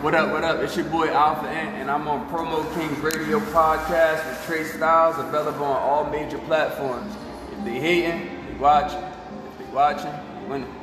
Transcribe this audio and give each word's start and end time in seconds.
What 0.00 0.14
up, 0.14 0.32
what 0.32 0.42
up? 0.44 0.60
It's 0.60 0.74
your 0.78 0.86
boy 0.86 1.08
Alpha 1.08 1.46
Ant, 1.46 1.76
and 1.76 1.90
I'm 1.90 2.08
on 2.08 2.26
Promo 2.30 2.64
Kings 2.74 2.98
Radio 3.00 3.38
Podcast 3.38 4.26
with 4.26 4.46
Tre' 4.46 4.64
Stylez, 4.64 5.18
available 5.28 5.66
on 5.66 5.76
all 5.76 6.10
major 6.10 6.38
platforms. 6.38 7.14
If 7.52 7.64
they 7.66 7.78
hating, 7.78 8.46
they 8.46 8.54
watching. 8.54 8.98
If 8.98 9.58
they 9.58 9.74
watching, 9.74 10.10
they 10.10 10.48
winning. 10.48 10.74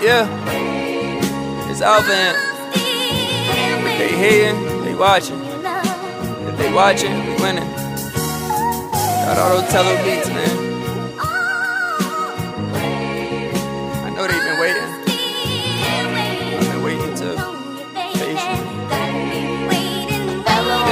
Yeah, 0.00 0.26
it's 1.70 1.82
Alpha 1.82 2.14
Ant. 2.14 2.38
If 3.86 3.98
they 3.98 4.08
hating, 4.08 4.84
they 4.86 4.94
watching. 4.94 5.38
If 6.48 6.56
they 6.56 6.72
watching, 6.72 7.12
we 7.26 7.34
winning. 7.42 7.70
Got 8.90 9.38
all 9.38 9.60
those 9.60 9.70
tello 9.70 9.94
beats, 10.02 10.28
man. 10.30 10.50
I 14.02 14.08
know 14.16 14.26
they've 14.26 14.42
been 14.42 14.58
waiting. 14.58 14.93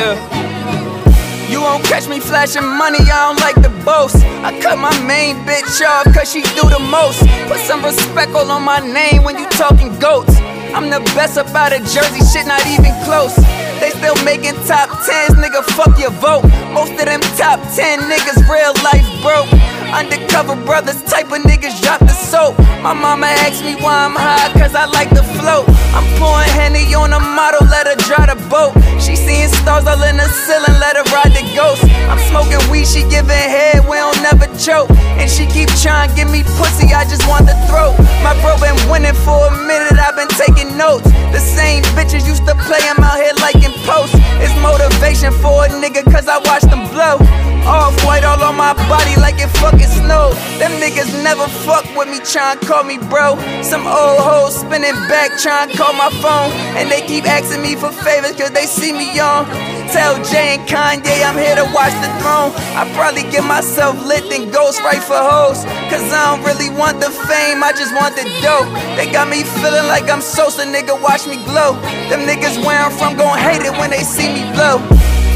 Yeah. 0.02 1.48
You 1.48 1.60
won't 1.60 1.84
catch 1.84 2.08
me 2.08 2.18
flashing 2.18 2.66
money, 2.66 2.98
I 2.98 3.30
don't 3.30 3.38
like 3.38 3.54
the 3.62 3.70
boast. 3.84 4.16
I 4.42 4.50
cut 4.58 4.76
my 4.76 4.90
main 5.06 5.36
bitch 5.46 5.78
off 5.86 6.10
cause 6.12 6.26
she 6.32 6.42
do 6.58 6.66
the 6.66 6.82
most. 6.90 7.22
Put 7.46 7.60
some 7.60 7.84
respect 7.84 8.34
all 8.34 8.50
on 8.50 8.64
my 8.64 8.80
name 8.80 9.22
when 9.22 9.38
you 9.38 9.46
talking 9.50 9.96
goats. 10.00 10.34
I'm 10.74 10.90
the 10.90 10.98
best 11.14 11.36
about 11.36 11.70
a 11.72 11.78
jersey, 11.78 12.18
shit 12.26 12.46
not 12.50 12.66
even 12.66 12.90
close. 13.06 13.36
They 13.78 13.90
still 13.94 14.18
making 14.24 14.58
top 14.66 14.90
tens, 15.06 15.38
nigga, 15.38 15.62
fuck 15.78 15.94
your 16.00 16.10
vote. 16.18 16.50
Most 16.74 16.98
of 16.98 17.06
them 17.06 17.20
top 17.38 17.62
ten 17.70 18.00
niggas 18.10 18.42
real 18.50 18.74
life 18.82 19.06
broke. 19.22 19.50
Undercover 19.92 20.56
brothers, 20.64 21.02
type 21.04 21.26
of 21.26 21.44
niggas 21.44 21.76
drop 21.82 22.00
the 22.00 22.16
soap. 22.16 22.58
My 22.80 22.94
mama 22.96 23.26
asked 23.44 23.62
me 23.62 23.76
why 23.76 24.08
I'm 24.08 24.16
high, 24.16 24.48
cause 24.56 24.74
I 24.74 24.86
like 24.86 25.10
to 25.10 25.22
float. 25.36 25.68
I'm 25.92 26.08
pouring 26.16 26.48
Henny 26.56 26.94
on 26.94 27.12
a 27.12 27.20
model, 27.20 27.60
let 27.68 27.86
her 27.86 28.00
drive 28.08 28.32
the 28.32 28.40
boat. 28.48 28.72
She 28.96 29.16
seeing 29.16 29.52
stars 29.60 29.84
all 29.86 30.00
in 30.02 30.16
the 30.16 30.28
ceiling, 30.48 30.80
let 30.80 30.96
her 30.96 31.04
ride 31.12 31.36
the 31.36 31.44
ghost. 31.52 31.84
I'm 32.08 32.16
smoking 32.32 32.64
weed, 32.72 32.88
she 32.88 33.04
giving 33.12 33.36
head, 33.36 33.84
we 33.84 34.00
don't 34.00 34.16
never 34.24 34.48
choke. 34.56 34.88
And 35.20 35.28
she 35.28 35.44
keep 35.44 35.68
trying 35.84 36.08
give 36.16 36.32
me 36.32 36.42
pussy, 36.56 36.88
I 36.88 37.04
just 37.04 37.28
want 37.28 37.44
the 37.44 37.54
throat. 37.68 37.92
My 38.24 38.32
bro 38.40 38.56
been 38.64 38.80
winning 38.88 39.16
for 39.28 39.44
a 39.44 39.52
minute, 39.68 40.00
I've 40.00 40.16
been 40.16 40.32
taking 40.40 40.72
notes. 40.80 41.04
The 41.36 41.40
same 41.40 41.84
bitches 41.92 42.24
used 42.24 42.48
to 42.48 42.56
play, 42.64 42.80
I'm 42.88 43.04
out 43.04 43.20
here 43.20 43.36
liking 43.44 43.76
posts. 43.84 44.16
It's 44.40 44.56
motivation 44.64 45.36
for 45.44 45.64
a 45.64 45.68
nigga, 45.68 46.00
cause 46.08 46.32
I 46.32 46.40
watch 46.48 46.64
them 46.64 46.88
blow. 46.88 47.20
Off 47.62 47.94
white 48.04 48.24
all 48.24 48.42
on 48.42 48.56
my 48.56 48.74
body 48.90 49.14
like 49.20 49.38
it 49.38 49.46
fucking 49.62 49.81
snow. 49.86 50.30
Them 50.58 50.72
niggas 50.80 51.10
never 51.22 51.46
fuck 51.64 51.84
with 51.96 52.08
me, 52.08 52.18
trying 52.24 52.58
to 52.58 52.66
call 52.66 52.84
me 52.84 52.98
bro. 52.98 53.36
Some 53.62 53.86
old 53.86 54.20
hoes 54.20 54.60
spinning 54.60 54.96
back, 55.08 55.38
trying 55.38 55.70
to 55.70 55.76
call 55.76 55.92
my 55.92 56.10
phone. 56.22 56.50
And 56.76 56.90
they 56.90 57.02
keep 57.06 57.24
asking 57.24 57.62
me 57.62 57.74
for 57.76 57.90
favors 57.90 58.36
cause 58.36 58.50
they 58.50 58.66
see 58.66 58.92
me 58.92 59.18
on. 59.18 59.46
Tell 59.92 60.16
Jay 60.24 60.56
and 60.56 60.64
Kanye 60.68 61.20
I'm 61.20 61.36
here 61.36 61.56
to 61.56 61.66
watch 61.74 61.92
the 62.00 62.10
throne. 62.22 62.52
I 62.78 62.88
probably 62.94 63.22
get 63.30 63.44
myself 63.44 63.98
lit 64.06 64.24
and 64.32 64.52
ghost 64.52 64.80
right 64.80 65.02
for 65.02 65.18
hoes. 65.18 65.64
Cause 65.92 66.04
I 66.12 66.32
don't 66.32 66.44
really 66.44 66.70
want 66.70 67.00
the 67.00 67.10
fame, 67.10 67.62
I 67.62 67.72
just 67.76 67.94
want 67.94 68.16
the 68.16 68.24
dough. 68.40 68.64
They 68.96 69.10
got 69.10 69.28
me 69.28 69.44
feeling 69.60 69.86
like 69.86 70.08
I'm 70.08 70.22
Sosa, 70.22 70.64
nigga, 70.64 70.96
watch 71.00 71.26
me 71.26 71.36
glow. 71.44 71.76
Them 72.08 72.24
niggas 72.24 72.64
where 72.64 72.78
I'm 72.78 72.92
from 72.92 73.16
gon' 73.16 73.38
hate 73.38 73.62
it 73.62 73.72
when 73.76 73.90
they 73.90 74.02
see 74.02 74.32
me 74.32 74.48
blow. 74.52 74.80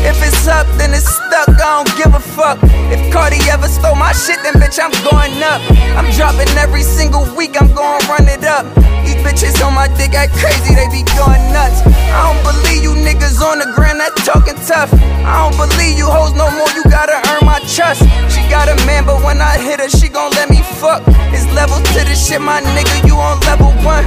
If 0.06 0.22
it's 0.22 0.46
up, 0.46 0.66
then 0.78 0.94
it's 0.94 1.04
stuck, 1.04 1.50
I 1.58 1.82
don't 1.82 1.90
give 1.98 2.14
a 2.14 2.22
fuck. 2.22 2.58
If 2.94 3.02
Cardi 3.12 3.42
ever 3.50 3.66
stole 3.66 3.98
my 3.98 4.12
shit, 4.12 4.38
then 4.46 4.54
bitch, 4.54 4.78
I'm 4.78 4.94
going 5.02 5.34
up. 5.42 5.58
I'm 5.98 6.06
dropping 6.14 6.46
every 6.56 6.82
single 6.82 7.26
week, 7.34 7.60
I'm 7.60 7.66
going 7.74 7.98
run 8.06 8.30
it 8.30 8.44
up. 8.46 8.64
These 9.02 9.18
bitches 9.26 9.58
on 9.66 9.74
my 9.74 9.90
dick 9.98 10.14
act 10.14 10.32
crazy, 10.38 10.78
they 10.78 10.86
be 10.94 11.02
going 11.18 11.42
nuts. 11.50 11.82
I 12.14 12.22
don't 12.22 12.42
believe 12.46 12.86
you 12.86 12.94
niggas 12.94 13.42
on 13.42 13.58
the 13.58 13.66
ground 13.74 13.98
that 13.98 14.14
talking 14.22 14.54
tough. 14.62 14.94
I 15.26 15.42
don't 15.42 15.58
believe 15.58 15.98
you 15.98 16.06
hoes 16.06 16.38
no 16.38 16.50
more, 16.54 16.70
you 16.78 16.86
gotta 16.86 17.18
earn 17.34 17.42
my 17.42 17.58
trust. 17.66 18.06
She 18.30 18.46
got 18.46 18.70
a 18.70 18.78
man, 18.86 19.06
but 19.06 19.22
when 19.26 19.42
I 19.42 19.58
hit 19.58 19.80
her, 19.82 19.90
she 19.90 20.08
gon' 20.08 20.30
let 20.38 20.50
me 20.50 20.62
fuck. 20.78 21.02
It's 21.34 21.50
levels 21.50 21.82
to 21.98 22.06
this 22.06 22.22
shit, 22.22 22.40
my 22.40 22.62
nigga, 22.62 23.06
you 23.06 23.18
on 23.18 23.40
level 23.42 23.74
one. 23.82 24.06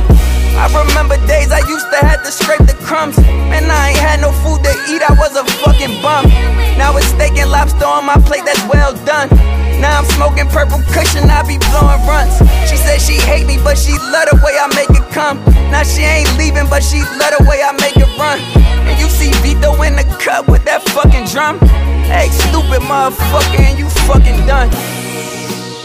I 0.60 0.68
remember 0.76 1.16
days 1.26 1.52
I 1.52 1.64
used 1.72 1.88
to 1.88 2.00
have 2.04 2.20
to 2.24 2.31
scrape 2.31 2.68
the 2.68 2.76
crumbs. 2.84 3.16
Man, 3.48 3.72
I 3.72 3.96
ain't 3.96 3.98
had 3.98 4.20
no 4.20 4.31
food 4.44 4.60
to 4.68 4.74
eat, 4.92 5.00
I 5.00 5.16
was 5.16 5.31
a 5.40 5.46
fucking 5.64 5.88
bum. 6.01 6.27
Now 6.77 6.95
it's 6.97 7.07
steak 7.07 7.38
and 7.38 7.51
lobster 7.51 7.85
on 7.85 8.05
my 8.05 8.17
plate, 8.23 8.44
that's 8.45 8.63
well 8.67 8.94
done. 9.05 9.29
Now 9.79 10.00
I'm 10.00 10.05
smoking 10.16 10.47
purple 10.47 10.83
cushion, 10.91 11.29
I 11.29 11.44
be 11.47 11.57
blowing 11.72 12.03
runs. 12.03 12.35
She 12.69 12.75
said 12.75 13.00
she 13.00 13.16
hate 13.16 13.47
me, 13.47 13.57
but 13.63 13.77
she 13.77 13.94
love 14.11 14.27
the 14.27 14.38
way 14.44 14.59
I 14.59 14.67
make 14.75 14.91
it 14.91 15.07
come. 15.11 15.39
Now 15.72 15.83
she 15.83 16.01
ain't 16.03 16.31
leaving, 16.38 16.67
but 16.69 16.83
she 16.83 17.00
love 17.16 17.33
the 17.38 17.45
way 17.47 17.63
I 17.63 17.72
make 17.79 17.95
it 17.95 18.11
run. 18.19 18.39
And 18.88 19.00
you 19.00 19.07
see 19.07 19.31
Vito 19.39 19.81
in 19.83 19.95
the 19.95 20.03
cup 20.19 20.47
with 20.47 20.66
that 20.66 20.83
fucking 20.89 21.25
drum. 21.31 21.59
Hey, 22.11 22.27
stupid 22.29 22.83
motherfucker, 22.83 23.59
and 23.59 23.79
you 23.79 23.88
fucking 24.07 24.45
done. 24.45 24.69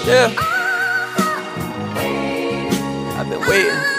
Yeah. 0.07 0.35
I've 3.17 3.31
been 3.31 3.41
waiting. 3.41 3.94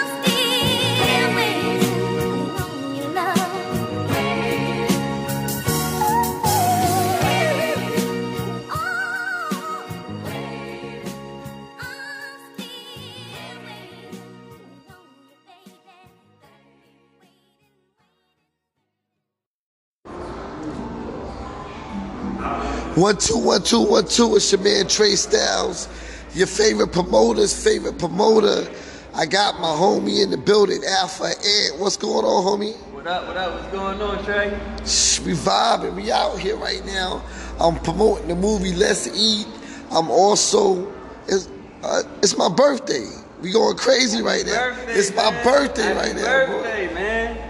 One 22.96 23.18
two 23.18 23.36
one 23.36 23.62
two 23.62 23.82
one 23.82 24.06
two. 24.06 24.36
It's 24.36 24.50
your 24.50 24.62
man 24.62 24.88
Tre' 24.88 25.08
Stylez, 25.12 25.86
your 26.34 26.46
favorite 26.46 26.92
promoter's 26.92 27.52
favorite 27.62 27.98
promoter. 27.98 28.66
I 29.14 29.26
got 29.26 29.60
my 29.60 29.68
homie 29.68 30.22
in 30.22 30.30
the 30.30 30.38
building, 30.38 30.80
Alpha 30.82 31.24
Ant. 31.24 31.78
What's 31.78 31.98
going 31.98 32.24
on, 32.24 32.42
homie? 32.58 32.74
What 32.94 33.06
up, 33.06 33.28
what 33.28 33.36
up? 33.36 33.52
What's 33.52 33.70
going 33.70 34.00
on, 34.00 34.24
Tre'? 34.24 34.58
Shh, 34.86 35.20
we 35.20 35.34
vibing. 35.34 35.94
We 35.94 36.10
out 36.10 36.38
here 36.38 36.56
right 36.56 36.82
now. 36.86 37.22
I'm 37.60 37.76
promoting 37.80 38.28
the 38.28 38.34
movie 38.34 38.72
Let's 38.72 39.14
Eat. 39.14 39.46
I'm 39.90 40.10
also 40.10 40.90
it's, 41.28 41.50
uh, 41.82 42.02
it's 42.22 42.38
my 42.38 42.48
birthday. 42.48 43.06
We 43.42 43.52
going 43.52 43.76
crazy 43.76 44.22
right 44.22 44.46
now. 44.46 44.70
Birthday, 44.70 44.92
it's 44.94 45.14
my 45.14 45.42
birthday 45.44 45.82
Happy 45.82 45.98
right 45.98 46.16
now, 46.16 46.46
bro. 46.46 46.62
birthday, 46.62 46.94
man. 46.94 47.42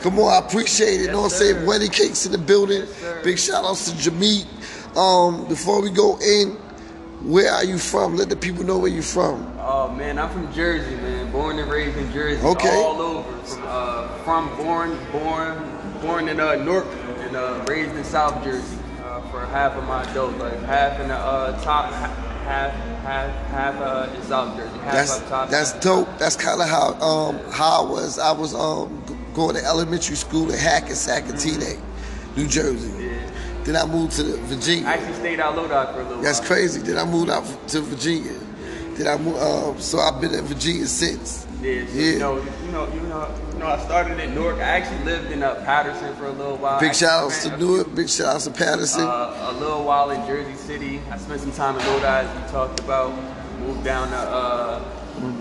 Come 0.00 0.18
on, 0.18 0.32
I 0.32 0.46
appreciate 0.46 1.00
it. 1.00 1.04
You 1.04 1.12
know 1.12 1.22
what 1.22 1.32
I'm 1.32 1.38
saying? 1.38 1.66
Wedding 1.66 1.90
cakes 1.90 2.24
in 2.24 2.32
the 2.32 2.38
building. 2.38 2.82
Yes. 2.82 3.24
Big 3.24 3.38
shout 3.38 3.66
outs 3.66 3.90
to 3.90 3.96
Jameek. 3.96 4.46
Um, 4.96 5.46
before 5.48 5.82
we 5.82 5.90
go 5.90 6.18
in, 6.20 6.50
where 7.22 7.50
are 7.50 7.64
you 7.64 7.78
from? 7.78 8.16
Let 8.16 8.28
the 8.28 8.36
people 8.36 8.64
know 8.64 8.78
where 8.78 8.90
you're 8.90 9.02
from. 9.02 9.50
Oh 9.58 9.90
man, 9.90 10.18
I'm 10.18 10.30
from 10.30 10.52
Jersey, 10.52 10.94
man. 10.96 11.32
Born 11.32 11.58
and 11.58 11.70
raised 11.70 11.96
in 11.96 12.12
Jersey. 12.12 12.44
Okay. 12.44 12.68
All 12.68 13.00
over. 13.00 13.38
From 13.44 13.62
uh, 13.66 14.08
from 14.24 14.56
born, 14.56 14.98
born, 15.10 15.78
born 16.00 16.28
in 16.28 16.38
uh, 16.38 16.56
Newark 16.56 16.86
and 17.20 17.34
uh, 17.34 17.64
raised 17.66 17.94
in 17.96 18.04
South 18.04 18.44
Jersey 18.44 18.76
uh, 19.02 19.20
for 19.30 19.44
half 19.46 19.72
of 19.72 19.84
my 19.84 20.02
adult 20.10 20.36
life. 20.36 20.60
Half 20.62 21.00
in 21.00 21.08
the 21.08 21.16
uh, 21.16 21.60
top, 21.62 21.90
half, 21.92 22.72
half, 23.02 23.30
half 23.48 23.74
uh, 23.80 24.14
in 24.14 24.22
South 24.22 24.56
Jersey. 24.56 24.78
Half 24.80 24.92
That's 24.92 25.10
up 25.20 25.28
top. 25.28 25.50
that's 25.50 25.72
dope. 25.80 26.18
That's 26.18 26.36
kind 26.36 26.60
of 26.60 26.68
how 26.68 26.92
um 27.00 27.40
how 27.50 27.84
I 27.84 27.90
was. 27.90 28.18
I 28.18 28.32
was 28.32 28.54
um 28.54 29.02
going 29.34 29.56
to 29.56 29.64
elementary 29.64 30.16
school 30.16 30.52
in 30.52 30.58
Hackensack 30.58 31.24
and 31.28 31.34
Teaneck, 31.34 31.80
New 32.36 32.46
Jersey. 32.46 33.04
Yeah. 33.06 33.30
Then 33.64 33.76
I 33.76 33.86
moved 33.86 34.12
to 34.16 34.22
Virginia. 34.44 34.86
I 34.86 34.94
actually 34.94 35.14
stayed 35.14 35.40
out 35.40 35.56
Lodi 35.56 35.92
for 35.92 36.00
a 36.00 36.04
little 36.08 36.22
That's 36.22 36.40
while. 36.40 36.48
crazy. 36.48 36.80
Then 36.82 36.98
I 36.98 37.04
moved 37.04 37.30
out 37.30 37.44
to 37.68 37.80
Virginia. 37.80 38.32
Then 38.96 39.06
I 39.08 39.16
moved. 39.16 39.38
Um, 39.38 39.80
so 39.80 39.98
I've 39.98 40.20
been 40.20 40.34
in 40.34 40.44
Virginia 40.44 40.86
since. 40.86 41.46
Yeah, 41.62 41.86
so, 41.86 41.92
Yeah. 41.94 42.12
You 42.12 42.18
know, 42.18 42.36
you 42.36 42.72
know, 42.72 42.86
you 42.94 43.00
know, 43.00 43.34
you 43.52 43.58
know. 43.58 43.66
I 43.66 43.78
started 43.84 44.20
in 44.20 44.34
Newark. 44.34 44.56
I 44.58 44.62
actually 44.78 45.02
lived 45.04 45.32
in 45.32 45.42
uh, 45.42 45.54
Paterson 45.64 46.14
for 46.16 46.26
a 46.26 46.32
little 46.32 46.58
while. 46.58 46.78
Big 46.78 46.94
shout 46.94 47.24
outs 47.24 47.42
to 47.44 47.56
Newark. 47.56 47.94
Big 47.94 48.08
shout 48.10 48.34
outs 48.36 48.44
to 48.44 48.50
Paterson. 48.50 49.02
Uh, 49.04 49.50
a 49.50 49.58
little 49.58 49.82
while 49.82 50.10
in 50.10 50.24
Jersey 50.26 50.54
City. 50.56 51.00
I 51.10 51.16
spent 51.16 51.40
some 51.40 51.52
time 51.52 51.78
in 51.78 51.86
Lodi, 51.86 52.04
as 52.04 52.42
we 52.42 52.50
talked 52.52 52.80
about. 52.80 53.12
Moved 53.60 53.82
down 53.82 54.10
to 54.10 54.16
uh, 54.16 54.84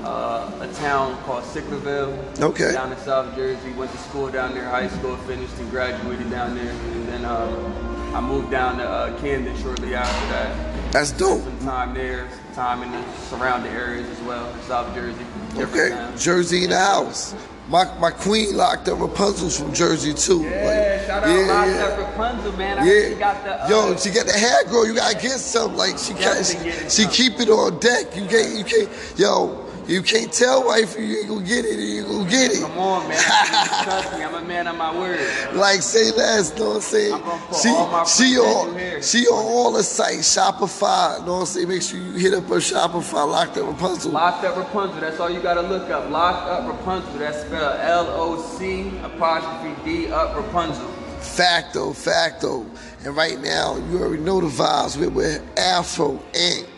uh, 0.06 0.62
a 0.62 0.74
town 0.76 1.22
called 1.24 1.44
Sicklerville. 1.44 2.40
Okay. 2.42 2.72
Down 2.72 2.92
in 2.94 2.98
South 3.00 3.36
Jersey. 3.36 3.74
Went 3.74 3.92
to 3.92 3.98
school 3.98 4.30
down 4.30 4.54
there, 4.54 4.64
high 4.70 4.88
school, 4.88 5.18
finished 5.18 5.58
and 5.60 5.70
graduated 5.70 6.32
down 6.32 6.56
there. 6.56 6.70
And 6.72 7.08
then 7.10 7.26
um, 7.26 7.93
I 8.14 8.22
moved 8.22 8.52
down 8.52 8.78
to 8.78 8.88
uh, 8.88 9.20
Camden 9.20 9.56
shortly 9.58 9.96
after 9.96 10.28
that. 10.34 10.92
That's 10.92 11.12
dope. 11.12 11.42
Some 11.42 11.60
time 11.60 11.94
there, 11.96 12.28
some 12.46 12.56
time 12.56 12.84
in 12.84 12.92
the 12.92 13.04
surrounding 13.30 13.72
areas 13.74 14.08
as 14.08 14.22
well, 14.22 14.54
South 14.62 14.94
Jersey. 14.94 15.26
Okay. 15.58 15.90
Jersey 16.18 16.66
in 16.66 16.70
the 16.70 16.78
house. 16.78 17.34
My 17.70 17.86
my 17.98 18.12
queen 18.12 18.56
Loc'd 18.58 18.90
Up 18.90 19.00
Rapunzel's 19.00 19.58
from 19.58 19.74
Jersey 19.74 20.14
too. 20.14 20.42
Yeah, 20.42 20.98
Like, 21.00 21.08
shout 21.08 21.24
out 21.24 21.48
Loc'd 21.48 21.82
Up 21.94 21.98
Rapunzel, 22.00 22.52
man. 22.54 22.78
I 22.80 22.86
Yeah. 22.86 23.08
yeah. 23.08 23.14
got 23.20 23.44
the. 23.44 23.64
Uh, 23.64 23.70
Yo, 23.70 23.96
she 23.98 24.10
got 24.12 24.26
the 24.28 24.34
hair 24.34 24.64
girl. 24.66 24.86
You 24.86 24.94
gotta 24.94 25.16
get 25.18 25.40
some. 25.40 25.76
Like 25.76 25.98
she 25.98 26.14
got, 26.14 26.46
she, 26.46 26.58
she 26.90 27.08
keep 27.08 27.40
it 27.40 27.50
on 27.50 27.80
deck. 27.80 28.16
You 28.16 28.26
can't, 28.28 28.58
you 28.58 28.64
can't. 28.66 28.90
Yo, 29.18 29.63
you 29.88 30.02
can't 30.02 30.32
tell 30.32 30.66
wife 30.66 30.96
you 30.98 31.20
ain't 31.20 31.28
gonna 31.28 31.46
get 31.46 31.66
it. 31.66 31.78
You 31.78 32.00
ain't 32.00 32.08
gonna 32.08 32.30
get 32.30 32.52
it. 32.52 32.62
Come 32.62 32.78
on, 32.78 33.08
man. 33.10 33.18
Trust 33.84 34.14
me, 34.18 34.24
I'm 34.24 34.36
a 34.36 34.42
man 34.42 34.68
of 34.68 34.78
my 34.78 34.98
word. 34.98 35.20
Like 35.54 35.82
say 35.82 36.12
less, 36.12 36.58
know 36.58 36.70
what 36.70 36.76
I'm 36.76 36.82
saying? 36.82 37.14
I'm 37.14 37.54
She 37.54 37.70
all 37.70 38.06
she 38.06 38.38
on 38.38 39.02
she 39.02 39.28
on 39.28 39.46
all 39.46 39.72
the 39.74 39.84
sites, 39.84 40.36
Shopify, 40.36 41.26
know 41.26 41.34
what 41.34 41.40
I'm 41.40 41.46
saying? 41.48 41.68
Make 41.68 41.82
sure 41.82 42.00
you 42.00 42.14
hit 42.14 42.34
up 42.34 42.46
her 42.46 42.56
Shopify, 42.56 43.28
Loc'd 43.28 43.58
Up 43.58 43.68
Rapunzel. 43.68 44.12
Loc'd 44.12 44.46
Up 44.46 44.56
Rapunzel. 44.56 45.02
That's 45.02 45.20
all 45.20 45.30
you 45.30 45.42
gotta 45.42 45.62
look 45.62 45.90
up. 45.90 46.10
Loc'd 46.10 46.50
Up 46.50 46.68
Rapunzel. 46.68 47.20
That's 47.20 47.42
spelled 47.42 47.80
L 47.82 48.08
O 48.10 48.42
C 48.58 48.92
apostrophe 49.04 49.76
D 49.84 50.12
Up 50.12 50.36
Rapunzel. 50.36 50.88
Facto, 51.20 51.94
facto. 51.94 52.66
And 53.06 53.16
right 53.18 53.40
now, 53.42 53.76
you 53.90 54.00
already 54.00 54.24
know 54.24 54.40
the 54.40 54.48
vibes 54.48 54.98
with, 54.98 55.14
with 55.14 55.42
Alpha 55.58 56.18
Ant. 56.36 56.70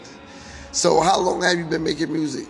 So 0.72 1.02
how 1.02 1.20
long 1.20 1.42
have 1.44 1.58
you 1.58 1.66
been 1.66 1.84
making 1.84 2.12
music? 2.12 2.48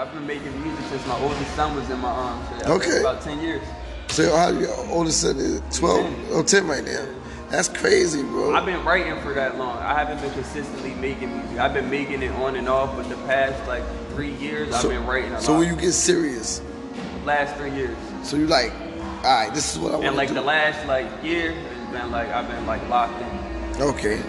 I've 0.00 0.14
been 0.14 0.26
making 0.26 0.58
music 0.62 0.82
since 0.86 1.06
my 1.06 1.18
oldest 1.20 1.54
son 1.54 1.76
was 1.76 1.90
in 1.90 1.98
my 1.98 2.08
arms. 2.08 2.48
So 2.64 2.72
Okay. 2.76 3.00
About 3.00 3.20
10 3.20 3.38
years. 3.42 3.62
So 4.08 4.34
how 4.34 4.48
your 4.48 4.74
oldest 4.88 5.20
son 5.20 5.36
is 5.36 5.60
12 5.78 6.32
or 6.32 6.42
10 6.42 6.66
right 6.66 6.82
now? 6.82 7.04
That's 7.50 7.68
crazy, 7.68 8.22
bro. 8.22 8.54
I've 8.54 8.64
been 8.64 8.82
writing 8.82 9.20
for 9.20 9.34
that 9.34 9.58
long. 9.58 9.76
I 9.76 9.92
haven't 9.92 10.22
been 10.22 10.32
consistently 10.32 10.94
making 10.94 11.36
music. 11.36 11.58
I've 11.58 11.74
been 11.74 11.90
making 11.90 12.22
it 12.22 12.30
on 12.32 12.56
and 12.56 12.66
off, 12.66 12.96
but 12.96 13.10
the 13.10 13.16
past 13.26 13.68
like 13.68 13.82
three 14.14 14.32
years, 14.36 14.72
I've 14.72 14.88
been 14.88 15.04
writing 15.04 15.32
a 15.32 15.40
so 15.42 15.52
lot. 15.52 15.58
when 15.58 15.68
you 15.68 15.76
get 15.78 15.92
serious, 15.92 16.62
last 17.26 17.54
three 17.56 17.74
years. 17.74 17.94
so 18.22 18.38
you 18.38 18.46
like, 18.46 18.72
all 19.22 19.24
right, 19.24 19.52
this 19.52 19.70
is 19.74 19.78
what 19.78 19.92
I 19.92 19.96
want 19.96 20.06
And 20.06 20.16
like 20.16 20.28
to 20.28 20.34
the 20.34 20.40
last 20.40 20.86
like 20.88 21.08
year, 21.22 21.50
it's 21.50 21.92
been 21.92 22.10
like 22.10 22.28
I've 22.30 22.48
been 22.48 22.64
like 22.64 22.88
locked 22.88 23.20
in. 23.20 23.82
okay, 23.82 24.22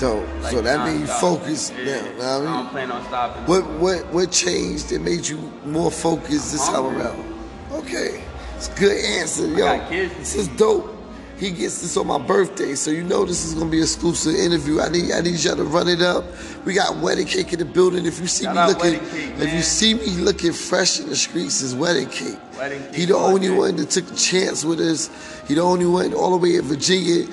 dope. 0.00 0.26
Like, 0.42 0.52
so 0.52 0.62
that 0.62 0.86
means 0.86 1.00
you 1.00 1.06
nonstop. 1.06 1.20
focus 1.20 1.72
Yeah. 1.78 1.84
now. 1.84 2.00
I 2.00 2.00
Know 2.00 2.38
what 2.40 2.48
I 2.48 2.62
don't 2.62 2.68
plan 2.70 2.90
on 2.90 3.04
stopping. 3.04 3.42
What 3.46 3.66
what 3.78 4.12
what 4.12 4.30
changed 4.32 4.88
that 4.90 5.00
made 5.02 5.26
you 5.26 5.38
more 5.64 5.90
focused 5.90 6.52
this 6.52 6.66
time 6.66 6.86
around? 6.86 7.24
Okay, 7.72 8.22
it's 8.56 8.68
a 8.68 8.74
good 8.78 8.96
answer, 9.20 9.46
yo. 9.46 9.78
This 9.88 10.34
is 10.34 10.48
dope. 10.48 10.96
He 11.38 11.50
gets 11.50 11.80
this 11.80 11.96
on 11.96 12.06
my 12.06 12.18
birthday, 12.18 12.74
so 12.74 12.90
you 12.90 13.02
know 13.02 13.24
this 13.24 13.46
is 13.46 13.54
gonna 13.54 13.70
be 13.70 13.78
an 13.78 13.84
exclusive 13.84 14.34
interview. 14.34 14.78
I 14.78 14.90
need 14.90 15.10
I 15.10 15.22
need 15.22 15.42
y'all 15.42 15.56
to 15.56 15.64
run 15.64 15.88
it 15.88 16.02
up. 16.02 16.24
We 16.66 16.74
got 16.74 16.98
wedding 16.98 17.26
cake 17.26 17.54
in 17.54 17.60
the 17.60 17.64
building. 17.64 18.04
If 18.04 18.20
you 18.20 18.26
see 18.26 18.44
Shout 18.44 18.56
me 18.56 18.74
looking, 18.74 19.00
Cake, 19.08 19.32
if 19.38 19.54
you 19.54 19.62
see 19.62 19.94
me 19.94 20.08
looking 20.20 20.52
fresh 20.52 21.00
in 21.00 21.08
the 21.08 21.16
streets, 21.16 21.62
it's 21.62 21.72
wedding 21.72 22.10
cake. 22.10 22.36
Wedding 22.58 22.82
Cake 22.82 22.94
he 22.94 23.04
the 23.06 23.16
only 23.16 23.48
one 23.48 23.76
that 23.76 23.88
took 23.88 24.10
a 24.12 24.14
chance 24.16 24.66
with 24.66 24.80
us. 24.80 25.08
He 25.48 25.54
the 25.54 25.62
only 25.62 25.86
one 25.86 26.12
all 26.12 26.32
the 26.32 26.36
way 26.36 26.56
in 26.56 26.62
Virginia. 26.62 27.26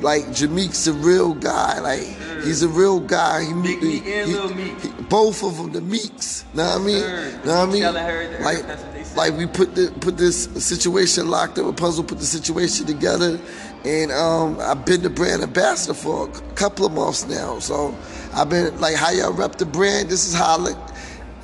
Like 0.00 0.26
Jameek's 0.28 0.86
a 0.86 0.92
real 0.92 1.34
guy. 1.34 1.80
Like 1.80 2.00
he's 2.44 2.62
a 2.62 2.68
real 2.68 3.00
guy. 3.00 3.44
He, 3.44 3.52
Big 3.62 3.82
Meek 3.82 4.06
and 4.06 4.32
Lil 4.32 4.54
Meek. 4.54 4.80
he- 4.80 4.88
both 5.10 5.42
of 5.42 5.56
them, 5.56 5.72
the 5.72 5.80
Meeks. 5.80 6.44
Know 6.54 6.64
what 6.64 6.80
I 6.80 6.84
mean? 6.84 7.00
Sure. 7.00 7.30
Know 7.44 7.66
what 7.66 7.68
I 7.68 7.72
mean? 7.72 7.82
Her 7.82 8.38
like, 8.42 8.66
that's 8.66 8.82
what 8.82 8.94
they 8.94 9.04
said. 9.04 9.16
like 9.16 9.36
we 9.36 9.46
put 9.46 9.74
the 9.74 9.92
put 10.00 10.16
this 10.16 10.44
situation 10.64 11.28
locked 11.28 11.58
up. 11.58 11.66
A 11.66 11.72
puzzle 11.72 12.04
put 12.04 12.18
the 12.18 12.24
situation 12.24 12.86
together, 12.86 13.38
and 13.84 14.10
um, 14.12 14.56
I've 14.60 14.84
been 14.86 15.02
the 15.02 15.10
brand 15.10 15.42
ambassador 15.42 15.94
for 15.94 16.28
a 16.28 16.32
couple 16.54 16.86
of 16.86 16.92
months 16.92 17.26
now. 17.28 17.58
So 17.58 17.94
I've 18.34 18.48
been 18.48 18.80
like, 18.80 18.96
how 18.96 19.10
y'all 19.10 19.32
rep 19.32 19.56
the 19.56 19.66
brand? 19.66 20.08
This 20.08 20.26
is 20.26 20.34
how 20.34 20.56
I 20.56 20.60
look 20.60 20.78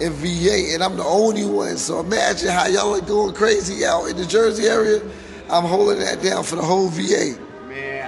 in 0.01 0.13
VA, 0.13 0.73
and 0.75 0.83
I'm 0.83 0.97
the 0.97 1.05
only 1.05 1.45
one. 1.45 1.77
So 1.77 2.01
imagine 2.01 2.49
how 2.51 2.67
y'all 2.69 2.95
are 2.95 3.01
going 3.01 3.35
crazy 3.35 3.85
out 3.85 4.07
in 4.07 4.17
the 4.17 4.27
Jersey 4.27 4.65
area. 4.67 5.03
I'm 5.51 5.65
holding 5.65 5.99
that 6.01 6.23
down 6.23 6.43
for 6.45 6.57
the 6.57 6.63
whole 6.63 6.89
VA. 6.89 7.37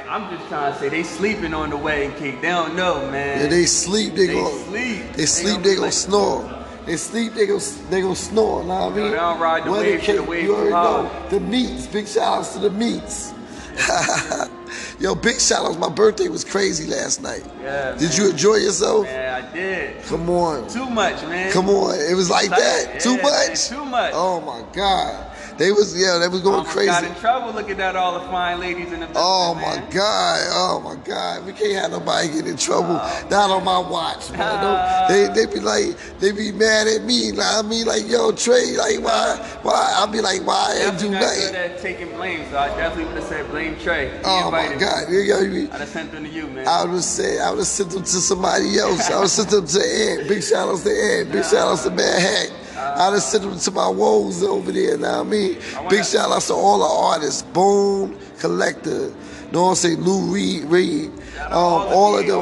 Man, 0.09 0.23
I'm 0.23 0.37
just 0.37 0.49
trying 0.49 0.73
to 0.73 0.79
say 0.79 0.89
they 0.89 1.03
sleeping 1.03 1.55
on 1.55 1.71
the 1.71 1.77
wedding 1.77 2.13
cake. 2.13 2.41
They 2.41 2.49
don't 2.49 2.75
know, 2.77 3.11
man. 3.11 3.41
Yeah, 3.41 3.47
they 3.49 3.67
sleep, 3.67 4.15
they, 4.15 4.27
They 4.27 4.35
gon' 4.35 4.59
sleep. 4.65 5.03
They 5.13 5.17
They 5.17 5.27
sleep, 5.27 5.63
they 5.63 5.71
be 5.75 5.77
gonna 5.77 5.93
snore. 5.93 6.65
They 6.87 6.97
sleep, 6.97 7.35
they 7.35 7.47
gon' 7.47 7.61
they 7.91 8.01
gonna 8.01 8.17
snore. 8.17 8.65
Know 8.65 8.69
what 8.69 8.93
I 8.93 8.97
mean? 8.97 9.11
they 9.11 9.17
don't 9.17 9.41
ride 9.41 9.65
the 9.65 9.71
Wedding 9.71 10.01
till 10.01 10.25
the 10.25 10.43
You 10.43 10.55
already 10.55 10.71
know 10.71 11.29
the 11.31 11.41
Meeks. 11.41 11.87
Big 11.87 12.07
shout 12.07 12.39
outs 12.39 12.55
to 12.55 12.61
the 12.61 12.71
meats. 12.71 13.35
Yo, 15.01 15.15
big 15.15 15.39
shout 15.41 15.65
outs. 15.67 15.79
My 15.79 15.89
birthday 15.89 16.29
was 16.29 16.45
crazy 16.45 16.87
last 16.91 17.23
night. 17.23 17.45
Yeah, 17.61 17.93
Did 17.93 18.09
man. 18.11 18.13
you 18.19 18.31
enjoy 18.31 18.55
yourself? 18.57 19.07
Yeah, 19.07 19.45
I 19.45 19.55
did. 19.55 20.03
Come 20.05 20.29
on. 20.31 20.69
Too 20.69 20.89
much, 20.89 21.23
man. 21.23 21.53
Come 21.53 21.69
on. 21.69 21.95
It 22.01 22.15
was 22.15 22.31
like 22.31 22.51
that. 22.51 22.91
Yeah, 22.95 22.99
Too 22.99 23.17
man, 23.17 23.23
much. 23.23 23.69
Too 23.69 23.85
much. 23.85 24.13
Oh 24.15 24.41
my 24.41 24.65
God. 24.75 25.28
They 25.59 25.73
was 25.73 26.01
yeah. 26.01 26.19
They 26.19 26.29
was 26.29 26.41
going 26.41 26.57
Almost 26.57 26.71
crazy. 26.73 26.87
got 26.89 27.03
in 27.05 27.15
trouble 27.17 27.53
looking 27.53 27.81
at 27.81 27.97
all 27.97 28.15
the 28.21 28.27
fine 28.29 28.61
ladies 28.61 28.93
in 28.93 29.01
the. 29.01 29.09
Oh 29.17 29.55
my 29.57 29.61
man. 29.81 29.91
God! 29.91 30.47
Oh 30.53 30.81
my 30.85 30.95
God! 31.05 31.45
We 31.47 31.53
can't 31.53 31.75
have 31.83 31.91
nobody 31.91 32.29
get 32.29 32.47
in 32.47 32.57
trouble. 32.57 32.95
Not 33.29 33.51
on 33.51 33.65
my 33.65 33.79
watch, 33.79 34.31
man. 34.31 34.41
Ah. 34.41 35.07
Don't- 35.09 35.35
they 35.35 35.47
they 35.47 35.53
be 35.53 35.59
like 35.61 35.97
they 36.21 36.31
be 36.33 36.53
mad 36.53 36.87
at 36.87 37.03
me. 37.03 37.33
Like, 37.33 37.47
I 37.57 37.63
mean, 37.63 37.87
like 37.87 38.09
yo 38.09 38.31
Tre', 38.33 38.77
like 38.79 39.01
why 39.03 39.37
why? 39.63 39.93
I'll 39.97 40.07
be 40.07 40.21
like 40.21 40.47
why 40.47 40.55
I 40.79 40.87
ain't 40.91 40.99
do 40.99 41.11
Definitely 41.11 41.11
not 41.11 41.21
good 41.35 41.53
nothing. 41.53 41.73
at 41.73 41.79
taking 41.83 42.09
blame, 42.17 42.47
so 42.51 42.59
I 42.59 42.69
definitely 42.69 43.05
would 43.07 43.17
have 43.17 43.25
said 43.25 43.51
blame 43.51 43.75
Tre'. 43.81 44.11
He 44.11 44.21
Oh 44.25 44.51
my 44.53 44.61
invited 44.67 44.75
me. 44.77 44.81
God! 44.81 45.11
You 45.11 45.27
know, 45.67 45.75
I'd 45.75 45.81
have 45.81 45.89
sent 45.89 46.13
them 46.13 46.25
to 46.25 46.31
you, 46.31 46.47
man. 46.47 46.69
I 46.69 46.85
would 46.85 46.93
have 46.95 47.03
said 47.05 47.41
I 47.41 47.51
would 47.51 47.59
have 47.59 47.67
sent 47.67 47.91
them 47.91 48.03
to 48.03 48.07
somebody 48.09 48.79
else. 48.79 49.11
I 49.11 49.15
would 49.15 49.21
have 49.23 49.31
sent 49.31 49.51
them 49.51 49.67
to 49.67 49.81
Ant. 49.81 50.29
Big 50.29 50.43
shout 50.45 50.69
outs 50.69 50.85
to 50.85 50.91
Ant. 50.91 51.33
Big 51.33 51.43
shout 51.51 51.67
outs 51.73 51.83
to 51.85 51.91
Mad 51.91 52.21
Hack. 52.23 52.51
I'd 52.79 53.13
have 53.13 53.23
sent 53.23 53.45
them 53.45 53.59
to 53.59 53.71
my 53.71 53.89
woes 53.89 54.43
over 54.43 54.73
there. 54.73 54.97
Now 54.99 55.21
I 55.21 55.25
mean, 55.25 55.59
big 55.89 56.05
shout 56.05 56.31
out 56.31 56.43
to 56.43 56.55
all 56.55 56.79
the 56.79 56.85
artists. 56.85 57.43
Bone 57.43 58.19
Collector. 58.39 59.13
Know 59.53 59.63
what 59.63 59.71
I'm 59.71 59.75
saying? 59.77 60.01
Lou 60.01 60.33
Reed, 60.33 60.65
Reed. 60.65 61.11
Um, 61.47 61.53
all 61.53 62.19
of 62.19 62.27
VA 62.27 62.27
the 62.27 62.37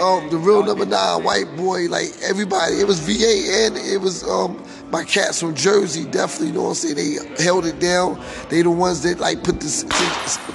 um, 0.00 0.30
the 0.30 0.36
real 0.36 0.62
number 0.62 0.86
nine 0.86 1.22
white 1.22 1.54
boy, 1.56 1.86
like 1.88 2.10
everybody. 2.22 2.76
It 2.76 2.86
was 2.86 3.00
VA 3.00 3.66
and 3.66 3.76
it 3.76 4.00
was 4.00 4.22
um 4.28 4.62
my 4.90 5.04
cats 5.04 5.40
from 5.40 5.54
Jersey. 5.54 6.04
Definitely, 6.04 6.48
you 6.48 6.52
know 6.54 6.62
what 6.62 6.68
I'm 6.68 6.74
saying? 6.74 6.96
They 7.36 7.42
held 7.42 7.66
it 7.66 7.78
down. 7.80 8.22
They 8.48 8.62
the 8.62 8.70
ones 8.70 9.02
that 9.02 9.18
like 9.20 9.44
put 9.44 9.60
this 9.60 9.84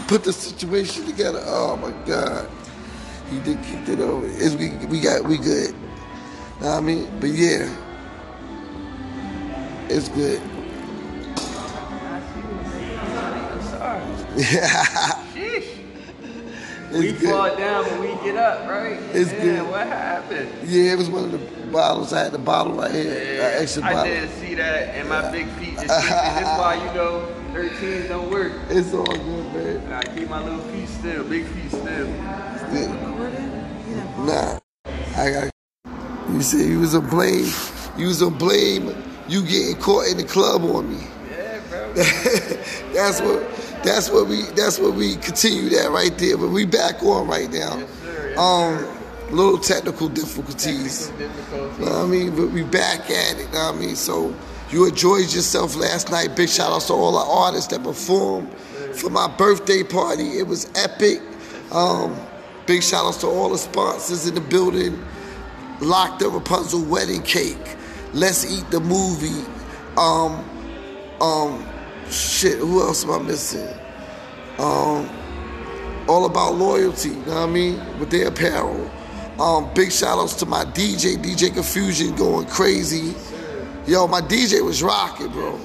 put 0.08 0.24
the 0.24 0.34
situation 0.34 1.06
together. 1.06 1.42
Oh 1.46 1.78
my 1.78 1.92
God. 2.08 2.50
He 3.30 3.40
did 3.40 3.64
kick 3.64 3.88
it 3.88 4.00
over. 4.00 4.28
It's, 4.28 4.56
we, 4.56 4.72
we 4.88 5.00
got 5.00 5.24
we 5.24 5.38
good. 5.38 5.74
Know 6.60 6.68
what 6.68 6.78
I 6.78 6.82
mean? 6.82 7.10
But 7.20 7.30
yeah. 7.30 7.74
It's 9.94 10.08
good. 10.08 10.42
Yeah. 14.38 15.18
We 16.92 17.14
good. 17.14 17.30
fall 17.30 17.56
down, 17.56 17.86
but 17.86 18.02
we 18.02 18.08
get 18.22 18.36
up, 18.36 18.68
right? 18.70 19.00
It's 19.14 19.32
yeah, 19.32 19.42
good. 19.42 19.70
What 19.70 19.88
happened? 19.88 20.50
Yeah, 20.66 20.92
it 20.92 20.98
was 20.98 21.10
one 21.10 21.24
of 21.24 21.32
the 21.32 21.38
bottles. 21.68 22.12
I 22.12 22.24
had 22.24 22.34
the 22.34 22.38
bottle 22.38 22.74
right 22.74 22.92
here. 22.92 23.42
an 23.42 23.64
extra 23.64 23.84
I 23.84 23.94
bottle. 23.94 24.14
did 24.14 24.30
see 24.32 24.56
that, 24.56 24.96
and 24.96 25.08
my 25.08 25.32
big 25.32 25.48
feet 25.52 25.76
just 25.76 25.88
That's 25.88 26.60
why 26.60 26.76
you 26.76 26.94
know 26.94 27.34
13s 27.54 28.10
don't 28.10 28.30
work. 28.30 28.52
It's 28.70 28.94
all 28.94 29.06
good, 29.06 29.54
man. 29.54 29.78
And 29.78 29.94
I 29.94 30.04
keep 30.04 30.30
my 30.30 30.44
little 30.44 30.60
feet 30.60 30.90
still, 30.90 31.24
big 31.24 31.46
feet 31.46 31.72
still. 31.72 32.08
Nah. 34.26 34.60
I 35.16 35.32
got 35.32 35.52
You 36.30 36.42
said 36.42 36.68
you 36.68 36.82
was 36.82 36.94
a 36.94 37.00
blame. 37.00 37.50
You 37.98 38.08
was 38.08 38.22
a 38.22 38.30
blame. 38.30 39.11
You 39.32 39.42
getting 39.44 39.78
caught 39.78 40.08
in 40.08 40.18
the 40.18 40.26
club 40.26 40.62
on 40.66 40.90
me. 40.90 41.08
Yeah, 41.32 41.62
bro. 41.70 41.94
that's 42.94 43.22
what. 43.22 43.50
That's 43.82 44.10
what 44.10 44.28
we. 44.28 44.42
That's 44.58 44.78
what 44.78 44.94
we 44.94 45.16
continue 45.16 45.70
that 45.70 45.90
right 45.90 46.16
there. 46.18 46.38
But 46.38 46.50
we 46.50 46.66
back 46.66 47.02
on 47.02 47.30
right 47.30 47.50
now. 47.50 47.78
Yes, 47.78 47.90
sir. 48.02 48.30
Yes, 48.36 48.38
Um, 48.38 49.34
little 49.34 49.58
technical 49.58 50.10
difficulties. 50.10 51.08
Technical 51.08 51.30
difficulties. 51.30 51.80
Know 51.80 51.86
what 51.86 52.04
I 52.04 52.08
mean? 52.08 52.36
But 52.36 52.48
we 52.52 52.64
back 52.64 53.10
at 53.10 53.40
it. 53.40 53.54
Know 53.54 53.68
what 53.72 53.76
I 53.76 53.80
mean? 53.80 53.96
So 53.96 54.36
you 54.70 54.86
enjoyed 54.86 55.32
yourself 55.34 55.78
last 55.78 56.12
night. 56.12 56.36
Big 56.36 56.50
shout 56.50 56.74
outs 56.74 56.88
to 56.88 56.94
all 56.94 57.14
the 57.14 57.32
artists 57.32 57.68
that 57.68 57.84
performed 57.84 58.52
for 58.96 59.10
my 59.10 59.34
birthday 59.38 59.82
party. 59.82 60.40
It 60.40 60.48
was 60.48 60.70
epic. 60.76 61.22
Um, 61.72 62.20
big 62.66 62.84
shout 62.84 63.06
outs 63.06 63.22
to 63.22 63.28
all 63.28 63.48
the 63.50 63.58
sponsors 63.58 64.28
in 64.28 64.36
the 64.36 64.42
building. 64.42 65.02
Loc'd 65.80 66.22
Up 66.22 66.34
Rapunzel 66.34 66.84
wedding 66.84 67.22
cake. 67.24 67.78
Let's 68.14 68.52
eat 68.52 68.70
the 68.72 68.80
movie. 68.80 69.46
Um, 69.98 70.44
um, 71.22 71.66
shit. 72.10 72.60
Who 72.60 72.82
else 72.82 73.04
am 73.04 73.12
I 73.12 73.20
missing? 73.20 73.68
Um, 74.58 75.10
all 76.08 76.26
about 76.26 76.56
loyalty. 76.56 77.10
You 77.10 77.16
know 77.16 77.36
what 77.36 77.38
I 77.38 77.46
mean? 77.48 78.00
With 78.00 78.10
their 78.10 78.28
apparel. 78.28 78.90
Um, 79.40 79.74
big 79.74 79.92
shout 79.92 80.20
outs 80.20 80.36
to 80.36 80.46
my 80.46 80.66
DJ, 80.66 81.18
DJ 81.18 81.54
Confusion, 81.54 82.16
going 82.16 82.48
crazy. 82.48 83.16
Yo, 83.88 84.08
my 84.08 84.22
DJ 84.22 84.64
was 84.64 84.84
rocking, 84.84 85.30
bro. 85.30 85.60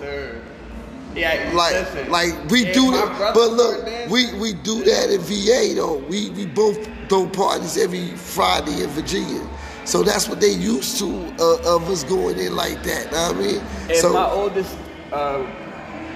Yeah, 1.15 1.51
like 1.55 1.73
listen. 1.73 2.11
like 2.11 2.51
we 2.51 2.65
do 2.73 2.91
that. 2.93 3.33
But 3.35 3.53
look, 3.53 3.87
we 4.11 4.33
we 4.35 4.53
do 4.53 4.85
that 4.85 5.11
in 5.11 5.21
VA 5.21 5.75
though. 5.75 5.97
We 6.09 6.31
we 6.31 6.47
both 6.47 6.79
throw 7.09 7.27
parties 7.27 7.79
every 7.79 8.09
Friday 8.17 8.83
in 8.83 8.91
Virginia. 8.91 9.47
So 9.87 10.03
that's 10.03 10.29
what 10.29 10.41
they 10.41 10.51
used 10.51 10.99
to 10.99 11.07
uh, 11.39 11.75
of 11.77 11.89
us 11.89 12.03
going 12.05 12.39
in 12.39 12.57
like 12.57 12.83
that. 12.83 13.13
Know 13.13 13.29
what 13.29 13.37
I 13.37 13.41
mean? 13.41 13.63
If 13.89 13.97
so 13.99 14.13
my 14.13 14.29
oldest 14.29 14.77
uh, 15.13 15.47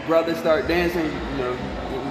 brother 0.06 0.34
start 0.34 0.66
dancing, 0.66 1.04
you 1.04 1.10
know, 1.38 1.52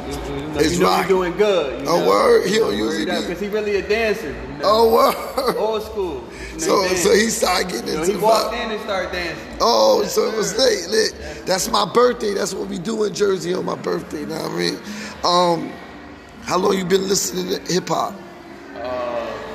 you, 0.09 0.15
know, 0.53 0.59
It's 0.59 0.73
you 0.75 0.79
know 0.79 0.95
you're 0.97 1.07
doing 1.07 1.37
good. 1.37 1.81
You 1.83 1.89
Oh, 1.89 1.99
know? 1.99 2.07
word? 2.09 2.47
He 2.47 2.55
don't 2.59 2.75
usually 2.77 3.05
be- 3.05 3.11
because 3.11 3.39
he 3.41 3.49
really 3.49 3.75
a 3.75 3.87
dancer. 3.87 4.29
You 4.29 4.33
know? 4.57 4.61
oh 4.63 4.93
word. 4.93 5.55
old 5.57 5.83
school. 5.83 6.23
You 6.31 6.53
know, 6.53 6.57
So 6.59 6.83
he 6.83 6.95
so 6.95 7.13
he 7.13 7.29
started 7.29 7.69
getting 7.69 7.87
You 7.89 7.93
know, 7.95 8.01
into 8.03 8.13
he 8.17 8.23
walked 8.23 8.53
vibe. 8.55 8.65
in 8.65 8.71
and 8.71 8.81
started 8.81 9.11
dancing. 9.11 9.57
Oh, 9.59 10.03
so 10.05 10.29
it 10.29 10.35
was 10.37 10.57
late, 10.57 10.87
lit. 10.89 11.45
That's 11.45 11.69
my 11.69 11.85
birthday. 11.93 12.33
That's 12.35 12.53
what 12.53 12.69
we 12.69 12.79
do 12.79 13.03
in 13.03 13.13
Jersey 13.13 13.53
on 13.53 13.65
my 13.65 13.75
birthday. 13.75 14.25
Know 14.25 14.35
what 14.41 14.51
I 14.51 14.55
mean? 14.55 14.77
Um, 15.25 15.73
how 16.43 16.57
long 16.57 16.77
you 16.77 16.85
been 16.85 17.07
listening 17.07 17.49
to 17.49 17.71
hip 17.73 17.89
hop? 17.89 18.13
Uh, 18.75 18.79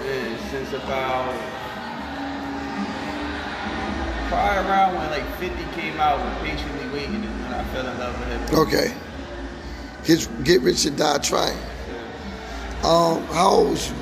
man, 0.04 0.38
since 0.50 0.73
about 0.75 1.34
probably 4.28 4.69
around 4.71 4.95
when 4.97 5.11
like 5.11 5.26
50 5.38 5.81
came 5.81 5.99
out, 6.00 6.19
when 6.19 6.50
patiently 6.50 6.88
waiting, 6.90 7.23
is 7.25 7.43
when 7.43 7.52
I 7.54 7.64
fell 7.73 7.87
in 7.87 7.99
love 7.99 8.19
with 8.19 8.28
him. 8.28 8.59
Okay. 8.59 8.95
Get, 10.04 10.45
get 10.45 10.61
rich 10.62 10.85
or 10.87 10.90
die 10.90 11.19
trying. 11.19 11.59
Um, 12.83 13.23
how 13.33 13.49
old 13.50 13.71
was 13.71 13.88
you? 13.90 13.97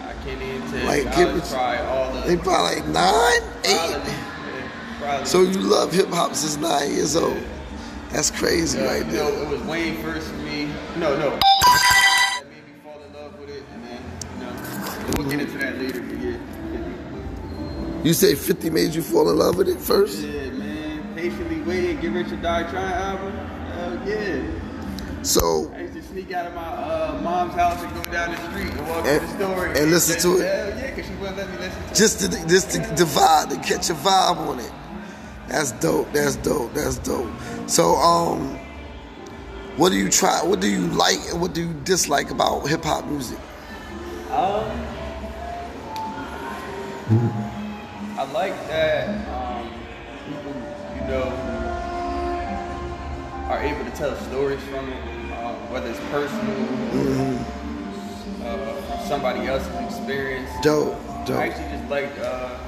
I 0.00 0.12
can't 0.24 0.40
even 0.40 0.70
tell 0.70 0.86
Like, 0.86 1.04
you. 1.04 1.10
get 1.24 1.34
rich- 1.34 1.44
probably 1.50 1.78
all 1.86 2.12
the 2.14 2.20
They 2.22 2.36
probably 2.38 2.76
like 2.80 2.86
nine, 2.88 3.42
eight. 3.64 3.90
yeah, 3.90 4.68
probably. 4.98 5.26
So 5.26 5.42
you 5.42 5.58
love 5.60 5.92
hip 5.92 6.08
hop 6.08 6.34
since 6.34 6.56
nine 6.56 6.90
years 6.92 7.16
old. 7.16 7.36
That's 8.10 8.30
crazy 8.30 8.78
Uh, 8.80 8.84
right 8.86 9.06
you 9.06 9.12
know, 9.12 9.30
there. 9.30 9.42
it 9.42 9.48
was 9.50 9.60
Wayne 9.62 10.00
first 10.02 10.28
for 10.28 10.36
me. 10.38 10.70
No, 10.96 11.14
no. 11.18 11.30
That 11.30 12.42
made 12.48 12.56
me 12.64 12.72
fall 12.82 13.02
in 13.06 13.12
love 13.12 13.38
with 13.38 13.50
it, 13.50 13.64
and 13.74 13.84
then 13.84 13.98
you 14.38 14.46
know, 14.46 15.18
we'll 15.18 15.28
get 15.30 15.40
into 15.40 15.58
that 15.58 15.78
later. 15.78 16.00
You 18.04 18.12
say 18.12 18.34
50 18.34 18.68
made 18.70 18.94
you 18.94 19.02
fall 19.02 19.30
in 19.30 19.38
love 19.38 19.56
with 19.56 19.68
it 19.68 19.80
first? 19.80 20.20
yeah, 20.22 20.50
man. 20.50 21.14
Patiently 21.14 21.62
waiting, 21.62 22.00
get 22.00 22.12
rich 22.12 22.30
or 22.32 22.36
die 22.36 22.70
trying 22.70 22.92
album. 22.92 23.32
Hell 23.32 24.08
yeah. 24.08 25.22
So, 25.22 25.72
I 25.74 25.80
used 25.80 25.94
to 25.94 26.02
sneak 26.02 26.30
out 26.32 26.46
of 26.46 26.54
my 26.54 26.60
uh, 26.60 27.20
mom's 27.22 27.54
house 27.54 27.82
and 27.82 27.94
go 27.94 28.12
down 28.12 28.32
the 28.32 28.50
street 28.50 28.70
and 28.78 28.88
walk 28.88 29.06
And- 29.06 29.20
to 29.22 29.26
the 29.26 29.34
store 29.36 29.66
and 29.68 29.90
listen 29.90 30.20
to 30.20 30.36
it? 30.38 30.44
Hell 30.46 30.68
yeah, 30.78 30.90
because 30.90 31.06
she 31.06 31.14
wouldn't 31.14 31.36
let 31.38 31.48
me 31.50 31.56
listen 31.56 31.82
to 31.88 31.94
just 31.94 32.20
to, 32.20 32.28
just 32.46 32.70
to 32.72 33.04
vibe, 33.04 33.48
to 33.48 33.56
catch 33.66 33.88
a 33.88 33.94
vibe 33.94 34.36
on 34.36 34.60
it. 34.60 34.72
That's 35.48 35.72
dope. 35.72 36.12
That's 36.12 36.36
dope. 36.36 36.74
That's 36.74 36.98
dope. 36.98 37.30
So, 37.66 37.94
um, 37.96 38.58
what 39.78 39.92
do 39.92 39.96
you 39.96 40.10
try? 40.10 40.42
What 40.42 40.60
do 40.60 40.68
you 40.70 40.88
like 40.88 41.18
and 41.32 41.40
what 41.40 41.54
do 41.54 41.62
you 41.62 41.72
dislike 41.84 42.30
about 42.30 42.68
hip 42.68 42.84
hop 42.84 43.06
music? 43.06 43.38
Um, 44.30 44.70
I 48.24 48.32
like 48.32 48.56
that 48.68 49.08
um, 49.28 49.68
people, 50.26 50.54
you 50.96 51.02
know, 51.08 51.24
are 53.50 53.62
able 53.62 53.84
to 53.84 53.90
tell 53.90 54.16
stories 54.16 54.62
from 54.62 54.88
it, 54.90 54.98
um, 55.44 55.54
whether 55.70 55.90
it's 55.90 56.00
personal, 56.10 56.56
uh, 58.42 58.80
from 58.80 59.06
somebody 59.06 59.46
else's 59.46 59.76
experience. 59.84 60.48
Dope. 60.62 60.96
Dope. 61.26 61.36
I 61.36 61.48
actually 61.48 61.68
just 61.76 61.90
like, 61.90 62.18
uh, 62.18 62.58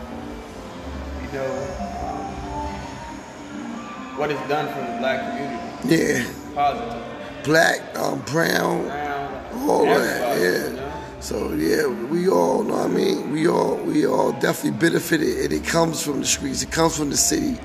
you 1.22 1.28
know, 1.32 1.50
um, 2.04 2.26
what 4.18 4.30
it's 4.30 4.48
done 4.50 4.68
for 4.74 4.80
the 4.92 4.98
black 4.98 5.20
community. 5.30 5.58
Yeah. 5.86 6.26
Positive. 6.54 7.02
Black, 7.44 7.80
um, 7.98 8.20
brown, 8.26 8.82
Brown, 8.88 9.70
all 9.70 9.86
that. 9.86 10.38
Yeah. 10.38 10.75
So 11.20 11.52
yeah, 11.54 11.86
we 11.86 12.28
all 12.28 12.62
know. 12.62 12.74
what 12.76 12.86
I 12.86 12.88
mean, 12.88 13.32
we 13.32 13.48
all 13.48 13.76
we 13.76 14.06
all 14.06 14.32
definitely 14.32 14.78
benefited, 14.78 15.38
and 15.44 15.52
it 15.52 15.64
comes 15.64 16.02
from 16.02 16.20
the 16.20 16.26
streets. 16.26 16.62
It 16.62 16.70
comes 16.70 16.96
from 16.96 17.10
the 17.10 17.16
city. 17.16 17.58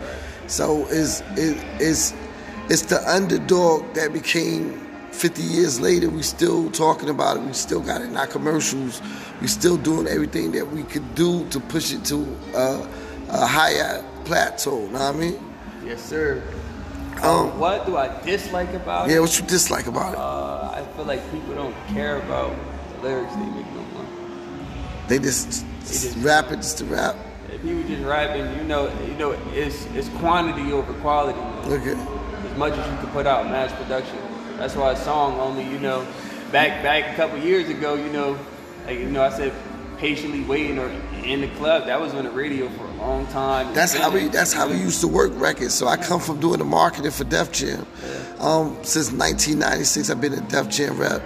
So 0.47 0.85
it's 0.89 1.21
it, 1.37 1.57
it's 1.79 2.13
it's 2.69 2.83
the 2.83 3.01
underdog 3.09 3.93
that 3.95 4.13
became. 4.13 4.87
50 5.11 5.41
years 5.43 5.79
later, 5.81 6.09
we 6.09 6.23
still 6.23 6.71
talking 6.71 7.09
about 7.09 7.35
it. 7.35 7.43
We 7.43 7.51
still 7.51 7.81
got 7.81 8.01
it 8.01 8.05
in 8.05 8.15
our 8.17 8.27
commercials. 8.27 9.01
We 9.41 9.47
still 9.47 9.75
doing 9.75 10.07
everything 10.07 10.53
that 10.53 10.71
we 10.71 10.83
could 10.83 11.13
do 11.15 11.45
to 11.49 11.59
push 11.59 11.93
it 11.93 12.05
to 12.05 12.25
a, 12.55 12.87
a 13.29 13.45
higher 13.45 14.03
plateau. 14.23 14.87
Know 14.87 14.93
what 14.93 15.01
I 15.01 15.11
mean? 15.11 15.37
Yes, 15.85 16.01
sir. 16.01 16.41
Um, 17.21 17.59
What 17.59 17.85
do 17.85 17.97
I 17.97 18.07
dislike 18.23 18.73
about 18.73 19.07
yeah. 19.07 19.11
it? 19.11 19.15
Yeah, 19.15 19.19
what 19.19 19.37
you 19.37 19.45
dislike 19.45 19.87
about 19.87 20.13
it? 20.13 20.17
Uh, 20.17 20.71
I 20.73 20.83
feel 20.95 21.05
like 21.05 21.21
people 21.29 21.55
don't 21.55 21.75
care 21.87 22.17
about 22.21 22.55
lyrics 23.01 23.33
they 23.35 23.45
make 23.45 23.65
no 23.73 23.81
more. 23.93 24.05
They 25.07 25.19
just, 25.19 25.65
just 25.81 26.03
just- 26.03 26.17
rap 26.17 26.51
it 26.51 26.57
just 26.57 26.77
to 26.79 26.85
rap. 26.85 27.15
If 27.51 27.65
you 27.65 27.77
were 27.77 27.83
just 27.83 28.03
rapping, 28.03 28.57
you 28.57 28.63
know, 28.63 28.87
you 29.05 29.13
know, 29.15 29.31
it's 29.53 29.85
it's 29.93 30.07
quantity 30.19 30.71
over 30.71 30.93
quality. 30.95 31.37
man. 31.37 31.73
Okay. 31.73 32.49
As 32.49 32.57
much 32.57 32.73
as 32.73 32.91
you 32.91 32.97
can 32.97 33.07
put 33.07 33.27
out 33.27 33.45
mass 33.47 33.71
production. 33.73 34.17
That's 34.57 34.75
why 34.75 34.93
a 34.93 34.95
song 34.95 35.39
only, 35.39 35.63
you 35.65 35.79
know, 35.79 36.07
back 36.51 36.81
back 36.81 37.13
a 37.13 37.15
couple 37.15 37.37
years 37.39 37.69
ago, 37.69 37.95
you 37.95 38.11
know, 38.11 38.37
like 38.85 38.99
you 38.99 39.09
know, 39.09 39.21
I 39.23 39.29
said 39.29 39.53
patiently 39.97 40.41
waiting 40.43 40.79
or 40.79 40.89
in 41.23 41.41
the 41.41 41.47
club. 41.49 41.85
That 41.85 41.99
was 42.01 42.13
on 42.15 42.23
the 42.23 42.31
radio 42.31 42.67
for 42.69 42.85
a 42.85 42.93
long 42.93 43.27
time. 43.27 43.73
That's 43.73 43.93
how 43.93 44.09
we. 44.09 44.27
That's 44.29 44.53
how 44.53 44.67
we 44.69 44.77
used 44.77 45.01
to 45.01 45.07
work 45.07 45.31
records. 45.35 45.73
So 45.73 45.87
I 45.87 45.97
come 45.97 46.19
from 46.19 46.39
doing 46.39 46.59
the 46.59 46.65
marketing 46.65 47.11
for 47.11 47.25
Def 47.25 47.51
Jam. 47.51 47.85
Yeah. 48.01 48.09
Um, 48.39 48.77
since 48.83 49.11
1996, 49.11 50.09
I've 50.09 50.21
been 50.21 50.33
a 50.33 50.41
Def 50.41 50.69
Jam 50.69 50.97
rep 50.97 51.21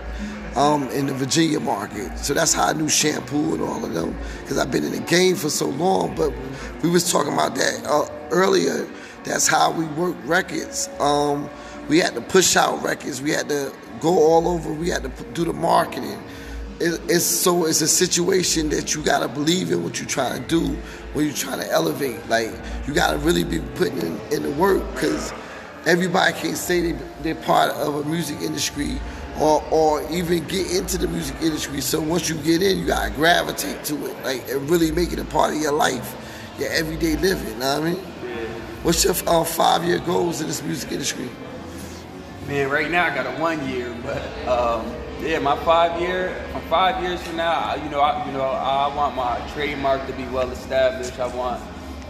um, 0.55 0.87
in 0.89 1.07
the 1.07 1.13
Virginia 1.13 1.59
market. 1.59 2.17
So 2.17 2.33
that's 2.33 2.53
how 2.53 2.67
I 2.67 2.73
knew 2.73 2.89
Shampoo 2.89 3.53
and 3.53 3.61
all 3.61 3.83
of 3.83 3.93
them 3.93 4.15
because 4.41 4.57
I've 4.57 4.71
been 4.71 4.83
in 4.83 4.91
the 4.91 5.01
game 5.01 5.35
for 5.35 5.49
so 5.49 5.67
long. 5.67 6.15
But 6.15 6.33
we 6.81 6.89
was 6.89 7.11
talking 7.11 7.33
about 7.33 7.55
that 7.55 7.85
uh, 7.85 8.07
earlier. 8.31 8.87
That's 9.23 9.47
how 9.47 9.71
we 9.71 9.85
work 9.85 10.15
records. 10.23 10.89
Um, 10.99 11.49
we 11.89 11.99
had 11.99 12.13
to 12.15 12.21
push 12.21 12.55
out 12.55 12.81
records. 12.83 13.21
We 13.21 13.31
had 13.31 13.49
to 13.49 13.73
go 13.99 14.09
all 14.09 14.47
over. 14.47 14.73
We 14.73 14.89
had 14.89 15.03
to 15.03 15.09
p- 15.09 15.25
do 15.33 15.45
the 15.45 15.53
marketing. 15.53 16.21
It, 16.79 16.99
it's 17.09 17.25
so 17.25 17.65
it's 17.65 17.81
a 17.81 17.87
situation 17.87 18.69
that 18.69 18.93
you 18.93 19.03
gotta 19.03 19.27
believe 19.27 19.71
in 19.71 19.83
what 19.83 19.99
you're 19.99 20.09
trying 20.09 20.41
to 20.41 20.47
do 20.47 20.75
when 21.13 21.25
you're 21.25 21.35
trying 21.35 21.59
to 21.59 21.71
elevate. 21.71 22.27
Like 22.27 22.51
you 22.87 22.93
gotta 22.93 23.17
really 23.17 23.43
be 23.43 23.59
putting 23.75 23.97
in, 23.97 24.19
in 24.31 24.43
the 24.43 24.51
work 24.51 24.83
because 24.93 25.33
everybody 25.85 26.33
can't 26.33 26.57
say 26.57 26.91
they, 26.91 26.99
they're 27.21 27.35
part 27.43 27.71
of 27.71 28.05
a 28.05 28.09
music 28.09 28.41
industry 28.41 28.99
or 29.39 29.63
or 29.71 30.01
even 30.11 30.45
get 30.47 30.71
into 30.71 30.97
the 30.97 31.07
music 31.07 31.35
industry. 31.41 31.81
So 31.81 32.01
once 32.01 32.29
you 32.29 32.35
get 32.35 32.61
in, 32.61 32.79
you 32.79 32.85
gotta 32.85 33.11
gravitate 33.11 33.83
to 33.85 34.05
it, 34.05 34.23
like 34.23 34.47
and 34.49 34.69
really 34.69 34.91
make 34.91 35.11
it 35.11 35.19
a 35.19 35.25
part 35.25 35.53
of 35.53 35.61
your 35.61 35.73
life, 35.73 36.15
your 36.59 36.71
everyday 36.71 37.15
living. 37.17 37.59
Know 37.59 37.79
what 37.79 37.87
I 37.87 37.93
mean? 37.93 38.15
What's 38.83 39.03
your 39.03 39.15
uh, 39.25 39.43
five 39.43 39.83
year 39.83 39.97
goals 39.97 40.41
in 40.41 40.47
this 40.47 40.61
music 40.61 40.91
industry? 40.91 41.27
Man, 42.47 42.69
right 42.69 42.91
now 42.91 43.05
I 43.05 43.15
got 43.15 43.25
a 43.25 43.41
one 43.41 43.67
year, 43.67 43.91
but 44.03 44.21
um, 44.47 44.85
yeah, 45.21 45.39
my 45.39 45.57
five 45.65 45.99
year, 45.99 46.35
from 46.51 46.61
five 46.69 47.01
years 47.01 47.19
from 47.23 47.37
now, 47.37 47.73
you 47.73 47.89
know, 47.89 47.99
I, 47.99 48.23
you 48.27 48.31
know, 48.31 48.43
I 48.43 48.95
want 48.95 49.15
my 49.15 49.41
trademark 49.53 50.05
to 50.05 50.13
be 50.13 50.25
well 50.25 50.51
established. 50.51 51.19
I 51.19 51.25
want 51.35 51.59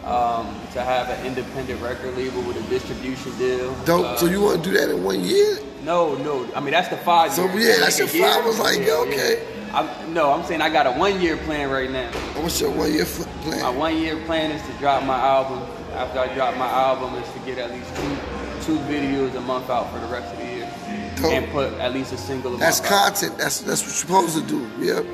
um, 0.05 0.45
to 0.74 0.81
have 0.81 1.09
an 1.09 1.25
independent 1.25 1.81
record 1.81 2.15
label 2.15 2.41
with 2.43 2.57
a 2.57 2.69
distribution 2.69 3.35
deal. 3.38 3.74
Dope. 3.85 4.05
Uh, 4.05 4.17
so 4.17 4.25
you 4.27 4.41
want 4.41 4.63
to 4.63 4.69
do 4.71 4.77
that 4.77 4.89
in 4.89 5.03
one 5.03 5.24
year? 5.24 5.57
No, 5.83 6.15
no. 6.15 6.47
I 6.55 6.59
mean 6.59 6.71
that's 6.71 6.89
the 6.89 6.97
five. 6.97 7.31
So, 7.33 7.45
year. 7.53 7.69
yeah, 7.71 7.75
that's 7.79 8.00
Like 8.00 8.13
your 8.13 8.27
five. 8.27 8.43
I 8.43 8.47
was 8.47 8.59
like, 8.59 8.79
Yeah, 8.79 8.93
okay. 9.07 9.43
yeah. 9.43 9.51
I'm, 9.79 10.13
no, 10.13 10.31
I'm 10.31 10.43
saying 10.45 10.62
I 10.62 10.69
got 10.69 10.88
a 10.88 10.91
one 10.91 11.19
year 11.21 11.35
plan 11.38 11.69
right 11.69 11.91
now. 11.91 12.09
What's 12.41 12.62
your 12.62 12.71
one 12.71 12.93
year 12.93 13.01
f- 13.03 13.19
My 13.45 13.51
plan? 13.59 13.77
one 13.77 13.97
year 13.97 14.15
plan 14.25 14.51
is 14.51 14.62
to 14.67 14.71
drop 14.79 15.03
my 15.03 15.17
album. 15.19 15.59
After 15.93 16.19
I 16.19 16.33
drop 16.35 16.55
my 16.57 16.67
album, 16.67 17.13
is 17.15 17.31
to 17.33 17.39
get 17.39 17.57
at 17.57 17.71
least 17.71 17.93
two 17.95 18.17
two 18.65 18.79
videos 18.85 19.33
a 19.35 19.41
month 19.41 19.69
out 19.69 19.91
for 19.93 20.00
the 20.00 20.07
rest 20.07 20.33
of 20.33 20.39
the 20.39 20.45
year, 20.45 20.69
Dope. 21.17 21.31
and 21.31 21.51
put 21.51 21.74
at 21.74 21.93
least 21.93 22.12
a 22.13 22.17
single. 22.17 22.53
A 22.55 22.57
That's 22.57 22.79
month 22.81 22.91
out. 22.91 23.05
content. 23.13 23.38
That's 23.38 23.62
that's 23.62 23.81
what 23.81 23.88
you're 23.88 24.27
supposed 24.27 24.35
to 24.38 24.43
do. 24.43 24.69
Yep. 24.85 25.05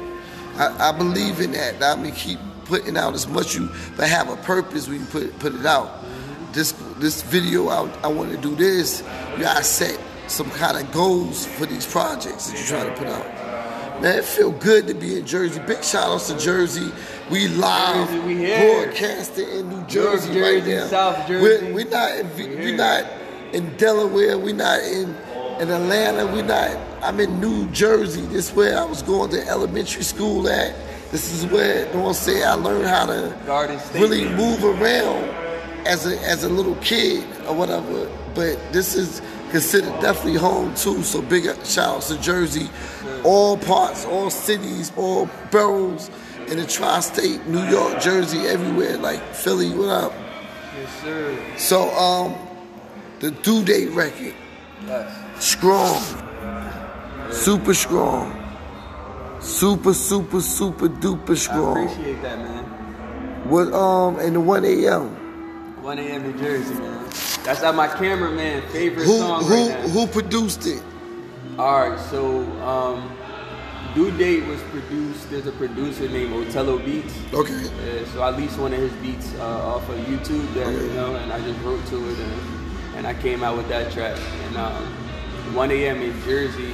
I, 0.57 0.89
I 0.89 0.91
believe 0.97 1.39
in 1.39 1.51
that. 1.53 1.81
I 1.83 1.95
mean, 2.01 2.13
keep 2.13 2.39
putting 2.71 2.95
out 2.95 3.13
as 3.13 3.27
much 3.27 3.53
you, 3.53 3.69
but 3.97 4.07
have 4.07 4.29
a 4.29 4.37
purpose 4.37 4.87
when 4.87 5.01
you 5.01 5.05
put 5.07 5.37
put 5.39 5.53
it 5.53 5.65
out. 5.65 6.05
This 6.53 6.71
this 6.99 7.21
video, 7.21 7.67
I, 7.67 7.89
I 8.01 8.07
want 8.07 8.31
to 8.31 8.37
do 8.37 8.55
this. 8.55 9.03
You 9.33 9.43
gotta 9.43 9.63
set 9.63 9.99
some 10.27 10.49
kind 10.51 10.77
of 10.77 10.89
goals 10.93 11.45
for 11.45 11.65
these 11.65 11.85
projects 11.85 12.47
that 12.47 12.57
you're 12.57 12.67
trying 12.67 12.89
to 12.93 12.97
put 12.97 13.07
out. 13.07 14.01
Man, 14.01 14.19
it 14.19 14.23
feel 14.23 14.51
good 14.51 14.87
to 14.87 14.93
be 14.93 15.19
in 15.19 15.25
Jersey. 15.25 15.59
Big 15.67 15.83
shout 15.83 16.07
outs 16.07 16.29
to 16.31 16.37
Jersey. 16.37 16.89
We 17.29 17.49
live 17.49 18.07
Jersey, 18.07 18.19
we 18.21 18.45
broadcasting 18.45 19.49
in 19.49 19.69
New 19.69 19.85
Jersey, 19.87 20.33
Jersey, 20.33 20.39
right 20.39 20.65
now. 20.65 20.87
South 20.87 21.27
Jersey. 21.27 21.43
We're, 21.43 21.73
we're 21.73 21.89
not 21.89 22.17
in, 22.17 22.35
We 22.37 22.55
we're 22.55 22.77
not 22.77 23.05
in 23.51 23.75
Delaware. 23.75 24.37
We're 24.37 24.55
not 24.55 24.79
in 24.79 25.09
in 25.59 25.69
Atlanta. 25.69 26.25
We're 26.25 26.45
not. 26.45 26.71
I'm 27.03 27.19
in 27.19 27.41
New 27.41 27.67
Jersey. 27.71 28.21
This 28.21 28.49
is 28.49 28.55
where 28.55 28.79
I 28.79 28.85
was 28.85 29.01
going 29.03 29.29
to 29.31 29.45
elementary 29.45 30.03
school 30.03 30.47
at. 30.47 30.73
This 31.11 31.31
is 31.33 31.45
where, 31.47 31.87
you 31.87 31.93
know 31.93 32.01
what 32.03 32.07
I'm 32.09 32.13
saying, 32.13 32.43
I 32.43 32.53
learned 32.53 32.87
how 32.87 33.05
to 33.05 33.35
really 33.93 34.29
move 34.29 34.63
around 34.63 35.25
as 35.85 36.05
a 36.05 36.17
as 36.21 36.43
a 36.43 36.49
little 36.49 36.75
kid 36.75 37.23
or 37.47 37.55
whatever. 37.55 38.09
But 38.33 38.57
this 38.71 38.95
is 38.95 39.21
considered 39.49 39.99
definitely 39.99 40.39
home 40.39 40.73
too. 40.75 41.03
So 41.03 41.21
big 41.21 41.43
shout 41.65 41.95
outs 41.97 42.07
to 42.07 42.19
Jersey, 42.21 42.69
all 43.25 43.57
parts, 43.57 44.05
all 44.05 44.29
cities, 44.29 44.93
all 44.95 45.29
boroughs 45.51 46.09
in 46.47 46.57
the 46.57 46.65
tri-state, 46.65 47.45
New 47.47 47.63
York, 47.67 47.99
Jersey, 48.01 48.47
everywhere. 48.47 48.97
Like 48.97 49.21
Philly, 49.33 49.69
what 49.71 49.89
up? 49.89 50.13
Yes, 50.77 51.01
sir. 51.01 51.37
So 51.57 51.89
um, 51.91 52.35
the 53.19 53.31
due 53.31 53.63
date 53.65 53.89
record, 53.91 54.33
Yes. 54.87 55.43
strong, 55.43 56.01
super 57.31 57.73
strong, 57.73 58.31
super 59.41 59.93
super 59.93 60.41
super 60.41 60.87
duper 60.87 61.35
strong. 61.37 61.77
I 61.77 61.91
appreciate 61.91 62.21
that, 62.21 62.37
man. 62.39 62.63
What 63.49 63.73
um 63.73 64.19
and 64.19 64.35
the 64.35 64.39
1 64.39 64.65
a.m. 64.65 65.83
1 65.83 65.99
a.m. 65.99 66.23
New 66.23 66.39
Jersey, 66.39 66.75
man. 66.75 67.05
That's 67.43 67.61
not 67.61 67.73
my 67.75 67.87
cameraman 67.87 68.61
favorite 68.69 69.05
Who 69.05 69.17
song 69.17 69.43
who 69.43 69.53
right 69.55 69.69
now. 69.69 69.87
who 69.89 70.07
produced 70.07 70.67
it? 70.67 70.81
All 71.57 71.89
right, 71.89 71.99
so 71.99 72.41
um, 72.61 73.11
Due 73.95 74.15
Date 74.17 74.45
was 74.45 74.61
produced. 74.69 75.29
There's 75.29 75.47
a 75.47 75.51
producer 75.51 76.07
named 76.07 76.33
Otello 76.33 76.77
Beats. 76.77 77.13
Okay. 77.33 77.63
Yeah, 77.85 78.05
so 78.13 78.21
I 78.21 78.29
leased 78.29 78.57
one 78.59 78.73
of 78.73 78.79
his 78.79 78.93
beats 79.01 79.33
uh, 79.35 79.67
off 79.67 79.89
of 79.89 79.97
YouTube 80.05 80.53
there, 80.53 80.71
you 80.71 80.93
know, 80.93 81.15
and 81.15 81.33
I 81.33 81.41
just 81.41 81.59
wrote 81.61 81.83
to 81.87 82.09
it, 82.09 82.19
and, 82.19 82.41
and 82.97 83.07
I 83.07 83.13
came 83.15 83.43
out 83.43 83.57
with 83.57 83.67
that 83.69 83.91
track. 83.91 84.17
And 84.45 84.57
um, 84.57 84.83
1 85.55 85.71
a.m. 85.71 86.01
in 86.01 86.21
Jersey. 86.21 86.73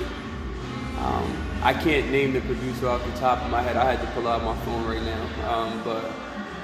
Um, 1.00 1.47
I 1.64 1.74
can't 1.74 2.12
name 2.12 2.34
the 2.34 2.42
producer 2.42 2.88
off 2.88 3.04
the 3.06 3.20
top 3.20 3.44
of 3.44 3.50
my 3.52 3.62
head. 3.62 3.78
I 3.78 3.92
had 3.92 4.00
to 4.02 4.08
pull 4.14 4.28
out 4.28 4.44
my 4.44 4.56
phone 4.64 4.86
right 4.88 5.02
now, 5.02 5.52
um, 5.52 5.82
but 5.84 6.06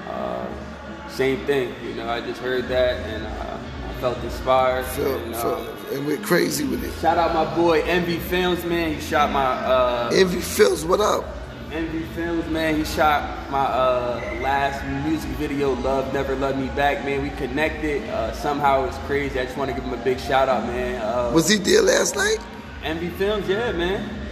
uh, 0.10 0.48
same 1.10 1.46
thing. 1.46 1.74
You 1.84 1.96
know, 1.96 2.10
I 2.10 2.22
just 2.22 2.40
heard 2.40 2.68
that 2.70 2.98
and 3.08 3.26
uh, 3.26 3.58
I 3.90 3.94
felt 4.00 4.18
inspired. 4.24 4.86
Phil, 4.86 5.18
and, 5.18 5.36
um, 5.36 5.68
and 5.92 6.08
went 6.08 6.24
crazy 6.24 6.64
with 6.66 6.84
it. 6.84 6.94
Shout 7.00 7.18
out 7.18 7.34
my 7.34 7.56
boy 7.56 7.82
Envy 7.82 8.18
Films, 8.18 8.64
man. 8.66 8.94
He 8.94 9.02
shot 9.02 9.32
my 9.32 9.44
uh, 9.44 10.12
Envy 10.14 10.40
Films, 10.40 10.86
what 10.86 11.02
up? 11.02 11.26
Envy 11.72 12.04
Films, 12.14 12.48
man. 12.52 12.76
He 12.76 12.86
shot 12.86 13.50
my 13.50 13.64
uh, 13.64 14.22
last 14.42 14.86
music 15.06 15.30
video, 15.32 15.74
Love 15.74 16.14
Never 16.14 16.36
Love 16.36 16.56
Me 16.58 16.68
Back, 16.76 17.04
man. 17.04 17.24
We 17.24 17.32
connected. 17.32 18.08
Uh, 18.10 18.32
somehow 18.34 18.86
it's 18.86 18.98
crazy. 19.00 19.40
I 19.40 19.46
just 19.46 19.58
want 19.58 19.72
to 19.72 19.76
give 19.76 19.84
him 19.84 19.94
a 20.00 20.04
big 20.04 20.20
shout 20.20 20.50
out, 20.50 20.64
man. 20.66 21.02
Uh, 21.02 21.32
Was 21.34 21.50
he 21.50 21.58
there 21.58 21.82
last 21.82 22.16
night? 22.16 22.38
Envy 22.84 23.10
Films, 23.10 23.48
yeah, 23.48 23.72
man. 23.72 24.23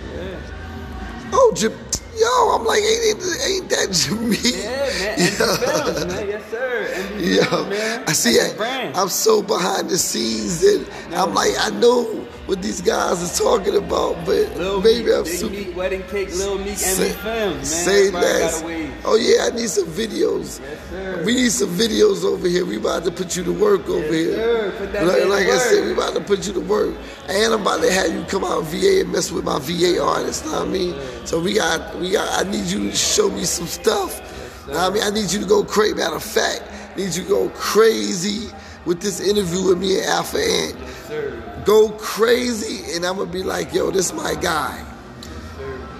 Yeah. 1.56 1.70
Oh, 1.70 1.92
yo, 2.18 2.56
I'm 2.56 2.66
like, 2.66 2.80
ain't, 2.80 3.20
ain't, 3.48 3.70
that 3.70 3.92
Jimmy? 3.92 4.38
Yeah, 4.44 4.68
man. 5.00 5.20
Envy 5.20 5.36
Films, 5.36 6.06
man. 6.06 6.28
Yes, 6.28 6.52
sir. 6.52 7.18
Yo, 7.20 7.44
Films, 7.44 7.70
man. 7.70 8.04
I 8.08 8.12
see 8.14 8.32
it. 8.32 8.60
I'm 8.98 9.10
so 9.10 9.42
behind 9.42 9.90
the 9.90 9.98
scenes, 9.98 10.64
and 10.64 10.88
I'm 11.16 11.34
like, 11.34 11.52
I 11.60 11.70
know 11.72 12.04
what 12.46 12.62
these 12.62 12.82
guys 12.82 13.24
are 13.24 13.44
talking 13.44 13.76
about, 13.76 14.16
but 14.26 14.56
Lil 14.58 14.82
maybe 14.82 15.06
Meek, 15.06 15.14
I'm 15.16 15.24
Big 15.24 15.34
super. 15.34 15.54
Meek, 15.56 15.76
Wedding 15.76 16.04
Cake, 16.04 16.30
Lil 16.36 16.58
Meek, 16.60 16.78
Say, 16.78 17.12
Films, 17.14 17.56
man. 17.56 17.66
say 17.66 18.08
I 18.10 18.12
less. 18.12 18.62
Oh 19.04 19.16
yeah, 19.16 19.48
I 19.52 19.56
need 19.56 19.68
some 19.70 19.88
videos. 19.88 20.60
Yes, 20.62 20.90
sir. 20.90 21.24
We 21.26 21.34
need 21.34 21.52
some 21.52 21.70
videos 21.70 22.24
over 22.24 22.48
here. 22.48 22.66
We 22.66 22.78
about 22.78 23.04
to 23.06 23.12
put 23.12 23.36
you 23.36 23.44
to 23.44 23.52
work 23.52 23.90
over 23.90 24.00
Yes, 24.02 24.12
here. 24.12 24.36
sir. 24.36 24.74
Put 24.78 24.94
that 24.94 25.08
like 25.08 25.26
like 25.26 25.48
I 25.48 25.58
said, 25.58 25.86
we 25.86 25.94
about 25.94 26.14
to 26.14 26.22
put 26.22 26.46
you 26.46 26.54
to 26.54 26.60
work. 26.60 26.96
And 27.28 27.54
I'm 27.54 27.62
about 27.62 27.82
to 27.82 27.92
have 27.92 28.14
you 28.14 28.24
come 28.26 28.44
out 28.44 28.64
VA 28.66 29.02
and 29.02 29.12
mess 29.12 29.32
with 29.32 29.44
my 29.44 29.58
VA 29.60 30.00
artist. 30.04 30.46
Know 30.46 30.52
what 30.52 30.68
I 30.68 30.72
mean? 30.72 30.96
So 31.26 31.40
we 31.40 31.54
got 31.56 31.98
we 32.00 32.12
got. 32.12 32.46
I 32.46 32.50
need 32.50 32.66
you 32.66 32.92
to 32.92 32.96
show 32.96 33.30
me 33.30 33.44
some 33.44 33.66
stuff. 33.68 34.22
Know 34.68 34.78
I 34.78 34.90
mean, 34.92 35.02
I 35.04 35.10
need 35.10 35.32
you 35.32 35.40
to 35.40 35.48
go 35.48 35.64
crazy. 35.64 35.96
Matter 35.96 36.16
of 36.18 36.24
fact, 36.24 36.62
I 36.94 36.96
need 36.96 37.16
you 37.16 37.24
to 37.24 37.30
go 37.30 37.50
crazy 37.56 38.50
with 38.86 39.02
this 39.02 39.20
interview 39.20 39.64
with 39.68 39.80
me 39.80 39.98
and 39.98 40.06
Alpha 40.08 40.38
Ant. 40.38 40.78
Yes, 40.80 41.08
sir. 41.08 41.62
Go 41.66 41.90
crazy, 41.90 42.94
and 42.96 43.04
I'm 43.06 43.18
gonna 43.18 43.32
be 43.32 43.42
like, 43.42 43.74
yo, 43.74 43.90
this 43.90 44.14
my 44.14 44.36
guy. 44.36 44.86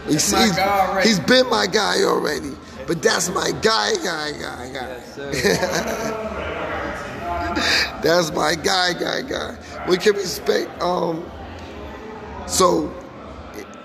He's, 0.08 0.32
my 0.32 0.44
he's- 0.46 0.56
guy 0.56 0.88
already. 0.90 1.08
he's 1.10 1.20
been 1.20 1.50
my 1.50 1.68
guy 1.68 2.04
already, 2.04 2.52
but 2.88 3.02
that's 3.02 3.30
my 3.30 3.52
guy, 3.62 3.94
guy, 4.04 4.32
guy, 4.32 4.70
guy. 4.74 4.88
Yes, 4.90 5.16
sir. 5.16 6.38
That's 8.02 8.32
my 8.32 8.56
guy, 8.56 8.94
guy, 8.94 9.22
guy. 9.22 9.56
We 9.88 9.98
can 9.98 10.16
respect. 10.16 10.70
Um. 10.82 11.30
So, 12.48 12.92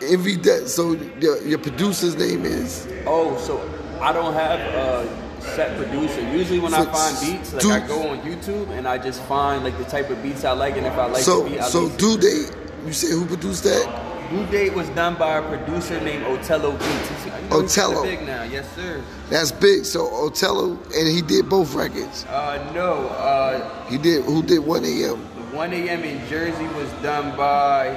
Envy. 0.02 0.36
De- 0.36 0.66
so 0.68 0.92
your, 1.20 1.42
your 1.42 1.58
producer's 1.58 2.16
name 2.16 2.44
is. 2.44 2.86
Oh, 3.06 3.36
so 3.38 3.60
I 4.00 4.12
don't 4.12 4.34
have 4.34 4.60
a 4.60 5.42
set 5.42 5.76
producer. 5.76 6.20
Usually 6.32 6.58
when 6.58 6.74
I 6.74 6.84
find 6.86 7.16
beats, 7.20 7.52
like 7.52 7.62
do- 7.62 7.70
I 7.72 7.86
go 7.86 8.08
on 8.08 8.20
YouTube 8.20 8.70
and 8.70 8.86
I 8.88 8.98
just 8.98 9.22
find 9.24 9.64
like 9.64 9.76
the 9.78 9.84
type 9.84 10.10
of 10.10 10.22
beats 10.22 10.44
I 10.44 10.52
like, 10.52 10.76
and 10.76 10.86
if 10.86 10.94
I 10.94 11.06
like 11.06 11.22
so 11.22 11.42
the 11.42 11.50
beat, 11.50 11.60
I 11.60 11.68
so 11.68 11.88
do 11.90 12.16
they? 12.16 12.46
You 12.86 12.92
say 12.92 13.10
who 13.10 13.26
produced 13.26 13.64
that? 13.64 14.02
Due 14.30 14.46
Date 14.46 14.74
was 14.74 14.88
done 14.90 15.14
by 15.16 15.38
a 15.38 15.42
producer 15.42 16.00
named 16.00 16.24
Otello 16.24 16.72
Beats. 16.72 17.15
He's, 17.36 17.44
you 17.44 17.50
know, 17.50 17.60
he's 17.62 17.74
kinda 17.74 17.88
Otello. 17.96 18.02
big 18.02 18.26
now, 18.26 18.42
yes 18.42 18.66
sir. 18.74 19.00
That's 19.30 19.52
big. 19.52 19.84
So 19.84 20.06
Otello, 20.08 20.78
and 20.96 21.08
he 21.08 21.22
did 21.22 21.48
both 21.48 21.74
records. 21.74 22.24
Uh, 22.26 22.70
no, 22.74 23.08
uh, 23.08 23.86
He 23.88 23.98
did. 23.98 24.24
Who 24.24 24.42
did 24.42 24.60
1 24.60 24.84
a.m. 24.84 25.20
the 25.50 25.56
1 25.56 25.72
a.m. 25.72 26.02
in 26.04 26.26
Jersey 26.28 26.66
was 26.74 26.90
done 27.02 27.36
by. 27.36 27.96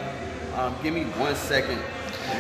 Um, 0.56 0.76
give 0.84 0.94
me 0.94 1.04
one 1.18 1.36
second. 1.36 1.80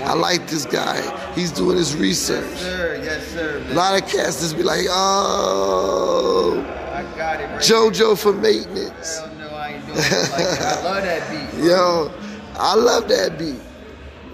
I 0.04 0.14
like 0.14 0.48
this 0.48 0.66
guy. 0.66 1.02
He's 1.34 1.52
doing 1.52 1.78
his 1.78 1.96
research. 1.96 2.46
Yes 2.52 2.60
sir, 2.62 3.02
yes 3.04 3.28
sir. 3.28 3.64
A 3.70 3.74
lot 3.74 4.00
of 4.02 4.08
cats 4.08 4.40
just 4.42 4.56
be 4.56 4.62
like, 4.64 4.86
oh, 4.90 6.60
I 6.94 7.02
got 7.18 7.40
it. 7.42 7.46
Right 7.46 7.60
JoJo 7.62 8.18
for 8.18 8.34
maintenance. 8.34 9.18
Hell 9.20 9.32
no, 9.40 9.48
I 9.50 9.70
ain't 9.74 9.86
doing 9.86 9.98
like 9.98 10.10
that. 10.10 10.78
I 10.80 10.84
love 10.84 11.04
that 11.04 11.54
beat. 11.54 11.64
Yo, 11.66 12.12
I 12.56 12.76
love 12.76 13.08
that 13.10 13.38
beat. 13.40 13.60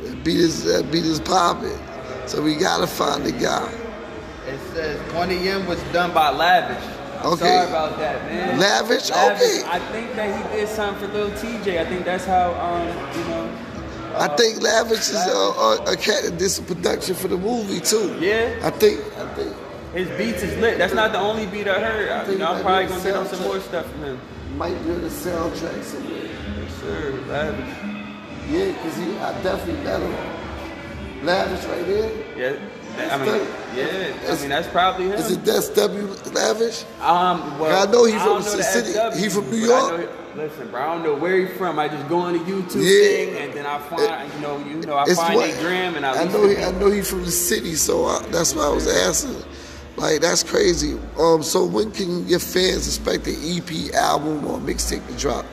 That 0.01 0.23
beat 0.23 0.37
is 0.39 0.63
that 0.65 0.91
beat 0.91 1.05
is 1.05 1.19
popping. 1.19 1.77
So 2.27 2.41
we 2.41 2.55
gotta 2.55 2.87
find 2.87 3.23
the 3.25 3.31
guy. 3.31 3.71
It 4.47 4.59
says 4.73 5.13
1 5.13 5.29
a.m. 5.31 5.65
was 5.67 5.81
done 5.93 6.13
by 6.13 6.29
Lavish. 6.29 6.83
I'm 7.19 7.33
Okay. 7.33 7.45
Sorry 7.45 7.67
about 7.67 7.97
that, 7.97 8.23
man. 8.25 8.59
Lavish? 8.59 9.09
Okay. 9.09 9.61
I 9.65 9.79
think 9.91 10.15
that 10.15 10.29
he 10.51 10.55
did 10.57 10.67
something 10.69 11.07
for 11.07 11.13
Lil 11.13 11.31
TJ. 11.31 11.79
I 11.79 11.85
think 11.85 12.05
that's 12.05 12.25
how, 12.25 12.53
um, 12.53 12.87
you 13.17 13.23
know. 13.29 13.49
Uh, 14.13 14.27
I 14.29 14.35
think 14.35 14.61
Lavish 14.61 15.09
is 15.09 15.15
a, 15.15 15.29
a, 15.29 15.49
uh, 15.49 15.75
uh, 15.87 15.91
a 15.93 15.97
cat 15.97 16.23
that 16.23 16.37
did 16.37 16.49
some 16.49 16.65
production 16.65 17.15
for 17.15 17.27
the 17.27 17.37
movie 17.37 17.79
too. 17.79 18.17
Yeah. 18.19 18.59
I 18.63 18.69
think 18.69 19.01
I 19.17 19.27
think 19.33 19.55
His 19.93 20.07
beats 20.17 20.43
is 20.43 20.57
lit. 20.59 20.77
That's 20.77 20.93
not 20.93 21.11
the 21.11 21.19
only 21.19 21.45
beat 21.47 21.67
I 21.67 21.79
heard. 21.79 22.09
I, 22.09 22.31
you 22.31 22.37
know, 22.37 22.53
I'm 22.53 22.61
probably 22.61 22.87
gonna 22.87 23.03
get 23.03 23.15
on 23.15 23.27
some 23.27 23.41
more 23.43 23.59
stuff 23.59 23.89
from 23.91 24.03
him. 24.03 24.19
might 24.57 24.81
be 24.83 24.91
on 24.91 25.01
the 25.01 25.09
soundtrack 25.09 25.83
somewhere. 25.83 26.23
Yes, 26.23 26.73
sir. 26.81 27.23
Lavish. 27.27 27.75
Yeah, 28.49 28.71
cause 28.83 28.95
he 28.97 29.17
I 29.17 29.41
definitely 29.41 29.83
met 29.83 30.01
him. 30.01 30.44
Lavish 31.23 31.65
right 31.65 31.85
there. 31.85 32.11
Yeah. 32.37 32.59
I 32.97 33.17
mean, 33.17 33.47
yeah. 33.75 34.13
I 34.31 34.39
mean, 34.39 34.49
that's 34.49 34.67
probably 34.69 35.07
him. 35.07 35.13
Is 35.13 35.31
it 35.31 35.43
that's 35.43 35.69
W 35.69 36.07
Lavish? 36.33 36.83
Um, 37.01 37.59
well, 37.59 37.87
I 37.87 37.91
know 37.91 38.05
he 38.05 38.13
from 38.13 38.41
the 38.43 38.63
city. 38.63 38.91
SW, 38.93 39.17
He 39.21 39.29
from 39.29 39.49
New 39.51 39.57
York? 39.57 39.99
he- 39.99 40.37
listen, 40.39 40.69
bro, 40.71 40.81
I 40.81 40.85
don't 40.95 41.03
know 41.03 41.15
where 41.15 41.37
he 41.37 41.45
from. 41.45 41.77
I 41.77 41.87
just 41.89 42.07
go 42.07 42.19
on 42.19 42.33
the 42.33 42.39
YouTube 42.39 42.75
Yeah. 42.83 43.07
thing, 43.07 43.37
and 43.37 43.53
then 43.53 43.65
I 43.65 43.79
find, 43.79 44.33
you 44.33 44.39
know, 44.41 44.57
you 44.59 44.75
know, 44.85 44.97
I 44.97 45.05
find 45.13 45.35
what- 45.35 45.49
a 45.49 45.61
gram, 45.61 45.95
and 45.95 46.05
I, 46.05 46.21
I 46.21 46.25
know 46.25 46.47
he, 46.47 46.57
I 46.57 46.71
know 46.71 46.89
he 46.89 47.01
from 47.01 47.25
the 47.25 47.31
city, 47.31 47.75
so 47.75 48.05
I, 48.05 48.19
that's 48.31 48.55
why 48.55 48.65
I 48.65 48.69
was 48.69 48.87
asking. 48.87 49.43
Like 49.97 50.19
that's 50.21 50.43
crazy. 50.43 50.97
Um, 51.17 51.41
so 51.41 51.65
when 51.65 51.89
can 51.91 52.27
your 52.27 52.39
fans 52.39 52.85
expect 52.85 53.23
the 53.23 53.31
EP 53.33 53.93
album 53.93 54.45
or 54.45 54.57
mixtape 54.59 55.05
to 55.07 55.13
drop? 55.13 55.45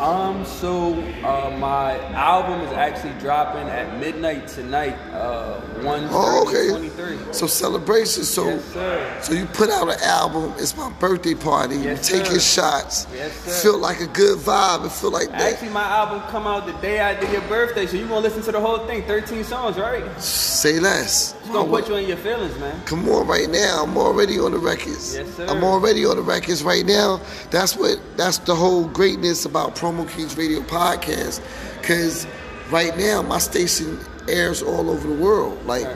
Um, 0.00 0.44
so 0.44 0.92
uh, 1.24 1.56
my 1.58 1.98
album 2.12 2.60
is 2.60 2.72
actually 2.72 3.14
dropping 3.18 3.66
at 3.68 3.98
midnight 3.98 4.46
tonight. 4.46 4.94
Uh, 5.12 5.60
one 5.82 6.06
Oh, 6.10 6.44
okay. 6.46 6.68
twenty-three. 6.68 7.18
So 7.32 7.46
celebration. 7.46 8.24
So 8.24 8.46
Yes, 8.48 9.26
so 9.26 9.32
you 9.32 9.46
put 9.46 9.70
out 9.70 9.88
an 9.88 9.98
album. 10.02 10.52
It's 10.58 10.76
my 10.76 10.90
birthday 10.98 11.34
party. 11.34 11.76
Yes, 11.76 12.10
you 12.10 12.18
take 12.18 12.30
your 12.30 12.40
shots. 12.40 13.06
Yes, 13.14 13.32
sir. 13.40 13.70
Feel 13.70 13.78
like 13.78 14.00
a 14.00 14.06
good 14.08 14.38
vibe. 14.38 14.84
It 14.84 14.92
feel 14.92 15.10
like 15.10 15.28
that. 15.30 15.40
Actually, 15.54 15.70
my 15.70 15.84
album 15.84 16.20
come 16.30 16.46
out 16.46 16.66
the 16.66 16.74
day 16.74 16.98
after 16.98 17.30
your 17.32 17.42
birthday, 17.42 17.86
so 17.86 17.96
you 17.96 18.06
gonna 18.06 18.20
listen 18.20 18.42
to 18.42 18.52
the 18.52 18.60
whole 18.60 18.86
thing, 18.86 19.02
thirteen 19.04 19.44
songs, 19.44 19.78
right? 19.78 20.04
Say 20.20 20.78
less. 20.78 21.32
gonna 21.50 21.68
put 21.70 21.88
you 21.88 21.94
in 21.96 22.06
your 22.08 22.18
feelings, 22.18 22.58
man. 22.58 22.82
Come 22.84 23.08
on, 23.08 23.26
right 23.26 23.48
now. 23.48 23.84
I'm 23.84 23.96
already 23.96 24.38
on 24.38 24.52
the 24.52 24.58
records. 24.58 25.16
Yes, 25.16 25.32
sir. 25.36 25.46
I'm 25.46 25.64
already 25.64 26.04
on 26.04 26.16
the 26.16 26.22
records 26.22 26.62
right 26.62 26.84
now. 26.84 27.20
That's 27.50 27.76
what. 27.76 27.98
That's 28.16 28.38
the 28.38 28.54
whole 28.54 28.86
greatness 28.88 29.44
about 29.46 29.74
Promo 29.86 30.08
Kings 30.08 30.36
Radio 30.36 30.62
podcast. 30.62 31.40
Cause 31.84 32.26
right 32.72 32.96
now 32.98 33.22
my 33.22 33.38
station 33.38 34.00
airs 34.28 34.60
all 34.60 34.90
over 34.90 35.06
the 35.06 35.14
world. 35.14 35.64
Like 35.64 35.86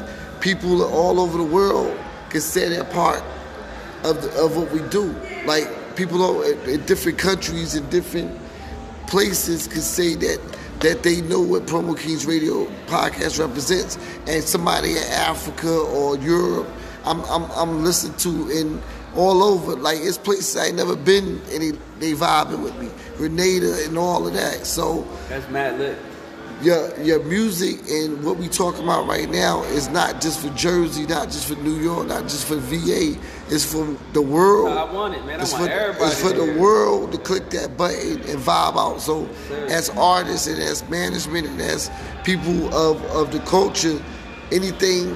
people 0.41 0.85
all 0.85 1.19
over 1.19 1.37
the 1.37 1.45
world 1.45 1.99
can 2.29 2.41
say 2.41 2.69
they're 2.69 2.85
part 2.85 3.21
of 4.05 4.23
the, 4.23 4.31
of 4.41 4.57
what 4.57 4.71
we 4.71 4.79
do. 4.91 5.13
Like 5.45 5.97
people 5.97 6.41
in, 6.45 6.87
different 6.87 7.19
countries 7.19 7.75
and 7.75 7.91
different 7.91 8.39
places 9.09 9.67
can 9.67 9.81
say 9.81 10.15
that 10.15 10.41
that 10.79 11.03
they 11.03 11.21
know 11.23 11.41
what 11.41 11.67
Promo 11.67 11.99
Kings 11.99 12.27
Radio 12.27 12.67
podcast 12.87 13.41
represents, 13.41 13.99
and 14.29 14.45
somebody 14.45 14.93
in 14.93 15.03
Africa 15.15 15.69
or 15.69 16.17
Europe, 16.19 16.69
I'm 17.05 17.23
I'm, 17.25 17.51
I'm 17.51 17.85
to 17.85 18.51
in 18.51 18.81
all 19.17 19.43
over. 19.43 19.75
Like 19.75 19.99
it's 20.01 20.17
places 20.17 20.57
I 20.57 20.71
never 20.71 20.95
been, 20.95 21.41
and 21.51 21.61
they, 21.61 21.71
they 21.99 22.13
vibing 22.13 22.63
with 22.63 22.79
me. 22.79 22.90
Grenada 23.21 23.85
and 23.87 23.99
all 23.99 24.27
of 24.27 24.33
that. 24.33 24.65
So 24.67 25.07
That's 25.29 25.47
mad 25.51 25.79
lit. 25.79 25.99
your 26.63 26.99
your 27.01 27.23
music 27.25 27.77
and 27.91 28.25
what 28.25 28.39
we 28.39 28.49
talking 28.49 28.83
about 28.85 29.07
right 29.07 29.29
now 29.29 29.63
is 29.65 29.89
not 29.91 30.23
just 30.23 30.41
for 30.41 30.49
Jersey, 30.55 31.05
not 31.07 31.27
just 31.27 31.47
for 31.47 31.55
New 31.63 31.77
York, 31.77 32.07
not 32.09 32.23
just 32.23 32.47
for 32.47 32.57
VA. 32.57 33.15
It's 33.51 33.65
for 33.71 33.85
the 34.15 34.23
world. 34.23 34.69
I 34.71 34.91
want 34.91 35.15
it, 35.15 35.25
man. 35.27 35.39
I 35.39 35.43
It's 35.43 35.53
want 35.53 35.67
for, 35.67 35.71
everybody 35.71 36.05
it's 36.11 36.21
for 36.23 36.33
the 36.33 36.59
world 36.59 37.13
to 37.13 37.19
click 37.19 37.51
that 37.51 37.77
button 37.77 38.21
and 38.31 38.39
vibe 38.39 38.77
out. 38.79 39.01
So, 39.03 39.29
as 39.69 39.91
artists 39.91 40.47
and 40.47 40.59
as 40.63 40.89
management 40.89 41.47
and 41.47 41.61
as 41.61 41.91
people 42.25 42.73
of, 42.75 43.03
of 43.11 43.33
the 43.33 43.41
culture, 43.41 44.01
anything 44.51 45.13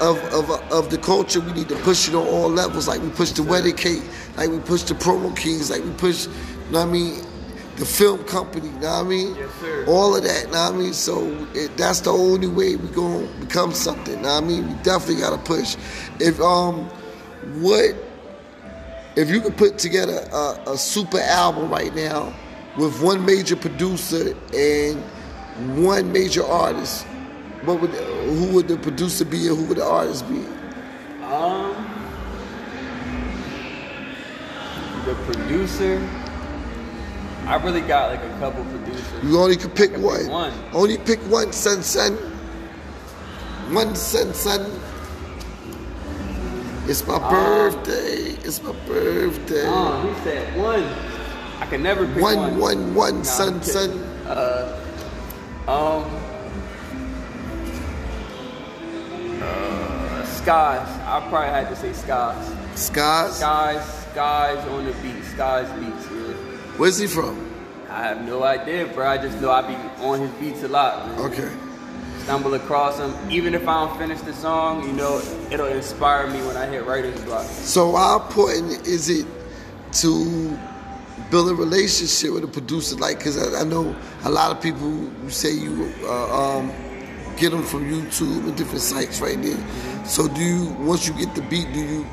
of, 0.00 0.16
of 0.32 0.48
of 0.72 0.90
the 0.90 0.96
culture, 0.98 1.40
we 1.40 1.52
need 1.52 1.68
to 1.68 1.76
push 1.76 2.08
it 2.08 2.14
on 2.14 2.26
all 2.26 2.48
levels. 2.48 2.88
Like 2.88 3.02
we 3.02 3.10
push 3.10 3.32
the 3.32 3.42
wedding 3.42 3.76
cake, 3.76 4.02
like 4.38 4.48
we 4.48 4.58
push 4.60 4.82
the 4.84 4.94
promo 4.94 5.36
kings, 5.36 5.70
like 5.70 5.84
we 5.84 5.90
push, 5.92 6.26
you 6.26 6.32
know 6.72 6.80
what 6.80 6.88
I 6.88 6.92
mean, 6.92 7.20
the 7.76 7.86
film 7.86 8.22
company, 8.24 8.68
you 8.68 8.74
know 8.74 8.98
what 8.98 9.06
I 9.06 9.08
mean? 9.08 9.34
Yes, 9.34 9.50
sir. 9.60 9.84
All 9.86 10.14
of 10.14 10.22
that, 10.24 10.46
you 10.46 10.52
know 10.52 10.70
what 10.70 10.74
I 10.74 10.76
mean? 10.76 10.92
So 10.92 11.48
it, 11.54 11.76
that's 11.76 12.00
the 12.00 12.12
only 12.12 12.46
way 12.46 12.76
we 12.76 12.88
gonna 12.88 13.26
become 13.40 13.72
something, 13.72 14.16
you 14.16 14.22
know 14.22 14.34
what 14.34 14.44
I 14.44 14.46
mean? 14.46 14.68
We 14.68 14.74
definitely 14.82 15.22
gotta 15.22 15.38
push. 15.38 15.76
If 16.20 16.40
um, 16.40 16.88
what 17.60 17.94
if 19.16 19.30
you 19.30 19.40
could 19.40 19.56
put 19.56 19.78
together 19.78 20.26
a, 20.32 20.72
a 20.72 20.78
super 20.78 21.20
album 21.20 21.70
right 21.70 21.94
now 21.94 22.34
with 22.76 23.02
one 23.02 23.24
major 23.24 23.56
producer 23.56 24.34
and 24.54 25.02
one 25.84 26.12
major 26.12 26.44
artist, 26.44 27.06
what 27.64 27.80
would 27.80 27.90
who 27.90 28.54
would 28.54 28.68
the 28.68 28.76
producer 28.76 29.24
be 29.24 29.48
and 29.48 29.56
who 29.56 29.64
would 29.66 29.78
the 29.78 29.84
artist 29.84 30.28
be? 30.28 30.44
Um, 31.24 31.74
the 35.06 35.14
producer. 35.26 36.21
I 37.46 37.56
really 37.56 37.80
got 37.80 38.10
like 38.10 38.22
a 38.22 38.38
couple 38.38 38.64
producers. 38.64 39.24
You 39.24 39.38
only 39.38 39.56
could 39.56 39.74
pick 39.74 39.92
one. 39.96 40.20
pick 40.20 40.28
one. 40.28 40.52
Only 40.72 40.96
pick 40.98 41.18
one, 41.22 41.52
son, 41.52 41.82
son. 41.82 42.14
One, 43.72 43.94
son, 43.96 44.32
son. 44.32 44.80
It's 46.88 47.06
my 47.06 47.18
birthday. 47.18 48.36
It's 48.44 48.62
my 48.62 48.72
birthday. 48.86 49.66
Um, 49.66 50.14
he 50.14 50.20
said 50.22 50.56
one. 50.56 50.84
I 51.60 51.66
can 51.66 51.82
never 51.82 52.06
pick 52.06 52.22
one, 52.22 52.36
one. 52.36 52.58
one, 52.58 52.94
one, 52.94 53.14
I'm 53.16 53.22
kidding. 53.24 53.62
son. 53.62 53.90
Uh, 54.26 54.78
um, 55.68 56.04
uh, 59.42 60.24
skies. 60.26 60.88
I 61.06 61.26
probably 61.28 61.50
had 61.50 61.68
to 61.70 61.76
say 61.76 61.92
skies. 61.92 62.54
Skies. 62.74 63.36
Skies, 63.36 64.04
skies 64.10 64.68
on 64.68 64.84
the 64.84 64.92
beat. 65.02 65.24
Skies 65.24 65.70
beats. 65.80 66.06
Yeah. 66.10 66.21
Where's 66.76 66.98
he 66.98 67.06
from? 67.06 67.50
I 67.90 68.04
have 68.04 68.24
no 68.24 68.42
idea, 68.42 68.86
bro. 68.86 69.06
I 69.06 69.18
just 69.18 69.38
know 69.40 69.50
I 69.50 69.60
be 69.60 69.74
on 70.02 70.20
his 70.20 70.30
beats 70.32 70.62
a 70.62 70.68
lot. 70.68 71.06
Man. 71.06 71.18
Okay. 71.30 71.50
Stumble 72.20 72.54
across 72.54 72.98
him. 72.98 73.14
Even 73.30 73.54
if 73.54 73.68
I 73.68 73.84
don't 73.84 73.98
finish 73.98 74.20
the 74.22 74.32
song, 74.32 74.82
you 74.86 74.92
know, 74.92 75.20
it'll 75.50 75.66
inspire 75.66 76.28
me 76.28 76.40
when 76.46 76.56
I 76.56 76.66
hit 76.66 76.86
writer's 76.86 77.20
block. 77.24 77.44
So 77.44 77.94
how 77.94 78.22
important 78.22 78.86
is 78.86 79.10
it 79.10 79.26
to 80.00 80.58
build 81.30 81.50
a 81.50 81.54
relationship 81.54 82.32
with 82.32 82.44
a 82.44 82.48
producer? 82.48 82.96
Like, 82.96 83.20
cause 83.20 83.36
I, 83.36 83.60
I 83.60 83.64
know 83.64 83.94
a 84.24 84.30
lot 84.30 84.50
of 84.50 84.62
people 84.62 85.10
say 85.28 85.52
you 85.52 85.92
uh, 86.04 86.58
um, 86.58 86.72
get 87.36 87.50
them 87.50 87.62
from 87.62 87.84
YouTube 87.90 88.48
and 88.48 88.56
different 88.56 88.80
sites 88.80 89.20
right 89.20 89.40
there. 89.42 89.58
So 90.06 90.26
do 90.28 90.40
you 90.40 90.64
once 90.80 91.06
you 91.06 91.12
get 91.14 91.34
the 91.34 91.42
beat, 91.42 91.70
do 91.74 91.80
you 91.80 92.06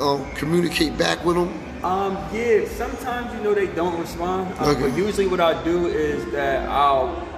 um, 0.00 0.28
communicate 0.34 0.98
back 0.98 1.24
with 1.24 1.36
them? 1.36 1.63
Um, 1.84 2.16
yeah, 2.32 2.66
sometimes 2.66 3.32
you 3.34 3.40
know 3.44 3.52
they 3.54 3.66
don't 3.66 4.00
respond. 4.00 4.52
Um, 4.58 4.68
Okay. 4.70 4.80
But 4.88 4.96
usually 4.96 5.26
what 5.26 5.40
I 5.40 5.62
do 5.64 5.86
is 5.86 6.24
that 6.32 6.66
I'll 6.68 7.28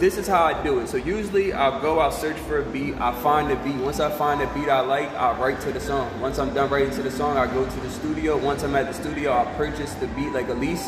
this 0.00 0.18
is 0.18 0.26
how 0.26 0.44
I 0.44 0.62
do 0.62 0.80
it. 0.80 0.88
So 0.88 0.98
usually 0.98 1.54
I'll 1.54 1.80
go, 1.80 2.00
I'll 2.00 2.12
search 2.12 2.36
for 2.36 2.58
a 2.58 2.64
beat, 2.64 3.00
I 3.00 3.14
find 3.22 3.50
a 3.50 3.56
beat. 3.56 3.76
Once 3.76 3.98
I 3.98 4.10
find 4.10 4.42
a 4.42 4.46
beat 4.54 4.68
I 4.68 4.80
like, 4.80 5.08
I'll 5.14 5.36
write 5.40 5.60
to 5.62 5.72
the 5.72 5.80
song. 5.80 6.20
Once 6.20 6.38
I'm 6.38 6.52
done 6.52 6.68
writing 6.68 6.90
to 6.96 7.02
the 7.02 7.10
song, 7.10 7.38
I 7.38 7.46
go 7.46 7.64
to 7.64 7.80
the 7.80 7.88
studio. 7.88 8.36
Once 8.36 8.62
I'm 8.62 8.74
at 8.76 8.86
the 8.86 8.92
studio, 8.92 9.30
I'll 9.32 9.54
purchase 9.56 9.94
the 9.94 10.06
beat 10.08 10.32
like 10.32 10.48
a 10.48 10.54
lease 10.54 10.86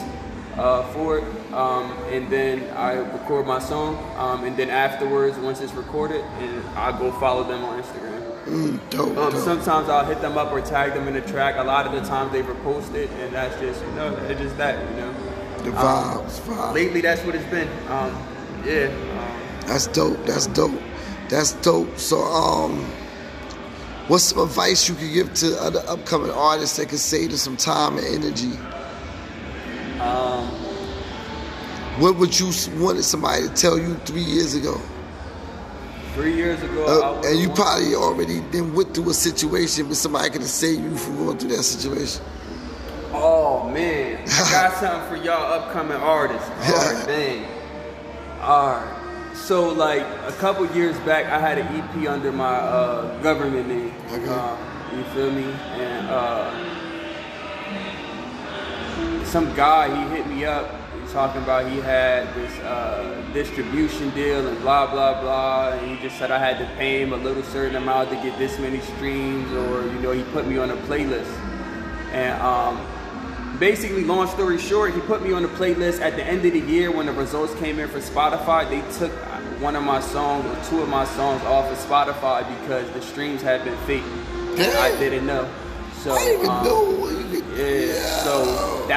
uh, 0.59 0.83
for 0.93 1.19
it. 1.19 1.25
Um, 1.55 1.93
and 2.13 2.29
then 2.31 2.69
I 2.77 2.95
record 2.95 3.47
my 3.47 3.61
song. 3.61 3.97
Um, 4.19 4.45
and 4.45 4.57
then 4.59 4.69
afterwards, 4.69 5.39
once 5.39 5.61
it's 5.63 5.73
recorded, 5.73 6.21
and 6.41 6.63
I 6.77 6.93
go 6.99 7.11
follow 7.13 7.45
them 7.45 7.65
on 7.65 7.83
Instagram. 7.83 8.17
Mm, 8.49 8.81
dope, 8.91 9.09
Um, 9.19 9.33
dope. 9.33 9.45
sometimes 9.45 9.89
I'll 9.89 10.05
hit 10.07 10.21
them 10.23 10.39
up 10.39 10.51
or 10.53 10.61
tag 10.61 10.95
them 10.95 11.07
in 11.09 11.15
the 11.15 11.21
track. 11.21 11.57
A 11.59 11.63
lot 11.65 11.87
of 11.87 11.93
the 11.93 12.01
times 12.09 12.33
they 12.33 12.43
repost 12.43 12.95
it, 12.95 13.11
and 13.21 13.33
that's 13.35 13.55
just 13.61 13.81
you 13.85 13.93
know, 13.93 14.17
it's 14.29 14.41
just 14.41 14.57
that 14.57 14.79
you 14.91 15.01
know. 15.01 15.13
the 15.65 15.71
vibes, 15.71 16.41
vibes. 16.41 16.73
Lately, 16.75 17.01
that's 17.03 17.23
what 17.25 17.35
it's 17.35 17.45
been. 17.47 17.69
Um, 17.91 18.17
yeah. 18.65 18.87
Um, 18.87 19.67
That's 19.67 19.87
dope. 19.89 20.25
That's 20.25 20.47
dope. 20.47 20.81
That's 21.29 21.53
dope. 21.53 21.99
So, 21.99 22.19
um, 22.23 22.85
what's 24.09 24.25
some 24.25 24.39
advice 24.43 24.89
you 24.89 24.95
could 24.95 25.13
give 25.13 25.35
to 25.35 25.57
other 25.61 25.83
upcoming 25.87 26.31
artists 26.31 26.77
that 26.79 26.89
could 26.89 26.99
save 26.99 27.29
them 27.31 27.39
some 27.39 27.57
time 27.57 27.99
and 27.99 28.07
energy? 28.07 28.53
um, 30.01 30.47
What 32.01 32.17
would 32.17 32.39
you 32.39 32.51
wanted 32.79 33.03
somebody 33.05 33.43
to 33.49 33.55
tell 33.55 33.79
you 33.79 33.95
three 34.07 34.23
years 34.23 34.55
ago? 34.55 34.81
Three 36.18 36.35
years 36.35 36.61
ago, 36.62 36.85
I 36.85 36.90
Uh, 36.90 37.12
was 37.14 37.26
and 37.26 37.38
you 37.38 37.48
probably 37.50 37.94
already 37.94 38.40
then 38.50 38.74
went 38.74 38.92
through 38.92 39.11
a 39.11 39.14
situation, 39.14 39.87
but 39.87 39.96
somebody 39.96 40.31
could 40.31 40.40
have 40.40 40.50
saved 40.50 40.83
you 40.83 40.96
from 40.96 41.16
going 41.16 41.38
through 41.38 41.50
that 41.57 41.62
situation. 41.62 42.22
Oh 43.14 43.68
man, 43.70 44.18
I 44.26 44.50
got 44.50 44.72
something 44.81 45.09
for 45.09 45.16
y'all 45.24 45.52
upcoming 45.52 45.96
artists. 45.96 46.48
Alright, 46.68 47.07
dang. 47.07 47.44
Alright. 48.42 48.94
So 49.37 49.68
like 49.68 50.02
a 50.26 50.33
couple 50.38 50.66
years 50.74 50.96
back, 51.00 51.26
I 51.26 51.38
had 51.38 51.59
an 51.59 51.68
EP 51.78 52.09
under 52.09 52.33
my 52.33 52.57
uh, 52.57 53.22
government 53.22 53.68
name. 53.68 53.94
Okay. 54.12 54.28
Uh, 54.28 54.57
you 54.96 55.04
feel 55.14 55.31
me? 55.31 55.44
And 55.78 56.09
uh, 56.11 56.50
some 59.24 59.54
guy 59.54 59.87
he 59.94 60.16
hit 60.16 60.26
me 60.26 60.44
up. 60.44 60.66
Talking 61.12 61.42
about 61.42 61.71
he 61.71 61.79
had 61.79 62.33
this 62.35 62.53
uh, 62.61 63.25
distribution 63.33 64.11
deal 64.11 64.47
and 64.47 64.61
blah 64.61 64.90
blah 64.90 65.21
blah, 65.23 65.73
and 65.73 65.90
he 65.90 66.03
just 66.03 66.18
said 66.18 66.31
I 66.31 66.38
had 66.38 66.59
to 66.59 66.66
pay 66.77 67.01
him 67.01 67.14
a 67.14 67.16
little 67.16 67.42
certain 67.44 67.77
amount 67.77 68.11
to 68.11 68.16
get 68.16 68.38
this 68.38 68.59
many 68.59 68.81
streams, 68.81 69.51
or 69.53 69.83
you 69.87 69.99
know 70.01 70.12
he 70.12 70.23
put 70.25 70.47
me 70.47 70.59
on 70.59 70.71
a 70.71 70.77
playlist. 70.77 71.33
And 72.12 72.40
um, 72.42 73.59
basically, 73.59 74.05
long 74.05 74.29
story 74.29 74.59
short, 74.59 74.94
he 74.94 75.01
put 75.01 75.23
me 75.23 75.33
on 75.33 75.42
the 75.42 75.49
playlist 75.49 76.01
at 76.01 76.14
the 76.14 76.23
end 76.23 76.44
of 76.44 76.53
the 76.53 76.61
year 76.61 76.90
when 76.90 77.07
the 77.07 77.12
results 77.12 77.55
came 77.55 77.79
in 77.79 77.88
for 77.88 78.01
Spotify. 78.01 78.68
They 78.68 78.83
took 78.99 79.12
one 79.61 79.77
of 79.77 79.85
my 79.85 80.01
songs 80.01 80.44
or 80.44 80.71
two 80.71 80.83
of 80.83 80.90
my 80.90 81.07
songs 81.07 81.42
off 81.44 81.71
of 81.73 81.79
Spotify 81.79 82.47
because 82.61 82.90
the 82.92 83.01
streams 83.01 83.40
had 83.40 83.64
been 83.64 83.77
fake. 83.79 84.05
I 84.59 84.94
didn't 84.99 85.27
know. 85.27 85.51
So 85.99 86.12
I 86.12 86.18
didn't 86.18 86.40
even 86.40 86.51
um, 86.51 86.64
know. 86.64 87.48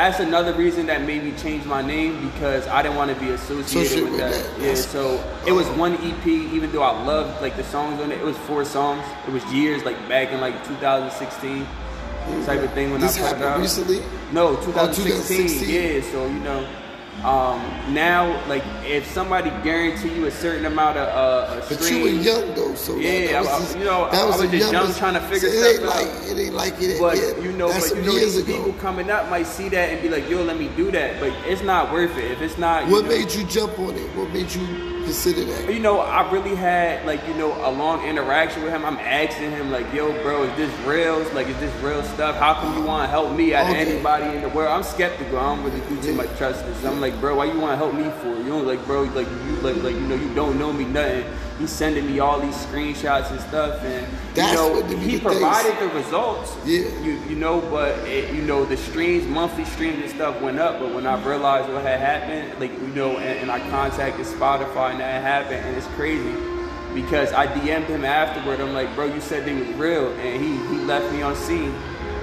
That's 0.02 0.20
another 0.20 0.54
reason 0.54 0.88
that 0.88 1.04
made 1.04 1.24
me 1.24 1.32
change 1.38 1.64
my 1.66 1.82
name 1.82 2.30
because 2.32 2.68
I 2.68 2.82
didn't 2.82 2.98
want 2.98 3.14
to 3.14 3.20
be 3.24 3.30
associated 3.32 3.66
Associate 3.66 4.04
with 4.04 4.12
with 4.14 4.20
that. 4.22 4.60
that. 4.60 4.66
Yeah, 4.66 4.74
so 4.74 5.24
it 5.46 5.52
was 5.52 5.68
one 5.78 5.94
EP, 5.96 6.26
even 6.28 6.72
though 6.72 6.82
I 6.82 7.04
loved 7.04 7.42
like 7.42 7.56
the 7.56 7.64
songs 7.64 8.02
on 8.02 8.12
it. 8.12 8.20
It 8.20 8.24
was 8.26 8.38
four 8.40 8.66
songs. 8.66 9.06
It 9.28 9.32
was 9.32 9.44
years, 9.54 9.84
like 9.84 9.98
back 10.10 10.30
in 10.32 10.42
like 10.42 10.56
2016 10.66 11.68
type 12.46 12.62
of 12.62 12.72
thing 12.74 12.92
when 12.92 13.02
this 13.02 13.20
I 13.22 13.32
put 13.34 13.42
it 13.42 13.44
out. 13.44 13.60
recently. 13.60 14.00
No, 14.32 14.56
2016. 14.58 15.48
2016. 15.48 15.70
Yeah, 15.70 16.12
so 16.12 16.26
you 16.26 16.40
know, 16.40 16.68
um, 17.24 17.62
now 17.94 18.42
like 18.48 18.64
if 18.84 19.06
somebody 19.06 19.50
guarantee 19.64 20.14
you 20.16 20.26
a 20.26 20.32
certain 20.32 20.66
amount 20.66 20.98
of 20.98 21.08
uh, 21.08 21.62
a 21.62 21.70
But 21.70 21.92
you 21.92 22.02
were 22.02 22.10
young 22.10 22.56
though, 22.56 22.74
so 22.74 22.96
Yeah, 22.96 23.34
that, 23.34 23.42
was 23.44 23.76
I- 23.76 23.78
you 23.80 23.86
know, 23.86 24.10
that 24.10 24.22
I 24.22 24.26
was 24.26 24.42
just 24.50 24.72
young 24.74 24.94
trying 24.96 25.14
to 25.14 25.20
figure 25.22 25.50
so 25.50 25.56
it 25.56 25.68
ain't 25.68 25.78
stuff 25.78 25.96
like 25.96 26.08
out. 26.08 26.28
it 26.38 26.42
ain't 26.42 26.56
like 26.56 26.82
it. 26.82 27.00
But 27.00 27.18
yeah, 27.18 27.38
you 27.44 27.52
know, 27.52 27.68
but 27.68 27.90
you 27.96 28.02
know, 28.02 28.14
these 28.16 28.38
ago. 28.38 28.46
people 28.56 28.74
coming 28.82 29.12
up 29.12 29.30
might 29.30 29.46
see 29.46 29.70
that 29.70 29.90
and 29.90 30.02
be 30.02 30.10
like, 30.10 30.28
"Yo, 30.30 30.42
let 30.44 30.58
me 30.58 30.70
do 30.76 30.90
that," 30.92 31.20
but 31.20 31.32
it's 31.46 31.62
not 31.62 31.92
worth 31.94 32.18
it. 32.18 32.32
If 32.32 32.42
it's 32.42 32.58
not, 32.58 32.88
What 32.88 33.04
know, 33.04 33.10
made 33.10 33.32
you 33.34 33.44
jump 33.46 33.78
on 33.78 33.96
it? 33.96 34.08
What 34.18 34.30
made 34.32 34.52
you 34.52 34.91
you 35.70 35.80
know, 35.80 36.00
I 36.00 36.30
really 36.32 36.56
had 36.56 37.06
like 37.06 37.26
you 37.28 37.34
know 37.34 37.54
a 37.68 37.72
long 37.72 38.06
interaction 38.06 38.64
with 38.64 38.72
him. 38.72 38.86
I'm 38.86 38.98
asking 38.98 39.52
him 39.52 39.72
like, 39.72 39.92
"Yo, 39.94 40.12
bro, 40.24 40.44
is 40.44 40.58
this 40.58 40.72
real? 40.86 41.20
Like, 41.34 41.48
is 41.48 41.58
this 41.60 41.74
real 41.82 42.04
stuff? 42.04 42.36
How 42.38 42.54
come 42.54 42.78
you 42.78 42.84
want 42.84 43.04
to 43.04 43.08
help 43.08 43.36
me 43.36 43.54
out 43.54 43.70
of 43.70 43.76
anybody 43.76 44.36
in 44.36 44.42
the 44.42 44.50
world?" 44.50 44.72
I'm 44.72 44.84
skeptical. 44.84 45.38
I 45.38 45.56
don't 45.56 45.64
really 45.64 45.82
do 45.90 46.02
too 46.02 46.14
much 46.14 46.30
trust 46.38 46.66
this. 46.66 46.86
I'm 46.86 47.02
like, 47.02 47.20
bro, 47.20 47.36
why 47.36 47.46
you 47.46 47.60
want 47.60 47.74
to 47.74 47.78
help 47.78 47.94
me 47.94 48.10
for? 48.22 48.38
You 48.42 48.50
know, 48.50 48.60
like, 48.60 48.86
bro, 48.86 49.04
like 49.04 49.28
you 49.28 49.56
like 49.62 49.78
like 49.84 49.96
you 49.96 50.08
know 50.08 50.16
you 50.16 50.34
don't 50.34 50.58
know 50.58 50.72
me 50.72 50.86
nothing. 50.86 51.26
He's 51.62 51.70
sending 51.70 52.08
me 52.08 52.20
all 52.20 52.40
these 52.42 52.56
screenshots 52.66 53.30
and 53.30 53.40
stuff, 53.42 53.84
and 53.84 54.08
That's 54.34 54.52
you 54.52 54.58
know 54.58 54.84
he 54.84 54.96
big 55.12 55.22
things- 55.22 55.22
provided 55.22 55.78
the 55.80 55.88
results. 55.96 56.56
Yeah. 56.66 56.80
You 57.02 57.20
you 57.30 57.36
know, 57.36 57.62
but 57.62 57.98
it, 58.08 58.34
you 58.34 58.42
know 58.42 58.66
the 58.66 58.78
streams, 58.78 59.28
monthly 59.28 59.66
streams 59.66 60.02
and 60.02 60.10
stuff 60.10 60.42
went 60.42 60.60
up. 60.60 60.80
But 60.80 60.94
when 60.96 61.06
I 61.06 61.24
realized 61.24 61.72
what 61.72 61.84
had 61.84 62.00
happened, 62.00 62.60
like 62.60 62.72
you 62.72 62.88
know, 62.88 63.12
and, 63.18 63.40
and 63.42 63.52
I 63.52 63.60
contacted 63.70 64.26
Spotify 64.26 64.92
and 64.92 65.00
that 65.02 65.22
happened, 65.22 65.64
and 65.66 65.78
it's 65.78 65.86
crazy 65.96 66.34
because 66.96 67.32
I 67.32 67.46
DM'd 67.46 67.86
him 67.88 68.04
afterward. 68.06 68.60
I'm 68.60 68.74
like, 68.74 68.94
bro, 68.96 69.06
you 69.06 69.22
said 69.22 69.46
they 69.46 69.54
was 69.54 69.68
real, 69.78 70.12
and 70.14 70.44
he 70.44 70.58
he 70.76 70.84
left 70.84 71.14
me 71.14 71.22
on 71.22 71.36
scene. 71.36 71.74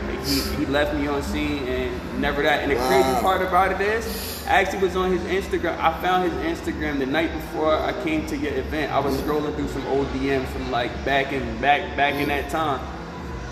Like 0.08 0.26
he, 0.26 0.40
he 0.56 0.66
left 0.66 0.96
me 0.96 1.06
on 1.06 1.22
scene 1.22 1.62
and 1.68 2.20
never 2.20 2.42
that. 2.42 2.62
And 2.62 2.72
the 2.72 2.76
crazy 2.88 3.20
part 3.20 3.40
about 3.42 3.70
it 3.70 3.80
is, 3.80 4.37
I 4.48 4.60
actually 4.62 4.80
was 4.80 4.96
on 4.96 5.12
his 5.16 5.22
Instagram. 5.44 5.78
I 5.78 5.92
found 6.00 6.30
his 6.32 6.58
Instagram 6.58 6.98
the 6.98 7.06
night 7.06 7.32
before 7.32 7.74
I 7.76 7.92
came 8.02 8.26
to 8.28 8.36
your 8.36 8.54
event. 8.54 8.90
I 8.92 8.98
was 8.98 9.14
scrolling 9.20 9.54
through 9.56 9.68
some 9.68 9.86
old 9.88 10.06
DMs 10.08 10.46
from 10.46 10.70
like 10.70 10.90
back 11.04 11.32
in 11.32 11.42
back 11.60 11.96
back 11.96 12.14
in 12.14 12.28
that 12.28 12.48
time. 12.50 12.80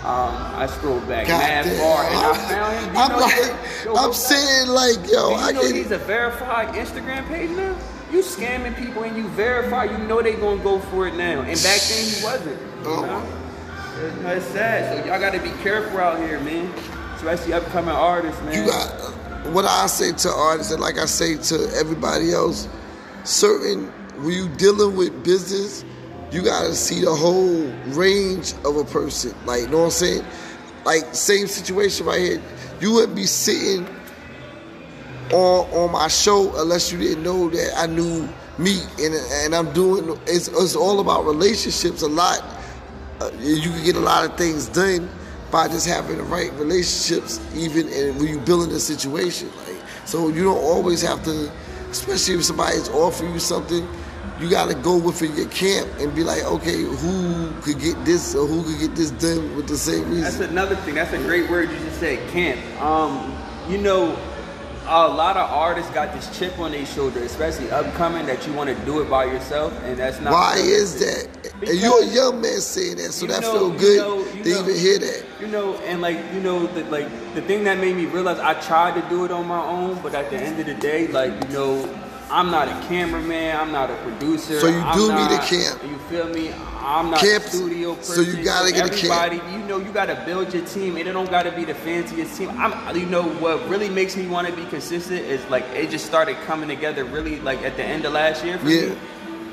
Um, 0.03 0.35
I 0.55 0.67
scrolled 0.67 1.07
back 1.07 1.27
God 1.27 1.39
mad 1.39 1.65
damn. 1.65 1.77
far 1.77 2.03
and 2.05 2.15
I 2.15 2.33
found 2.49 2.85
him. 2.85 2.97
I'm 2.97 3.11
know, 3.11 3.17
like, 3.17 3.85
yo, 3.85 3.93
I'm 3.95 4.13
saying 4.13 4.69
like, 4.69 5.11
yo, 5.11 5.33
I 5.33 5.47
you 5.49 5.53
know 5.53 5.61
can. 5.61 5.75
he's 5.75 5.91
a 5.91 5.97
verified 5.97 6.73
Instagram 6.75 7.27
page 7.27 7.49
now? 7.51 7.75
You 8.11 8.19
scamming 8.21 8.75
people 8.77 9.03
and 9.03 9.17
you 9.17 9.27
verify, 9.29 9.83
you 9.83 9.97
know 9.99 10.21
they 10.21 10.33
gonna 10.35 10.63
go 10.63 10.79
for 10.79 11.07
it 11.07 11.15
now. 11.15 11.41
And 11.41 11.61
back 11.61 11.81
then 11.81 12.05
he 12.07 12.23
wasn't. 12.23 12.59
You 12.61 12.67
Oh. 12.85 13.05
know? 13.05 13.27
It's, 14.31 14.45
it's 14.45 14.53
sad. 14.53 15.03
So 15.03 15.09
y'all 15.11 15.19
gotta 15.19 15.41
be 15.41 15.49
careful 15.61 15.99
out 15.99 16.19
here, 16.19 16.39
man. 16.39 16.71
Especially 17.15 17.53
upcoming 17.53 17.93
artists, 17.95 18.41
man. 18.43 18.53
You 18.63 18.69
got 18.71 19.13
what 19.53 19.65
I 19.65 19.87
say 19.87 20.11
to 20.11 20.29
artists, 20.29 20.71
and 20.71 20.81
like 20.81 20.97
I 20.97 21.05
say 21.05 21.37
to 21.37 21.69
everybody 21.75 22.31
else, 22.33 22.67
certain 23.23 23.87
when 24.23 24.33
you 24.33 24.49
dealing 24.49 24.95
with 24.95 25.23
business, 25.23 25.85
you 26.31 26.41
gotta 26.41 26.73
see 26.73 27.01
the 27.01 27.13
whole 27.13 27.67
range 27.95 28.53
of 28.65 28.77
a 28.77 28.83
person. 28.83 29.33
Like, 29.45 29.61
you 29.61 29.67
know 29.69 29.79
what 29.79 29.85
I'm 29.85 29.91
saying? 29.91 30.25
Like, 30.85 31.13
same 31.13 31.47
situation 31.47 32.05
right 32.05 32.19
here. 32.19 32.41
You 32.79 32.93
wouldn't 32.93 33.15
be 33.15 33.25
sitting 33.25 33.87
on 35.31 35.69
on 35.71 35.91
my 35.91 36.07
show 36.07 36.53
unless 36.61 36.91
you 36.91 36.97
didn't 36.97 37.23
know 37.23 37.49
that 37.49 37.73
I 37.77 37.87
knew 37.87 38.27
me, 38.57 38.81
and 38.99 39.13
and 39.13 39.55
I'm 39.55 39.71
doing. 39.73 40.19
It's 40.25 40.47
it's 40.47 40.75
all 40.75 40.99
about 40.99 41.25
relationships. 41.25 42.01
A 42.01 42.07
lot. 42.07 42.43
Uh, 43.19 43.31
you 43.39 43.71
can 43.71 43.83
get 43.83 43.95
a 43.95 43.99
lot 43.99 44.23
of 44.29 44.37
things 44.37 44.67
done 44.67 45.09
by 45.51 45.67
just 45.67 45.87
having 45.87 46.17
the 46.17 46.23
right 46.23 46.51
relationships, 46.53 47.39
even 47.55 47.87
in, 47.89 48.17
when 48.17 48.27
you're 48.27 48.41
building 48.41 48.75
a 48.75 48.79
situation. 48.79 49.49
Like 49.65 49.75
so, 50.05 50.29
you 50.29 50.43
don't 50.43 50.57
always 50.57 51.01
have 51.01 51.23
to, 51.25 51.51
especially 51.89 52.35
if 52.35 52.45
somebody's 52.45 52.89
offering 52.89 53.33
you 53.33 53.39
something. 53.39 53.87
You 54.39 54.49
got 54.49 54.69
to 54.69 54.75
go 54.75 54.97
within 54.97 55.35
your 55.35 55.49
camp 55.49 55.89
and 55.99 56.13
be 56.13 56.23
like, 56.23 56.43
okay, 56.43 56.83
who 56.83 57.51
could 57.61 57.79
get 57.79 58.05
this 58.05 58.35
or 58.35 58.45
who 58.45 58.63
could 58.63 58.79
get 58.79 58.95
this 58.95 59.09
done 59.09 59.55
with 59.55 59.67
the 59.67 59.77
same 59.77 60.09
reason. 60.09 60.21
That's 60.21 60.39
another 60.39 60.75
thing. 60.75 60.93
That's 60.93 61.11
a 61.13 61.17
great 61.17 61.49
word 61.49 61.71
you 61.71 61.77
just 61.79 61.99
said, 61.99 62.29
camp. 62.29 62.59
Um, 62.79 63.35
you 63.67 63.79
know, 63.79 64.15
a 64.85 65.07
lot 65.07 65.37
of 65.37 65.49
artists 65.49 65.91
got 65.91 66.13
this 66.13 66.37
chip 66.37 66.57
on 66.59 66.71
their 66.71 66.85
shoulder, 66.85 67.19
especially 67.23 67.69
upcoming, 67.71 68.25
that 68.27 68.45
you 68.47 68.53
want 68.53 68.69
to 68.69 68.85
do 68.85 69.01
it 69.01 69.09
by 69.09 69.25
yourself, 69.25 69.73
and 69.83 69.97
that's 69.97 70.19
not. 70.19 70.31
Why 70.31 70.55
is 70.57 70.99
that? 70.99 71.27
And 71.61 71.79
you're 71.79 72.03
a 72.03 72.05
young 72.05 72.39
man 72.41 72.61
saying 72.61 72.97
that, 72.97 73.11
so 73.13 73.25
that 73.25 73.41
know- 73.41 73.51
feel 73.51 73.73
you 73.73 73.79
good 73.79 73.97
know- 73.97 74.17
you 74.19 74.43
to 74.43 74.49
know- 74.49 74.59
even 74.61 74.75
hear 74.75 74.99
that. 74.99 75.23
You 75.41 75.47
know, 75.47 75.73
and 75.87 76.01
like 76.01 76.17
you 76.33 76.39
know, 76.39 76.67
the, 76.67 76.83
like 76.85 77.07
the 77.33 77.41
thing 77.41 77.63
that 77.63 77.77
made 77.79 77.95
me 77.95 78.05
realize 78.05 78.39
I 78.39 78.53
tried 78.55 78.93
to 79.01 79.09
do 79.09 79.25
it 79.25 79.31
on 79.31 79.47
my 79.47 79.63
own, 79.63 79.99
but 80.03 80.13
at 80.13 80.29
the 80.29 80.37
end 80.37 80.59
of 80.59 80.65
the 80.67 80.75
day, 80.75 81.07
like 81.07 81.31
you 81.47 81.49
know, 81.53 81.89
I'm 82.29 82.51
not 82.51 82.67
a 82.67 82.87
cameraman, 82.87 83.55
I'm 83.57 83.71
not 83.71 83.89
a 83.89 83.95
producer. 83.95 84.59
So 84.59 84.67
you 84.67 84.79
I'm 84.81 84.97
do 84.97 85.07
need 85.13 85.31
a 85.31 85.39
camp. 85.39 85.81
You 85.83 85.97
feel 86.09 86.27
me? 86.27 86.53
I'm 86.79 87.09
not 87.11 87.19
Camp- 87.19 87.43
a 87.45 87.49
studio 87.49 87.97
so 88.01 88.21
you 88.21 88.43
gotta 88.43 88.71
get 88.71 88.85
a 88.85 88.89
camp. 88.95 89.33
You 89.51 89.59
know, 89.67 89.77
you 89.79 89.91
gotta 89.91 90.21
build 90.25 90.53
your 90.53 90.63
team, 90.65 90.95
and 90.97 91.07
it 91.07 91.11
don't 91.13 91.29
gotta 91.29 91.51
be 91.51 91.65
the 91.65 91.73
fanciest 91.73 92.37
team. 92.37 92.49
I'm, 92.57 92.95
you 92.95 93.05
know, 93.07 93.23
what 93.23 93.67
really 93.67 93.89
makes 93.89 94.15
me 94.15 94.27
want 94.27 94.47
to 94.47 94.53
be 94.53 94.63
consistent 94.65 95.21
is 95.25 95.41
like 95.49 95.63
it 95.73 95.89
just 95.89 96.05
started 96.05 96.37
coming 96.45 96.69
together 96.69 97.03
really 97.03 97.39
like 97.41 97.61
at 97.63 97.75
the 97.77 97.83
end 97.83 98.05
of 98.05 98.13
last 98.13 98.43
year 98.45 98.57
for 98.59 98.69
Yeah. 98.69 98.89
me. 98.89 98.97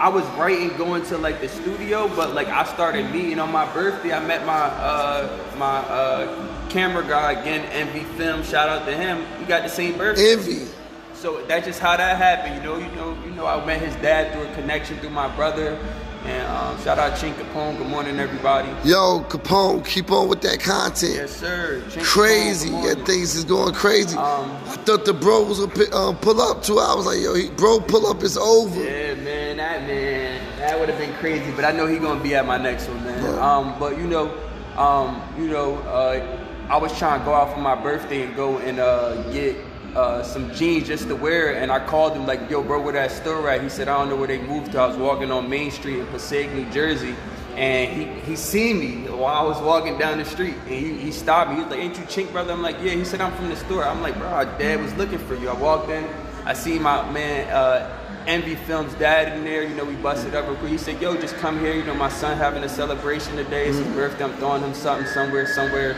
I 0.00 0.08
was 0.08 0.24
writing 0.38 0.76
going 0.76 1.04
to 1.06 1.18
like 1.18 1.40
the 1.40 1.48
studio, 1.48 2.08
but 2.16 2.34
like 2.34 2.48
I 2.48 2.64
started 2.64 3.10
meeting 3.12 3.38
on 3.38 3.52
my 3.52 3.72
birthday. 3.72 4.12
I 4.12 4.24
met 4.24 4.44
my 4.44 4.52
uh 4.52 5.54
my 5.56 5.78
uh 5.78 6.68
camera 6.68 7.04
guy 7.04 7.32
again, 7.32 7.64
Envy 7.66 8.04
Film. 8.16 8.42
Shout 8.42 8.68
out 8.68 8.86
to 8.86 8.96
him. 8.96 9.24
We 9.38 9.46
got 9.46 9.62
the 9.62 9.68
same 9.68 9.96
birthday. 9.96 10.32
Envy. 10.32 10.66
So 11.14 11.42
that's 11.46 11.66
just 11.66 11.80
how 11.80 11.96
that 11.96 12.16
happened. 12.16 12.56
You 12.56 12.62
know, 12.62 12.76
you 12.76 12.94
know, 12.96 13.16
you 13.24 13.30
know. 13.30 13.46
I 13.46 13.64
met 13.64 13.80
his 13.80 13.94
dad 13.96 14.32
through 14.32 14.42
a 14.42 14.54
connection 14.54 14.98
through 14.98 15.10
my 15.10 15.34
brother. 15.36 15.78
And 16.24 16.46
um, 16.50 16.82
shout 16.82 16.98
out 16.98 17.12
Chink 17.18 17.34
Capone. 17.34 17.76
Good 17.76 17.86
morning, 17.86 18.18
everybody. 18.18 18.68
Yo, 18.88 19.20
Capone, 19.28 19.86
keep 19.86 20.10
on 20.10 20.26
with 20.26 20.40
that 20.40 20.58
content. 20.58 21.16
Yes, 21.16 21.36
sir. 21.36 21.82
Chink 21.88 22.02
crazy. 22.02 22.70
good 22.70 22.98
Yeah, 22.98 23.04
things 23.04 23.34
is 23.34 23.44
going 23.44 23.74
crazy. 23.74 24.16
Um, 24.16 24.50
I 24.50 24.76
thought 24.86 25.04
the 25.04 25.12
bro 25.12 25.42
was 25.42 25.58
gonna 25.60 25.94
um, 25.94 26.16
pull 26.16 26.40
up 26.40 26.62
too. 26.62 26.78
I 26.78 26.94
was 26.94 27.04
like, 27.04 27.20
yo, 27.20 27.34
he, 27.34 27.50
bro, 27.50 27.78
pull 27.78 28.06
up. 28.06 28.22
It's 28.22 28.38
over. 28.38 28.82
Yeah, 28.82 29.14
man, 29.16 29.58
that 29.58 29.82
man, 29.82 30.58
that 30.60 30.80
would 30.80 30.88
have 30.88 30.98
been 30.98 31.12
crazy. 31.16 31.50
But 31.52 31.66
I 31.66 31.72
know 31.72 31.86
he 31.86 31.98
gonna 31.98 32.22
be 32.22 32.34
at 32.34 32.46
my 32.46 32.56
next 32.56 32.88
one, 32.88 33.04
man. 33.04 33.38
Um, 33.38 33.78
but 33.78 33.98
you 33.98 34.06
know, 34.06 34.34
um, 34.78 35.20
you 35.38 35.48
know, 35.48 35.76
uh, 35.80 36.40
I 36.70 36.78
was 36.78 36.96
trying 36.98 37.20
to 37.20 37.24
go 37.26 37.34
out 37.34 37.52
for 37.52 37.60
my 37.60 37.74
birthday 37.74 38.22
and 38.22 38.34
go 38.34 38.56
and 38.58 38.80
uh, 38.80 39.22
get 39.30 39.56
uh, 39.96 40.22
some 40.22 40.52
jeans 40.54 40.86
just 40.86 41.08
to 41.08 41.16
wear, 41.16 41.56
and 41.56 41.70
I 41.70 41.84
called 41.84 42.14
him 42.14 42.26
like, 42.26 42.50
"Yo, 42.50 42.62
bro, 42.62 42.80
where 42.80 42.92
that 42.94 43.10
store 43.10 43.48
at?" 43.48 43.62
He 43.62 43.68
said, 43.68 43.88
"I 43.88 43.98
don't 43.98 44.08
know 44.08 44.16
where 44.16 44.28
they 44.28 44.40
moved 44.40 44.72
to." 44.72 44.80
I 44.80 44.86
was 44.86 44.96
walking 44.96 45.30
on 45.30 45.48
Main 45.48 45.70
Street 45.70 45.98
in 45.98 46.06
Passaic, 46.06 46.52
New 46.52 46.68
Jersey. 46.70 47.14
And 47.56 47.92
he, 47.92 48.04
he 48.22 48.34
seen 48.34 48.80
me 48.80 49.08
while 49.08 49.36
I 49.36 49.42
was 49.44 49.60
walking 49.62 49.96
down 49.96 50.18
the 50.18 50.24
street, 50.24 50.56
and 50.66 50.74
he, 50.74 50.98
he 50.98 51.12
stopped 51.12 51.50
me. 51.50 51.56
He 51.56 51.62
was 51.62 51.70
like, 51.70 51.80
"Ain't 51.80 51.96
you 51.96 52.04
Chink, 52.04 52.32
brother?" 52.32 52.52
I'm 52.52 52.62
like, 52.62 52.76
"Yeah." 52.82 52.94
He 52.94 53.04
said, 53.04 53.20
"I'm 53.20 53.32
from 53.36 53.48
the 53.48 53.56
store." 53.56 53.84
I'm 53.84 54.02
like, 54.02 54.18
"Bro, 54.18 54.26
our 54.26 54.44
dad 54.44 54.82
was 54.82 54.92
looking 54.94 55.20
for 55.20 55.36
you." 55.36 55.48
I 55.48 55.54
walked 55.54 55.88
in, 55.88 56.04
I 56.44 56.52
see 56.52 56.78
my 56.78 57.08
man 57.10 57.48
uh, 57.50 57.96
Envy 58.26 58.54
Films 58.54 58.92
dad 58.94 59.36
in 59.36 59.44
there. 59.44 59.62
You 59.62 59.74
know, 59.76 59.84
we 59.84 59.94
busted 59.94 60.34
up 60.34 60.46
real 60.48 60.56
quick. 60.56 60.72
He 60.72 60.78
said, 60.78 61.00
"Yo, 61.00 61.16
just 61.16 61.36
come 61.36 61.60
here. 61.60 61.74
You 61.74 61.84
know, 61.84 61.94
my 61.94 62.08
son 62.08 62.36
having 62.36 62.64
a 62.64 62.68
celebration 62.68 63.36
today. 63.36 63.68
It's 63.68 63.78
his 63.78 63.86
birthday. 63.94 64.24
I'm 64.24 64.32
throwing 64.34 64.62
him 64.62 64.74
something 64.74 65.06
somewhere, 65.06 65.46
somewhere. 65.46 65.96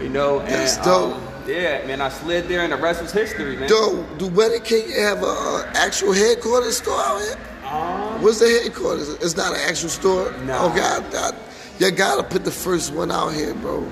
You 0.00 0.08
know." 0.08 0.40
And, 0.40 0.48
That's 0.48 0.76
dope. 0.78 1.14
um, 1.14 1.35
yeah, 1.46 1.86
man. 1.86 2.00
I 2.00 2.08
slid 2.08 2.48
there, 2.48 2.60
and 2.60 2.72
the 2.72 2.76
rest 2.76 3.02
was 3.02 3.12
history, 3.12 3.56
man. 3.56 3.68
Yo, 3.68 4.02
do 4.18 4.28
Wedding 4.28 4.62
King 4.62 4.90
have 4.92 5.22
a 5.22 5.26
uh, 5.26 5.72
actual 5.74 6.12
headquarters 6.12 6.78
store 6.78 7.00
out 7.00 7.20
here? 7.20 7.38
Um, 7.66 8.22
What's 8.22 8.40
the 8.40 8.48
headquarters? 8.48 9.08
It's 9.14 9.36
not 9.36 9.54
an 9.54 9.60
actual 9.68 9.88
store. 9.88 10.28
Okay, 10.28 10.80
I, 10.80 11.02
I, 11.14 11.32
you 11.78 11.90
gotta 11.90 12.22
put 12.22 12.44
the 12.44 12.50
first 12.50 12.92
one 12.92 13.10
out 13.10 13.30
here, 13.30 13.54
bro. 13.54 13.86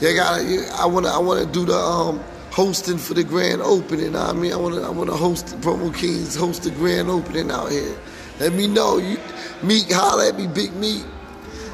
You 0.00 0.14
gotta. 0.14 0.44
You, 0.44 0.64
I 0.74 0.86
wanna. 0.86 1.08
I 1.08 1.18
wanna 1.18 1.46
do 1.46 1.64
the 1.64 1.76
um, 1.76 2.20
hosting 2.50 2.98
for 2.98 3.14
the 3.14 3.24
grand 3.24 3.62
opening. 3.62 4.16
I 4.16 4.32
mean, 4.32 4.52
I 4.52 4.56
wanna. 4.56 4.82
I 4.82 4.90
wanna 4.90 5.16
host 5.16 5.46
Promo 5.60 5.94
Kings 5.94 6.34
host 6.34 6.64
the 6.64 6.70
grand 6.70 7.08
opening 7.08 7.50
out 7.50 7.70
here. 7.70 7.96
Let 8.40 8.52
me 8.52 8.66
know. 8.66 8.98
You 8.98 9.18
meet, 9.62 9.90
holla 9.92 10.28
at 10.28 10.36
me, 10.36 10.46
Big 10.48 10.74
Meek. 10.74 11.04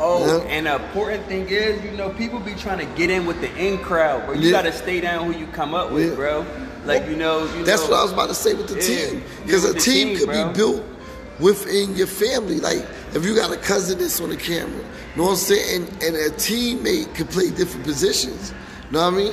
Oh, 0.03 0.27
Yeah. 0.27 0.49
and 0.49 0.67
the 0.67 0.77
important 0.77 1.27
thing 1.27 1.47
is, 1.49 1.83
you 1.85 1.91
know, 1.93 2.09
people 2.11 2.39
be 2.41 2.55
trying 2.55 2.79
to 2.79 2.87
get 2.99 3.11
in 3.11 3.27
with 3.27 3.41
the 3.41 3.55
in 3.57 3.79
crowd, 3.79 4.25
bro. 4.27 4.35
You 4.35 4.47
Yeah. 4.49 4.53
gotta 4.53 4.73
stay 4.73 5.01
down 5.01 5.31
who 5.31 5.39
you 5.39 5.47
come 5.53 5.75
up 5.75 5.91
with, 5.93 6.09
Yeah. 6.11 6.15
bro. 6.15 6.47
Like 6.87 7.07
you 7.09 7.17
know, 7.17 7.41
you 7.57 7.65
That's 7.65 7.83
know, 7.85 7.91
what 7.91 8.01
I 8.01 8.03
was 8.05 8.13
about 8.13 8.29
to 8.31 8.35
say 8.35 8.55
with 8.55 8.69
the 8.69 8.81
team. 8.81 9.23
Because 9.45 9.65
a 9.65 9.75
team, 9.75 10.09
team, 10.09 10.17
could 10.17 10.27
bro. 10.29 10.49
be 10.49 10.55
built 10.57 10.83
within 11.39 11.95
your 11.95 12.07
family. 12.07 12.59
Like 12.61 12.83
if 13.15 13.25
you 13.25 13.35
got 13.35 13.53
a 13.53 13.57
cousin 13.59 13.99
that's 13.99 14.21
on 14.21 14.31
the 14.31 14.37
camera, 14.37 14.71
you 14.73 15.17
know 15.17 15.25
what 15.25 15.31
I'm 15.33 15.37
saying? 15.37 15.87
And, 16.01 16.03
and 16.03 16.17
a 16.17 16.31
teammate 16.31 17.15
could 17.15 17.29
play 17.29 17.51
different 17.51 17.85
positions. 17.85 18.53
You 18.91 18.99
know 18.99 19.05
what 19.05 19.15
I 19.15 19.17
mean? 19.17 19.33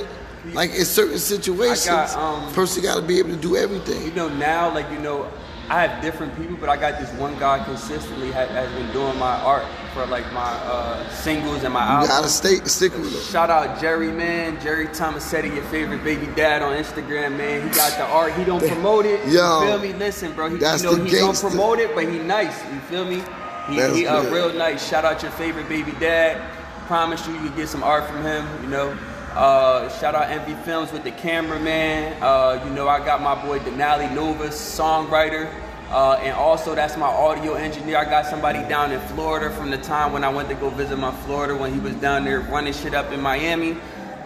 Like 0.54 0.74
in 0.74 0.84
certain 0.84 1.18
situations, 1.18 1.86
got, 1.86 2.14
um, 2.16 2.52
person 2.52 2.82
got 2.82 2.96
to 2.96 3.02
be 3.02 3.18
able 3.18 3.30
to 3.30 3.36
do 3.36 3.56
everything. 3.56 4.02
You 4.04 4.12
know, 4.12 4.28
now, 4.28 4.72
like 4.74 4.86
you 4.92 4.98
know, 4.98 5.26
I 5.70 5.82
have 5.86 6.02
different 6.02 6.36
people, 6.38 6.56
but 6.60 6.68
I 6.68 6.76
got 6.76 6.98
this 7.00 7.10
one 7.18 7.38
guy 7.38 7.62
consistently 7.64 8.30
ha- 8.32 8.46
has 8.46 8.70
been 8.72 8.90
doing 8.92 9.18
my 9.18 9.34
art 9.40 9.64
for 9.98 10.06
like 10.06 10.32
my 10.32 10.40
uh, 10.42 11.08
singles 11.10 11.64
and 11.64 11.74
my 11.74 11.84
You 11.84 11.90
albums. 11.90 12.08
gotta 12.08 12.28
stay 12.28 12.56
stick 12.68 12.92
with 12.92 13.14
it. 13.14 13.22
Shout 13.24 13.50
out 13.50 13.80
Jerry, 13.80 14.12
man. 14.12 14.60
Jerry 14.60 14.86
Tomasetti, 14.86 15.52
your 15.52 15.64
favorite 15.64 16.04
baby 16.04 16.26
dad 16.36 16.62
on 16.62 16.76
Instagram, 16.76 17.36
man. 17.36 17.68
He 17.68 17.74
got 17.74 17.98
the 17.98 18.04
art. 18.04 18.32
He 18.34 18.44
don't 18.44 18.64
promote 18.64 19.06
it. 19.06 19.20
Yo, 19.26 19.62
you 19.62 19.66
feel 19.66 19.78
me? 19.80 19.92
Listen, 19.94 20.32
bro. 20.34 20.50
He, 20.50 20.56
that's 20.58 20.84
you 20.84 20.96
know, 20.96 21.04
he 21.04 21.10
don't 21.10 21.36
promote 21.36 21.80
it, 21.80 21.94
but 21.96 22.08
he 22.08 22.18
nice. 22.20 22.64
You 22.72 22.78
feel 22.80 23.04
me? 23.04 23.22
He, 23.68 23.76
That's 23.76 23.96
he 23.96 24.06
uh, 24.06 24.22
real 24.32 24.52
nice. 24.54 24.88
Shout 24.88 25.04
out 25.04 25.22
your 25.22 25.32
favorite 25.32 25.68
baby 25.68 25.92
dad. 26.00 26.40
Promise 26.86 27.26
you, 27.26 27.34
you 27.40 27.50
get 27.50 27.68
some 27.68 27.82
art 27.82 28.08
from 28.08 28.22
him. 28.22 28.46
You 28.62 28.68
know. 28.70 28.98
Uh, 29.34 29.88
shout 29.98 30.14
out 30.14 30.30
Envy 30.30 30.54
Films 30.64 30.90
with 30.90 31.04
the 31.04 31.10
cameraman. 31.10 32.16
Uh, 32.22 32.62
you 32.64 32.70
know, 32.70 32.88
I 32.88 33.04
got 33.04 33.20
my 33.20 33.34
boy 33.44 33.58
Denali 33.58 34.12
Novus, 34.14 34.56
songwriter. 34.78 35.52
Uh, 35.90 36.20
and 36.22 36.36
also, 36.36 36.74
that's 36.74 36.96
my 36.96 37.06
audio 37.06 37.54
engineer. 37.54 37.96
I 37.98 38.04
got 38.04 38.26
somebody 38.26 38.58
down 38.68 38.92
in 38.92 39.00
Florida 39.08 39.48
from 39.50 39.70
the 39.70 39.78
time 39.78 40.12
when 40.12 40.22
I 40.22 40.28
went 40.28 40.48
to 40.50 40.54
go 40.54 40.68
visit 40.70 40.98
my 40.98 41.12
Florida 41.24 41.56
when 41.56 41.72
he 41.72 41.80
was 41.80 41.94
down 41.94 42.24
there 42.24 42.40
running 42.40 42.74
shit 42.74 42.92
up 42.94 43.10
in 43.10 43.20
Miami. 43.22 43.76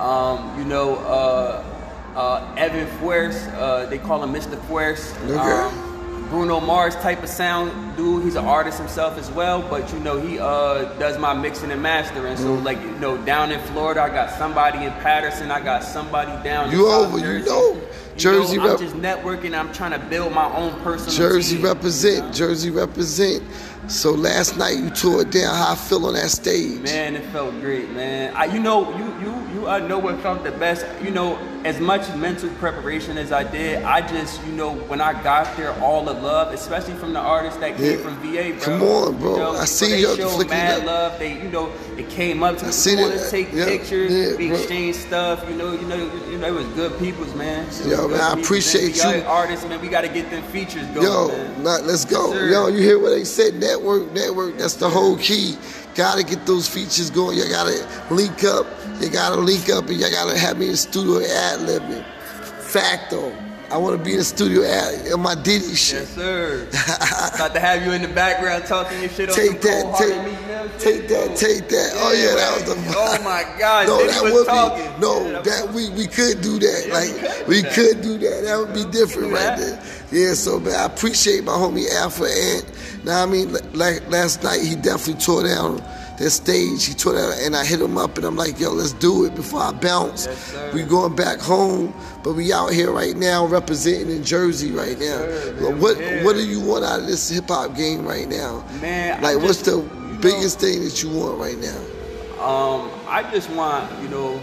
Um, 0.01 0.59
you 0.59 0.65
know, 0.65 0.97
uh, 0.97 1.65
uh, 2.17 2.55
Evan 2.57 2.87
Fuers, 2.99 3.37
uh, 3.55 3.87
they 3.87 3.99
call 3.99 4.23
him 4.25 4.33
Mr. 4.33 4.59
Fuers. 4.67 5.15
Okay. 5.31 5.39
Um, 5.39 5.89
Bruno 6.31 6.61
Mars 6.61 6.97
type 6.97 7.23
of 7.23 7.29
sound 7.29 7.95
dude. 7.95 8.25
He's 8.25 8.37
an 8.37 8.47
artist 8.47 8.79
himself 8.79 9.19
as 9.19 9.31
well, 9.31 9.61
but 9.69 9.93
you 9.93 9.99
know 10.01 10.19
he 10.19 10.39
uh, 10.39 10.85
does 10.99 11.19
my 11.19 11.35
mixing 11.35 11.71
and 11.71 11.83
mastering. 11.83 12.39
So 12.39 12.57
Mm. 12.57 12.65
like 12.65 12.81
you 12.81 12.91
know 13.01 13.19
down 13.19 13.53
in 13.53 13.61
Florida, 13.67 14.01
I 14.03 14.09
got 14.09 14.31
somebody 14.39 14.83
in 14.87 14.93
Paterson. 15.03 15.51
I 15.51 15.61
got 15.61 15.85
somebody 15.85 16.33
down. 16.43 16.71
You 16.71 16.89
South 16.89 17.13
over, 17.15 17.19
you 17.19 17.45
know. 17.45 17.79
Jersey 18.17 18.57
know, 18.57 18.65
I'm 18.65 18.71
rep- 18.71 18.79
just 18.81 18.95
networking. 18.97 19.59
I'm 19.59 19.73
trying 19.73 19.93
to 19.93 19.99
build 20.07 20.33
my 20.33 20.55
own 20.55 20.79
personal. 20.81 21.15
Jersey 21.15 21.57
team. 21.57 21.65
represent. 21.65 22.35
Jersey 22.35 22.71
represent. 22.71 23.43
So 23.89 24.13
last 24.13 24.57
night 24.57 24.79
you 24.79 24.91
tore 24.91 25.23
it 25.23 25.31
down. 25.33 25.55
How 25.55 25.73
I 25.73 25.75
feel 25.75 26.07
on 26.07 26.15
that 26.15 26.31
stage? 26.31 26.81
Man, 26.83 27.17
it 27.17 27.25
felt 27.27 27.51
great, 27.61 27.91
man. 27.91 28.33
I, 28.35 28.45
you 28.47 28.61
know, 28.61 28.97
you 28.97 29.05
you 29.27 29.33
you 29.61 29.69
I 29.69 29.81
know 29.87 29.99
what 29.99 30.21
felt 30.21 30.45
the 30.45 30.53
best. 30.53 30.87
You 31.03 31.11
know, 31.11 31.37
as 31.65 31.81
much 31.81 32.03
mental 32.17 32.49
preparation 32.55 33.19
as 33.19 33.33
I 33.33 33.43
did, 33.45 33.83
I 33.83 34.07
just 34.07 34.45
you 34.47 34.53
know 34.53 34.73
when 34.75 35.01
I 35.01 35.21
got 35.25 35.57
there, 35.57 35.73
all 35.81 36.05
the 36.05 36.13
love, 36.15 36.55
especially 36.55 36.95
from 36.95 37.13
the 37.13 37.19
artists 37.19 37.59
that 37.59 37.77
came 37.77 37.99
Yeah. 37.99 38.05
from 38.05 38.15
VA, 38.21 38.53
bro. 38.55 38.61
Come 38.61 38.83
on, 38.83 39.19
bro. 39.19 39.33
You 39.33 39.39
know, 39.41 39.53
I 39.53 39.65
seen 39.65 39.91
they 39.91 40.01
you 40.01 40.17
showed 40.17 40.49
mad 40.49 40.81
that. 40.81 40.87
love. 40.87 41.19
They 41.19 41.43
you 41.43 41.51
know 41.51 41.73
they 41.97 42.05
came 42.05 42.43
up 42.45 42.59
to 42.59 42.67
me, 42.67 42.73
seen 42.73 42.97
we 42.99 43.03
it. 43.03 43.09
want 43.09 43.21
to 43.21 43.31
take 43.31 43.53
Yeah, 43.53 43.65
pictures, 43.67 44.13
yeah, 44.13 44.37
we 44.37 44.53
exchanged 44.53 45.01
stuff. 45.01 45.45
You 45.51 45.57
know, 45.57 45.73
you 45.73 45.87
know, 45.89 45.97
you 46.31 46.39
know, 46.39 46.47
it 46.47 46.55
was 46.55 46.67
good 46.69 46.97
peoples, 47.01 47.35
man. 47.35 47.67
Yo, 47.85 48.07
man, 48.09 48.21
I 48.21 48.41
appreciate 48.41 48.97
you. 48.97 49.23
Artists, 49.27 49.67
man, 49.67 49.81
we 49.81 49.89
got 49.89 50.03
to 50.03 50.09
get 50.09 50.31
them 50.31 50.43
features 50.45 50.87
going, 50.95 51.03
Yo, 51.07 51.29
man. 51.29 51.63
not, 51.65 51.83
let's 51.85 52.05
go. 52.05 52.33
Yes. 52.33 52.53
Yo, 52.53 52.69
you 52.69 52.79
hear 52.81 52.99
what 53.01 53.11
they 53.11 53.25
said? 53.25 53.55
Network, 53.73 54.13
network. 54.13 54.59
That's 54.59 54.75
the 54.75 54.89
whole 54.91 55.17
key. 55.17 55.57
Gotta 55.95 56.23
get 56.23 56.45
those 56.45 56.69
features 56.69 57.09
going. 57.09 57.39
You 57.39 57.49
gotta 57.49 57.87
link 58.11 58.45
up. 58.45 58.67
You 59.01 59.09
gotta 59.09 59.37
link 59.41 59.71
up, 59.71 59.89
and 59.89 59.99
you 59.99 60.11
gotta 60.11 60.39
have 60.39 60.59
me 60.59 60.67
in 60.67 60.73
the 60.73 60.77
studio 60.77 61.21
ad 61.27 61.61
libbing. 61.61 62.05
Facto. 62.61 63.33
I 63.71 63.79
want 63.79 63.97
to 63.97 64.05
be 64.05 64.13
in 64.13 64.19
the 64.19 64.25
studio 64.25 64.63
ad 64.65 65.07
in 65.07 65.19
my 65.21 65.35
Diddy 65.35 65.75
shit. 65.75 66.01
Yes, 66.01 66.09
sir. 66.11 66.69
About 67.35 67.55
to 67.55 67.61
have 67.61 67.83
you 67.87 67.93
in 67.93 68.03
the 68.03 68.09
background 68.09 68.67
talking 68.67 69.01
your 69.01 69.09
shit 69.09 69.31
on 69.31 69.35
Take 69.35 69.63
some 69.63 69.71
that, 69.73 69.97
take, 69.97 70.25
Meek 70.27 70.47
Mill 70.47 70.69
shit. 70.69 70.79
take 70.79 71.09
that, 71.09 71.37
take 71.39 71.69
that. 71.71 71.91
oh 71.97 72.13
yeah, 72.13 72.35
that 72.37 72.53
was 72.53 72.65
the. 72.69 72.95
Oh 72.95 73.23
my 73.25 73.45
God, 73.59 73.87
No, 73.89 73.99
Diddy 74.01 74.13
that 74.13 74.23
was 74.25 74.33
would 74.35 74.47
talking. 74.47 74.85
be 74.85 75.01
no. 75.01 75.43
That 75.43 75.73
we 75.73 75.89
we 75.89 76.07
could 76.07 76.43
do 76.43 76.59
that. 76.59 76.85
Yeah, 76.87 76.93
like 76.93 77.49
we 77.49 77.63
could 77.63 77.73
could, 77.73 78.03
do 78.03 78.19
that. 78.19 78.21
do 78.21 78.29
that. 78.29 78.45
That 78.45 78.59
would 78.61 78.75
be 78.75 78.85
different 78.93 79.33
right 79.33 79.57
there. 79.57 79.81
Yeah. 80.13 80.35
So 80.35 80.61
man, 80.61 80.75
I 80.75 80.85
appreciate 80.87 81.45
my 81.45 81.53
homie 81.53 81.91
Alpha 81.91 82.25
Ant. 82.25 83.05
Now 83.05 83.23
I 83.23 83.27
mean, 83.27 83.53
like 83.73 84.09
last 84.11 84.43
night 84.43 84.61
he 84.63 84.77
definitely 84.77 85.21
tore 85.23 85.45
down 85.45 85.83
that 86.19 86.31
stage. 86.31 86.85
He 86.85 86.95
tore 86.95 87.15
down, 87.15 87.33
and 87.41 87.57
I 87.57 87.65
hit 87.65 87.81
him 87.81 87.97
up, 87.97 88.17
and 88.17 88.25
I'm 88.27 88.37
like, 88.37 88.61
yo, 88.61 88.71
let's 88.71 88.93
do 88.93 89.25
it 89.25 89.35
before 89.35 89.61
I 89.61 89.73
bounce. 89.73 90.27
Yes, 90.27 90.75
we 90.75 90.83
going 90.83 91.17
back 91.17 91.41
home, 91.41 91.93
but 92.23 92.35
we 92.35 92.53
out 92.53 92.73
here 92.73 92.93
right 92.93 93.17
now 93.17 93.47
representing 93.47 94.15
in 94.15 94.23
Jersey 94.23 94.71
right 94.71 94.99
now. 94.99 95.19
sir, 95.19 95.75
what 95.77 95.97
what 96.25 96.35
do 96.37 96.47
you 96.47 96.61
want 96.61 96.85
out 96.85 97.01
of 97.01 97.07
this 97.07 97.29
hip 97.29 97.49
hop 97.49 97.77
game 97.77 98.07
right 98.07 98.29
now? 98.29 98.65
Man, 98.81 99.19
I 99.19 99.33
like 99.33 99.43
what's 99.43 99.63
the 99.63 99.79
you 99.79 99.83
know- 99.83 100.19
biggest 100.21 100.61
thing 100.61 100.85
that 100.85 101.03
you 101.03 101.11
want 101.11 101.39
right 101.39 101.59
now? 101.59 101.79
Um, 102.45 102.91
I 103.07 103.23
just 103.31 103.49
want, 103.51 103.91
you 104.03 104.09
know, 104.09 104.41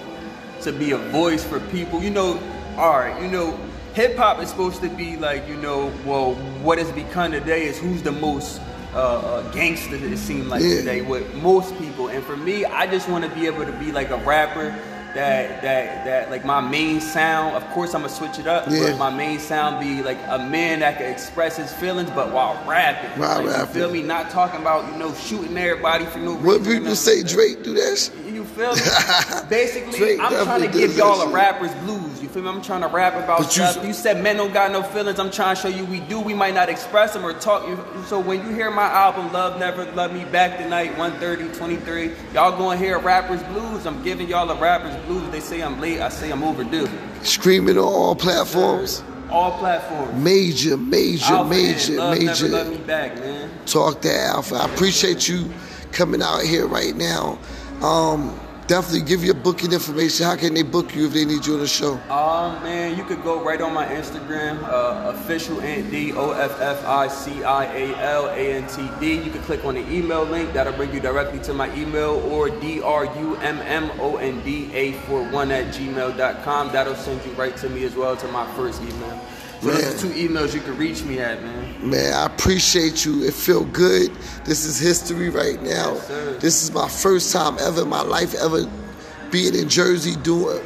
to 0.61 0.71
be 0.71 0.91
a 0.91 0.97
voice 0.97 1.43
for 1.43 1.59
people. 1.69 2.01
You 2.01 2.09
know, 2.09 2.39
all 2.77 2.97
right, 2.97 3.21
you 3.21 3.29
know, 3.29 3.57
hip 3.93 4.15
hop 4.17 4.39
is 4.41 4.49
supposed 4.49 4.81
to 4.81 4.89
be 4.89 5.17
like, 5.17 5.47
you 5.47 5.55
know, 5.57 5.91
well, 6.05 6.35
what 6.61 6.79
it's 6.79 6.91
become 6.91 7.31
today 7.31 7.65
is 7.65 7.77
who's 7.77 8.01
the 8.01 8.11
most 8.11 8.61
uh, 8.93 8.97
uh, 8.97 9.51
gangster 9.51 9.95
it 9.95 10.17
seems 10.17 10.47
like 10.47 10.61
Yeah. 10.63 10.75
today 10.77 11.01
with 11.01 11.33
most 11.35 11.77
people. 11.77 12.07
And 12.07 12.23
for 12.23 12.35
me, 12.37 12.65
I 12.65 12.87
just 12.87 13.07
want 13.07 13.23
to 13.23 13.29
be 13.31 13.45
able 13.45 13.65
to 13.65 13.71
be 13.73 13.91
like 13.91 14.09
a 14.09 14.17
rapper 14.17 14.75
that 15.15 15.63
that 15.63 16.05
that 16.05 16.29
like 16.31 16.45
my 16.45 16.61
main 16.61 17.01
sound. 17.01 17.55
Of 17.55 17.67
course, 17.71 17.93
I'm 17.95 18.01
gonna 18.01 18.13
switch 18.13 18.37
it 18.39 18.45
up, 18.47 18.65
Yeah. 18.69 18.89
but 18.91 18.97
my 18.99 19.09
main 19.09 19.39
sound 19.39 19.79
be 19.79 20.03
like 20.03 20.19
a 20.27 20.37
man 20.37 20.79
that 20.81 20.97
can 20.97 21.07
express 21.11 21.57
his 21.57 21.71
feelings, 21.73 22.09
but 22.11 22.31
while 22.31 22.63
rapping. 22.67 23.19
While 23.19 23.37
like, 23.37 23.45
You 23.45 23.51
rapping. 23.51 23.73
feel 23.73 23.91
me? 23.91 24.01
Not 24.03 24.29
talking 24.29 24.61
about 24.61 24.91
you 24.91 24.99
know 24.99 25.11
shooting 25.15 25.57
everybody 25.57 26.05
for 26.05 26.19
no 26.19 26.33
reason. 26.33 26.45
What 26.45 26.63
people 26.63 26.95
say. 26.95 27.23
Drake 27.23 27.63
do 27.63 27.73
that 27.73 27.97
shit? 27.97 28.28
You 28.59 28.75
feel 28.75 29.41
me? 29.41 29.41
Basically, 29.49 29.97
Drake 29.97 30.19
I'm 30.19 30.43
trying 30.43 30.61
to 30.61 30.67
give 30.67 30.95
y'all 30.97 31.21
a 31.21 31.31
rapper's 31.31 31.73
blues. 31.75 32.21
You 32.21 32.27
feel 32.27 32.43
me? 32.43 32.49
I'm 32.49 32.61
trying 32.61 32.81
to 32.81 32.87
rap 32.87 33.15
about 33.15 33.39
But 33.39 33.55
you- 33.55 33.65
stuff. 33.65 33.85
You, 33.85 33.93
said 33.93 34.21
men 34.21 34.37
don't 34.37 34.53
got 34.53 34.71
no 34.71 34.83
feelings. 34.83 35.17
I'm 35.19 35.31
trying 35.31 35.55
to 35.55 35.61
show 35.61 35.67
you 35.69 35.85
we 35.85 36.01
do. 36.01 36.19
We 36.19 36.33
might 36.33 36.53
not 36.53 36.67
express 36.67 37.13
them 37.13 37.25
or 37.25 37.33
talk. 37.33 37.63
So 38.07 38.19
when 38.19 38.45
you 38.45 38.53
hear 38.53 38.69
my 38.69 38.83
album, 38.83 39.31
Love 39.31 39.59
Never 39.59 39.85
Love 39.93 40.13
Me 40.13 40.25
Back 40.25 40.57
Tonight, 40.57 40.97
130, 40.97 41.57
23, 41.57 42.11
y'all 42.33 42.57
gonna 42.57 42.77
hear 42.77 42.99
rapper's 42.99 43.41
blues. 43.43 43.85
I'm 43.85 44.03
giving 44.03 44.27
y'all 44.27 44.49
a 44.49 44.59
rapper's 44.59 44.95
blues. 45.05 45.29
They 45.31 45.39
say 45.39 45.61
I'm 45.61 45.79
late. 45.79 46.01
I 46.01 46.09
say 46.09 46.29
I'm 46.31 46.43
overdue. 46.43 46.87
Streaming 47.23 47.77
on 47.77 47.83
all 47.85 48.15
platforms. 48.15 49.03
All 49.29 49.57
platforms. 49.57 50.21
Major, 50.21 50.75
major, 50.75 51.33
Alpha 51.33 51.49
major, 51.49 51.93
Love 51.93 52.19
Never 52.19 52.47
Love 52.49 52.67
major. 52.67 52.79
Me 52.79 52.85
Back, 52.85 53.15
man. 53.19 53.49
Talk 53.65 54.01
to 54.01 54.13
Alpha. 54.13 54.55
I 54.55 54.65
appreciate 54.73 55.29
you 55.29 55.49
coming 55.91 56.21
out 56.21 56.41
here 56.41 56.67
right 56.67 56.95
now. 56.95 57.37
Um, 57.81 58.37
definitely 58.69 59.01
give 59.01 59.23
your 59.23 59.33
booking 59.33 59.73
information. 59.73 60.27
How 60.27 60.35
can 60.35 60.53
they 60.53 60.61
book 60.61 60.95
you 60.95 61.07
if 61.07 61.13
they 61.13 61.25
need 61.25 61.45
you 61.45 61.55
on 61.55 61.59
the 61.59 61.67
show? 61.67 61.95
Um, 62.11 62.61
man, 62.63 62.95
you 62.95 63.03
could 63.03 63.23
go 63.23 63.43
right 63.43 63.59
on 63.59 63.73
my 63.73 63.85
Instagram, 63.87 64.61
uh, 64.63 65.09
official 65.09 65.59
Ant 65.61 65.89
D 65.89 66.13
O 66.13 66.31
F 66.31 66.61
F 66.61 66.85
I 66.85 67.07
C 67.07 67.43
I 67.43 67.65
A 67.65 67.97
L 67.97 68.27
A 68.27 68.53
N 68.53 68.67
T 68.69 68.87
D. 68.99 69.21
You 69.23 69.31
can 69.31 69.41
click 69.41 69.65
on 69.65 69.73
the 69.73 69.91
email 69.91 70.23
link 70.23 70.53
that'll 70.53 70.73
bring 70.73 70.93
you 70.93 70.99
directly 70.99 71.39
to 71.39 71.53
my 71.53 71.75
email 71.75 72.11
or 72.31 72.49
D 72.49 72.79
R 72.81 73.05
U 73.05 73.35
M 73.37 73.57
M 73.57 73.91
O 73.99 74.17
N 74.17 74.41
D 74.43 74.71
A 74.73 74.93
41 74.93 75.51
at 75.51 75.73
gmail.com. 75.73 76.71
That'll 76.71 76.95
send 76.95 77.25
you 77.25 77.31
right 77.31 77.57
to 77.57 77.69
me 77.69 77.83
as 77.85 77.95
well 77.95 78.15
to 78.15 78.27
my 78.27 78.45
first 78.53 78.81
email. 78.83 79.19
So 79.61 79.67
Man. 79.67 79.75
those 79.75 79.95
are 79.95 80.07
two 80.07 80.13
emails 80.13 80.53
you 80.53 80.61
can 80.61 80.77
reach 80.77 81.03
me 81.03 81.19
at, 81.19 81.41
man. 81.41 81.68
Man, 81.81 82.13
I 82.13 82.25
appreciate 82.25 83.05
you. 83.05 83.23
It 83.23 83.33
feel 83.33 83.63
good. 83.65 84.11
This 84.43 84.65
is 84.65 84.79
history 84.79 85.29
right 85.29 85.61
now. 85.61 85.93
Yes, 85.93 86.41
this 86.41 86.63
is 86.63 86.71
my 86.73 86.89
first 86.89 87.31
time 87.31 87.57
ever 87.59 87.83
in 87.83 87.89
my 87.89 88.01
life 88.01 88.35
ever 88.35 88.69
being 89.31 89.55
in 89.55 89.69
Jersey 89.69 90.15
doing 90.17 90.59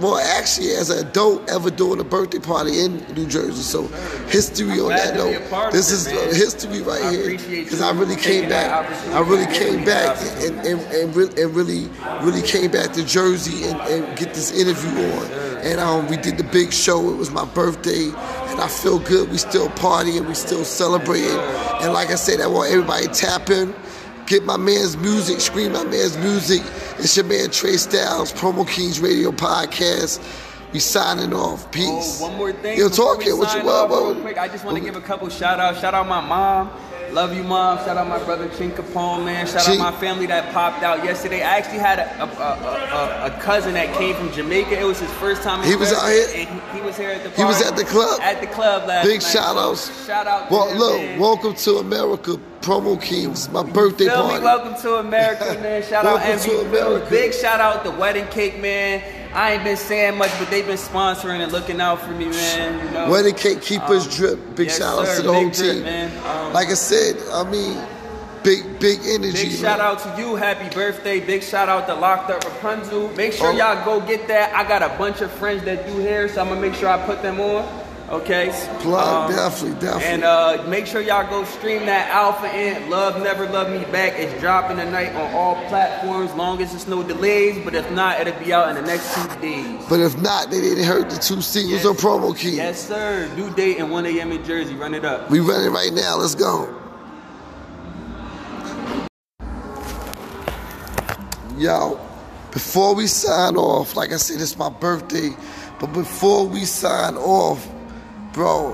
well 0.00 0.16
actually 0.16 0.70
as 0.70 0.88
an 0.88 1.06
adult 1.06 1.48
ever 1.50 1.70
doing 1.70 2.00
a 2.00 2.04
birthday 2.04 2.38
party 2.38 2.80
in 2.80 2.98
New 3.14 3.26
Jersey. 3.26 3.62
So 3.62 3.86
history 4.28 4.80
on 4.80 4.88
glad 4.88 5.14
that 5.14 5.50
note. 5.50 5.72
This 5.72 5.90
it, 5.90 5.94
is 5.94 6.06
man. 6.06 6.16
uh, 6.16 6.34
history 6.34 6.82
right 6.82 7.02
I 7.02 7.10
here. 7.10 7.64
Because 7.64 7.82
I 7.82 7.90
really 7.92 8.16
came 8.16 8.48
back. 8.48 8.88
I 9.10 9.20
really 9.20 9.52
came 9.52 9.84
back 9.84 10.16
and, 10.42 10.58
and, 10.66 10.80
and, 10.80 11.16
really, 11.16 11.42
and 11.42 11.54
really 11.54 11.88
really 12.22 12.42
came 12.42 12.70
back 12.70 12.92
to 12.92 13.04
Jersey 13.04 13.64
and, 13.68 13.80
and 13.80 14.18
get 14.18 14.32
this 14.32 14.52
interview 14.58 14.90
on. 14.90 15.26
And 15.62 15.78
um, 15.78 16.08
we 16.08 16.16
did 16.16 16.38
the 16.38 16.44
big 16.44 16.72
show. 16.72 17.10
It 17.10 17.16
was 17.16 17.30
my 17.30 17.44
birthday, 17.44 18.06
I 18.60 18.68
feel 18.68 18.98
good. 18.98 19.30
We 19.30 19.38
still 19.38 19.68
partying, 19.70 20.26
we 20.26 20.34
still 20.34 20.64
celebrating. 20.64 21.38
And 21.80 21.92
like 21.92 22.10
I 22.10 22.16
said, 22.16 22.40
I 22.40 22.46
want 22.46 22.70
everybody 22.70 23.06
to 23.06 23.12
tap 23.12 23.50
in, 23.50 23.74
get 24.26 24.44
my 24.44 24.56
man's 24.56 24.96
music, 24.96 25.40
scream 25.40 25.72
my 25.72 25.84
man's 25.84 26.16
music. 26.18 26.62
It's 26.98 27.16
your 27.16 27.26
man 27.26 27.50
Tre' 27.50 27.70
Stylez, 27.70 28.32
Promo 28.34 28.68
Kings 28.68 29.00
Radio 29.00 29.30
Podcast. 29.30 30.20
We 30.72 30.78
signing 30.78 31.32
off. 31.32 31.72
Peace. 31.72 32.20
Oh, 32.20 32.28
one 32.28 32.36
more 32.38 32.52
thing. 32.52 32.78
Yo, 32.78 32.88
before 32.88 33.14
talk 33.14 33.24
we 33.24 33.32
it. 33.32 33.36
What 33.36 33.56
you 33.56 33.64
what, 33.64 33.90
what, 33.90 34.20
quick, 34.20 34.38
I 34.38 34.46
just 34.46 34.64
want 34.64 34.76
to 34.78 34.84
give 34.84 34.94
a 34.94 35.00
couple 35.00 35.28
shout 35.28 35.58
outs. 35.58 35.80
Shout 35.80 35.94
out 35.94 36.06
my 36.06 36.20
mom. 36.20 36.70
Love 37.12 37.34
you, 37.34 37.42
mom. 37.42 37.78
Shout 37.78 37.96
out 37.96 38.06
my 38.06 38.22
brother 38.24 38.48
Chin 38.56 38.70
Capone, 38.70 39.24
man. 39.24 39.44
Shout 39.46 39.64
Chin. 39.64 39.80
out 39.80 39.92
my 39.92 39.98
family 40.00 40.26
that 40.26 40.52
popped 40.52 40.84
out 40.84 41.02
yesterday. 41.04 41.42
I 41.42 41.58
actually 41.58 41.78
had 41.78 41.98
a, 41.98 42.22
a, 42.22 42.26
a, 42.26 43.30
a, 43.32 43.36
a 43.36 43.40
cousin 43.40 43.74
that 43.74 43.92
came 43.96 44.14
from 44.14 44.30
Jamaica. 44.32 44.78
It 44.78 44.84
was 44.84 45.00
his 45.00 45.10
first 45.14 45.42
time. 45.42 45.60
in 45.62 45.68
He 45.68 45.74
was 45.74 45.92
out 45.92 46.06
here? 46.08 46.26
And 46.36 46.60
he, 46.72 46.78
he 46.78 46.84
was 46.86 46.96
here 46.96 47.10
at 47.10 47.24
the. 47.24 47.30
He 47.30 47.42
was 47.44 47.60
at 47.62 47.74
the 47.76 47.84
club? 47.84 48.20
At 48.20 48.40
the 48.40 48.46
club 48.46 48.86
last 48.86 49.04
Big 49.06 49.20
night. 49.22 49.28
shout 49.28 49.56
outs. 49.56 50.06
Shout 50.06 50.26
out. 50.28 50.48
To 50.48 50.54
Well, 50.54 50.74
look, 50.76 50.96
man. 51.00 51.18
welcome 51.18 51.54
to 51.54 51.78
America, 51.78 52.36
Promo 52.60 53.00
Kings, 53.02 53.50
my 53.50 53.64
birthday 53.64 54.06
party. 54.08 54.38
me? 54.38 54.44
Welcome 54.44 54.80
to 54.82 54.94
America, 54.98 55.44
man. 55.62 55.82
Shout 55.82 56.06
out 56.06 56.20
MV 56.20 56.66
America. 56.68 57.06
Big 57.10 57.34
shout 57.34 57.60
out 57.60 57.82
the 57.82 57.90
Wedding 57.90 58.26
Cake, 58.28 58.60
man. 58.60 59.02
I 59.32 59.52
ain't 59.52 59.64
been 59.64 59.76
saying 59.76 60.18
much, 60.18 60.30
but 60.38 60.50
they've 60.50 60.66
been 60.66 60.76
sponsoring 60.76 61.40
and 61.40 61.52
looking 61.52 61.80
out 61.80 62.00
for 62.00 62.10
me, 62.10 62.26
man. 62.26 62.84
You 62.86 62.90
know. 62.92 63.10
Wedding 63.10 63.34
cake 63.34 63.62
keepers 63.62 64.06
Um, 64.06 64.12
drip. 64.12 64.56
Big 64.56 64.66
yes, 64.68 64.78
shout 64.78 64.98
outs 64.98 65.16
to 65.16 65.22
the 65.22 65.32
whole 65.32 65.50
drip, 65.50 65.54
team. 65.74 65.82
man. 65.84 66.10
Um, 66.26 66.52
like 66.52 66.68
I 66.68 66.74
said, 66.74 67.16
I 67.32 67.44
mean, 67.48 67.78
big 68.42 68.80
big 68.80 68.98
energy. 69.06 69.32
Big 69.44 69.52
man. 69.52 69.60
shout 69.60 69.80
out 69.80 69.98
to 70.00 70.20
you. 70.20 70.34
Happy 70.34 70.68
birthday. 70.74 71.20
Big 71.20 71.42
shout 71.44 71.68
out 71.68 71.86
to 71.86 71.94
Loc'd 71.94 72.30
Up 72.30 72.42
Rapunzel. 72.44 73.08
Make 73.10 73.32
sure 73.32 73.48
Oh. 73.48 73.52
y'all 73.56 73.84
go 73.84 74.00
get 74.04 74.26
that. 74.28 74.52
I 74.54 74.66
got 74.68 74.82
a 74.82 74.88
bunch 74.98 75.20
of 75.20 75.30
friends 75.30 75.62
that 75.64 75.86
do 75.86 75.98
hair, 76.00 76.28
so 76.28 76.40
I'm 76.40 76.48
going 76.48 76.60
to 76.60 76.68
make 76.68 76.76
sure 76.76 76.88
I 76.88 76.98
put 77.06 77.22
them 77.22 77.38
on. 77.40 77.64
Okay? 78.10 78.50
Plug, 78.80 79.30
Um, 79.30 79.36
definitely, 79.36 79.80
definitely. 79.80 80.06
And 80.08 80.24
uh, 80.24 80.64
make 80.66 80.86
sure 80.86 81.00
y'all 81.00 81.28
go 81.30 81.44
stream 81.44 81.86
that 81.86 82.10
Alpha 82.10 82.48
Ant 82.48 82.90
Love 82.90 83.22
Never 83.22 83.46
Love 83.48 83.70
Me 83.70 83.84
Back. 83.92 84.14
It's 84.18 84.40
dropping 84.40 84.78
tonight 84.78 85.14
on 85.14 85.32
all 85.32 85.54
platforms, 85.68 86.32
long 86.34 86.60
as 86.60 86.70
there's 86.72 86.88
no 86.88 87.04
delays. 87.04 87.64
But 87.64 87.76
if 87.76 87.88
not, 87.92 88.20
it'll 88.20 88.38
be 88.42 88.52
out 88.52 88.68
in 88.68 88.74
the 88.74 88.82
next 88.82 89.14
two 89.14 89.40
days. 89.40 89.86
but 89.88 90.00
if 90.00 90.20
not, 90.20 90.50
they 90.50 90.60
didn't 90.60 90.84
hurt 90.84 91.08
the 91.08 91.18
two 91.18 91.40
singles 91.40 91.86
on 91.86 91.94
Promo 91.94 92.36
Kings. 92.36 92.56
Yes, 92.56 92.88
sir. 92.88 93.30
Due 93.36 93.50
date 93.54 93.78
and 93.78 93.92
1 93.92 94.06
a.m. 94.06 94.32
in 94.32 94.44
Jersey. 94.44 94.74
Run 94.74 94.94
it 94.94 95.04
up. 95.04 95.30
We 95.30 95.38
running 95.38 95.70
right 95.72 95.92
now. 95.92 96.16
Let's 96.16 96.34
go. 96.34 96.76
Yo, 101.56 102.00
before 102.52 102.94
we 102.94 103.06
sign 103.06 103.56
off, 103.56 103.94
like 103.94 104.12
I 104.12 104.16
said, 104.16 104.40
it's 104.40 104.56
my 104.56 104.70
birthday. 104.70 105.30
But 105.78 105.92
before 105.92 106.46
we 106.46 106.64
sign 106.64 107.16
off, 107.16 107.66
bro, 108.32 108.72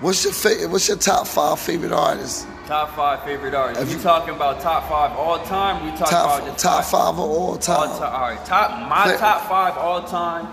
what's 0.00 0.24
your 0.24 0.32
favorite? 0.32 0.70
What's 0.70 0.88
your 0.88 0.96
top 0.96 1.26
five 1.26 1.58
favorite 1.60 1.92
artists? 1.92 2.46
Top 2.66 2.96
five 2.96 3.22
favorite 3.22 3.54
artists. 3.54 3.82
If 3.84 3.92
you- 3.92 4.02
talking 4.02 4.34
about 4.34 4.60
top 4.60 4.88
five 4.88 5.16
all 5.16 5.38
time? 5.44 5.84
We 5.84 5.90
talking 5.92 6.06
Top 6.06 6.40
about 6.42 6.56
the 6.56 6.60
top 6.62 6.84
five 6.84 7.08
of 7.14 7.20
all 7.20 7.50
All 7.50 7.56
time. 7.58 7.88
time. 7.90 8.12
All 8.14 8.20
right, 8.28 8.44
top 8.44 8.70
my 8.88 9.12
Fa- 9.12 9.18
top 9.18 9.48
five 9.48 9.76
all 9.78 10.02
time 10.02 10.48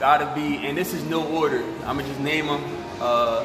gotta 0.00 0.26
be, 0.34 0.66
and 0.66 0.78
this 0.78 0.94
is 0.94 1.02
no 1.04 1.24
order. 1.26 1.62
I'm 1.86 1.96
gonna 1.98 2.08
just 2.08 2.20
name 2.20 2.46
them. 2.46 2.62
Uh, 3.00 3.44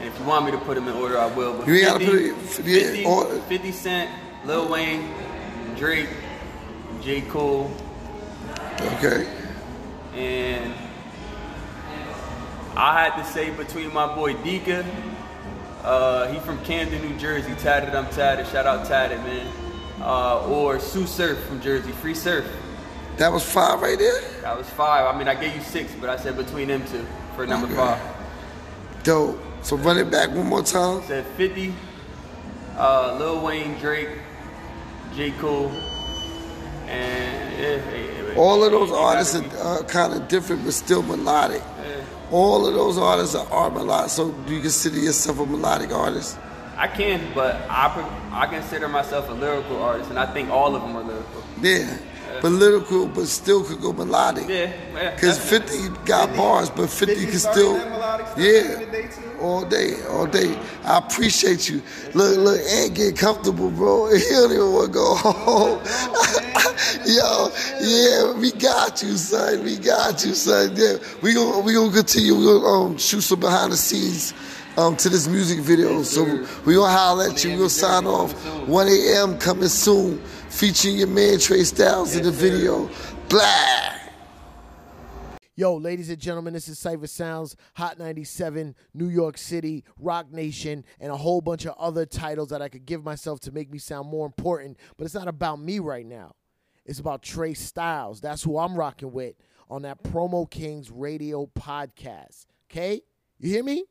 And 0.00 0.08
if 0.12 0.18
you 0.18 0.26
want 0.26 0.44
me 0.44 0.50
to 0.50 0.58
put 0.58 0.74
them 0.74 0.88
in 0.88 0.94
order, 0.94 1.16
I 1.18 1.26
will. 1.26 1.52
But 1.54 1.68
You 1.68 1.74
ain't 1.76 1.86
gotta 1.86 2.04
put 2.04 2.14
it- 2.16 2.26
yeah, 2.64 2.80
50, 2.80 3.04
order. 3.04 3.40
50 3.48 3.70
Cent, 3.72 4.10
Lil 4.44 4.66
Wayne, 4.68 5.08
Drake, 5.78 6.08
J. 7.00 7.20
Cole, 7.22 7.70
Okay. 8.98 9.24
and 10.16 10.74
I 12.76 13.04
had 13.04 13.16
to 13.22 13.24
say 13.30 13.50
between 13.50 13.92
my 13.92 14.12
boy 14.14 14.34
Dika, 14.34 14.84
uh, 15.84 16.26
he 16.32 16.40
from 16.40 16.62
Camden, 16.64 17.02
New 17.08 17.16
Jersey, 17.18 17.54
Tatted 17.56 17.94
I'm 17.94 18.06
Tatted, 18.10 18.46
shout 18.48 18.66
out 18.66 18.86
Tatted, 18.86 19.18
man. 19.20 19.46
Uh, 20.00 20.46
or 20.48 20.80
Sue 20.80 21.06
Surf 21.06 21.38
from 21.44 21.60
Jersey, 21.60 21.92
Free 21.92 22.14
Surf. 22.14 22.44
That 23.16 23.32
was 23.32 23.44
five 23.44 23.80
right 23.80 23.98
there? 23.98 24.20
That 24.42 24.58
was 24.58 24.68
five. 24.70 25.14
I 25.14 25.16
mean, 25.16 25.28
I 25.28 25.34
gave 25.36 25.54
you 25.54 25.62
six, 25.62 25.92
but 26.00 26.10
I 26.10 26.16
said 26.16 26.36
between 26.36 26.66
them 26.68 26.84
two 26.88 27.06
for 27.36 27.46
number 27.46 27.66
Okay. 27.68 27.76
five. 27.76 28.00
Dope. 29.04 29.38
So 29.62 29.76
run 29.76 29.96
it 29.98 30.10
back 30.10 30.30
one 30.30 30.46
more 30.46 30.62
time. 30.62 31.02
Said 31.06 31.24
50, 31.36 31.72
uh, 32.76 33.16
Lil 33.18 33.40
Wayne, 33.40 33.78
Drake, 33.78 34.08
J. 35.14 35.30
Cole, 35.32 35.70
and 36.88 37.52
yeah, 37.58 37.76
yeah, 37.76 38.28
yeah. 38.32 38.34
All 38.36 38.64
of 38.64 38.72
those 38.72 38.90
artists 38.90 39.36
are 39.36 39.78
uh, 39.78 39.82
kind 39.84 40.12
of 40.12 40.26
different, 40.28 40.64
but 40.64 40.74
still 40.74 41.02
melodic. 41.02 41.62
All 42.30 42.66
of 42.66 42.74
those 42.74 42.98
artists 42.98 43.34
are, 43.34 43.46
are 43.52 43.70
melodic. 43.70 44.10
So 44.10 44.32
do 44.32 44.54
you 44.54 44.60
consider 44.60 44.98
yourself 44.98 45.40
a 45.40 45.46
melodic 45.46 45.92
artist? 45.92 46.38
I 46.76 46.88
can, 46.88 47.32
but 47.34 47.56
I 47.70 47.86
I 48.32 48.46
consider 48.46 48.88
myself 48.88 49.28
a 49.28 49.32
lyrical 49.32 49.80
artist, 49.82 50.10
and 50.10 50.18
I 50.18 50.26
think 50.32 50.50
all 50.50 50.74
of 50.74 50.82
them 50.82 50.96
are 50.96 51.04
lyrical. 51.04 51.44
Yeah. 51.60 51.96
But 52.40 52.52
lyrical, 52.52 53.06
but 53.06 53.26
still 53.26 53.64
could 53.64 53.80
go 53.80 53.92
melodic. 53.92 54.48
Yeah, 54.48 54.72
yeah. 54.94 55.14
Because 55.14 55.38
definitely. 55.38 55.88
50 55.88 56.04
got 56.04 56.36
bars, 56.36 56.70
but 56.70 56.90
50 56.90 57.26
can 57.26 57.38
still, 57.38 57.76
yeah, 58.36 58.84
all 59.40 59.64
day, 59.64 60.02
all 60.08 60.26
day. 60.26 60.58
I 60.84 60.98
appreciate 60.98 61.68
you. 61.68 61.82
Look, 62.14 62.36
look, 62.38 62.60
and 62.60 62.94
get 62.94 63.16
comfortable, 63.16 63.70
bro. 63.70 64.10
He 64.14 64.20
don't 64.30 64.52
even 64.52 64.72
want 64.72 64.86
to 64.88 64.92
go 64.92 65.14
home. 65.14 65.80
Yo, 67.06 67.48
yeah, 67.80 68.32
we 68.38 68.50
got 68.52 69.02
you, 69.02 69.16
son. 69.16 69.62
We 69.64 69.76
got 69.76 70.24
you, 70.24 70.34
son. 70.34 70.72
Yeah, 70.74 70.96
we 71.22 71.34
gonna 71.34 71.60
we 71.60 71.74
gonna 71.74 71.92
continue. 71.92 72.34
We 72.34 72.44
gonna 72.44 72.66
um, 72.66 72.98
shoot 72.98 73.20
some 73.22 73.40
behind 73.40 73.72
the 73.72 73.76
scenes. 73.76 74.34
Um, 74.76 74.96
to 74.96 75.08
this 75.08 75.28
music 75.28 75.60
video, 75.60 76.02
so 76.02 76.24
we 76.64 76.74
gonna 76.74 76.92
holler 76.92 77.30
at 77.30 77.44
you. 77.44 77.50
We 77.50 77.56
gonna 77.58 77.70
sign 77.70 78.06
off. 78.06 78.32
1 78.66 78.88
a.m. 78.88 79.38
coming 79.38 79.68
soon, 79.68 80.20
featuring 80.54 80.96
your 80.96 81.08
man 81.08 81.40
Tre' 81.40 81.58
Stylez 81.58 82.16
in 82.16 82.22
the 82.22 82.30
video. 82.30 82.88
Blah. 83.28 83.92
Yo, 85.56 85.74
ladies 85.74 86.08
and 86.10 86.18
gentlemen, 86.18 86.54
this 86.54 86.68
is 86.68 86.78
Cipha 86.78 87.08
Sounds, 87.08 87.56
Hot 87.74 87.98
97, 87.98 88.74
New 88.92 89.08
York 89.08 89.36
City, 89.36 89.84
Roc 89.98 90.30
Nation, 90.30 90.84
and 91.00 91.10
a 91.10 91.16
whole 91.16 91.40
bunch 91.40 91.64
of 91.64 91.74
other 91.76 92.06
titles 92.06 92.50
that 92.50 92.62
I 92.62 92.68
could 92.68 92.86
give 92.86 93.04
myself 93.04 93.40
to 93.40 93.52
make 93.52 93.70
me 93.70 93.78
sound 93.78 94.08
more 94.08 94.26
important. 94.26 94.76
But 94.96 95.04
it's 95.04 95.14
not 95.14 95.28
about 95.28 95.60
me 95.60 95.80
right 95.80 96.06
now. 96.06 96.34
It's 96.84 97.00
about 97.00 97.22
Tre' 97.22 97.50
Stylez. 97.54 98.20
That's 98.20 98.42
who 98.44 98.56
I'm 98.58 98.76
rocking 98.76 99.12
with 99.12 99.34
on 99.68 99.82
that 99.82 100.04
Promo 100.04 100.48
Kings 100.48 100.88
radio 100.88 101.46
podcast. 101.46 102.46
Okay? 102.70 103.02
You 103.38 103.50
hear 103.50 103.64
me? 103.64 103.86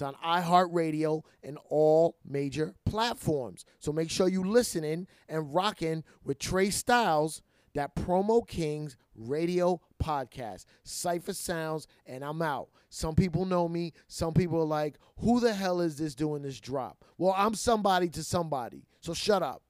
It's 0.00 0.06
on 0.06 0.14
iHeartRadio 0.24 1.24
and 1.42 1.58
all 1.68 2.16
major 2.24 2.74
platforms. 2.86 3.66
So 3.80 3.92
make 3.92 4.10
sure 4.10 4.28
you 4.28 4.42
listening 4.42 5.06
and 5.28 5.54
rocking 5.54 6.04
with 6.24 6.38
Tre' 6.38 6.68
Stylez, 6.68 7.42
that 7.74 7.94
Promo 7.94 8.46
Kings 8.48 8.96
radio 9.14 9.78
podcast. 10.02 10.64
Cipha 10.86 11.34
Sounds, 11.34 11.86
and 12.06 12.24
I'm 12.24 12.40
out. 12.40 12.70
Some 12.88 13.14
people 13.14 13.44
know 13.44 13.68
me. 13.68 13.92
Some 14.08 14.32
people 14.32 14.62
are 14.62 14.64
like, 14.64 14.94
who 15.18 15.38
the 15.38 15.52
hell 15.52 15.82
is 15.82 15.98
this 15.98 16.14
doing 16.14 16.40
this 16.40 16.60
drop? 16.60 17.04
Well, 17.18 17.34
I'm 17.36 17.52
somebody 17.52 18.08
to 18.08 18.24
somebody. 18.24 18.86
So 19.00 19.12
shut 19.12 19.42
up. 19.42 19.62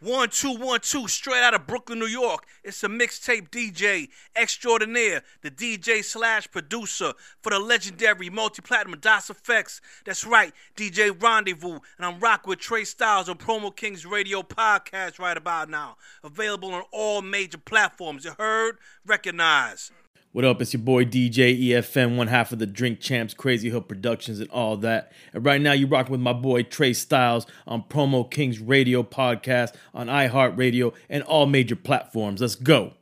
One, 0.00 0.28
two, 0.30 0.54
one, 0.54 0.78
two, 0.80 1.08
straight 1.08 1.42
out 1.42 1.54
of 1.54 1.66
Brooklyn, 1.66 1.98
New 1.98 2.06
York. 2.06 2.46
It's 2.62 2.84
a 2.84 2.88
mixtape 2.88 3.50
DJ 3.50 4.08
extraordinaire, 4.36 5.22
the 5.42 5.50
DJ 5.50 6.04
slash 6.04 6.48
producer 6.50 7.14
for 7.42 7.50
the 7.50 7.58
legendary 7.58 8.30
multi-platinum 8.30 9.00
Das 9.00 9.28
EFX. 9.28 9.80
That's 10.04 10.24
right, 10.24 10.52
DJ 10.76 11.10
Rondevu, 11.10 11.80
and 11.96 12.06
I'm 12.06 12.20
rocking 12.20 12.50
with 12.50 12.60
Tre' 12.60 12.82
Stylez 12.82 13.28
on 13.28 13.38
Promo 13.38 13.74
Kings 13.74 14.06
Radio 14.06 14.42
Podcast 14.42 15.18
right 15.18 15.36
about 15.36 15.68
now. 15.68 15.96
Available 16.22 16.72
on 16.72 16.84
all 16.92 17.20
major 17.20 17.58
platforms. 17.58 18.24
You 18.24 18.34
heard? 18.38 18.78
Recognize. 19.04 19.90
What 20.32 20.44
up? 20.44 20.60
It's 20.60 20.74
your 20.74 20.82
boy 20.82 21.06
DJ 21.06 21.58
EFN, 21.58 22.16
one 22.16 22.26
half 22.26 22.52
of 22.52 22.58
the 22.58 22.66
Drink 22.66 23.00
Champs, 23.00 23.32
Crazy 23.32 23.70
Hood 23.70 23.88
Productions, 23.88 24.40
and 24.40 24.50
all 24.50 24.76
that. 24.76 25.10
And 25.32 25.42
right 25.42 25.58
now, 25.58 25.72
you're 25.72 25.88
rocking 25.88 26.12
with 26.12 26.20
my 26.20 26.34
boy 26.34 26.64
Tre' 26.64 26.90
Stylez 26.90 27.46
on 27.66 27.82
Promo 27.84 28.30
Kings 28.30 28.60
Radio 28.60 29.02
Podcast 29.02 29.74
on 29.94 30.08
iHeartRadio 30.08 30.92
and 31.08 31.22
all 31.22 31.46
major 31.46 31.76
platforms. 31.76 32.42
Let's 32.42 32.56
go. 32.56 32.97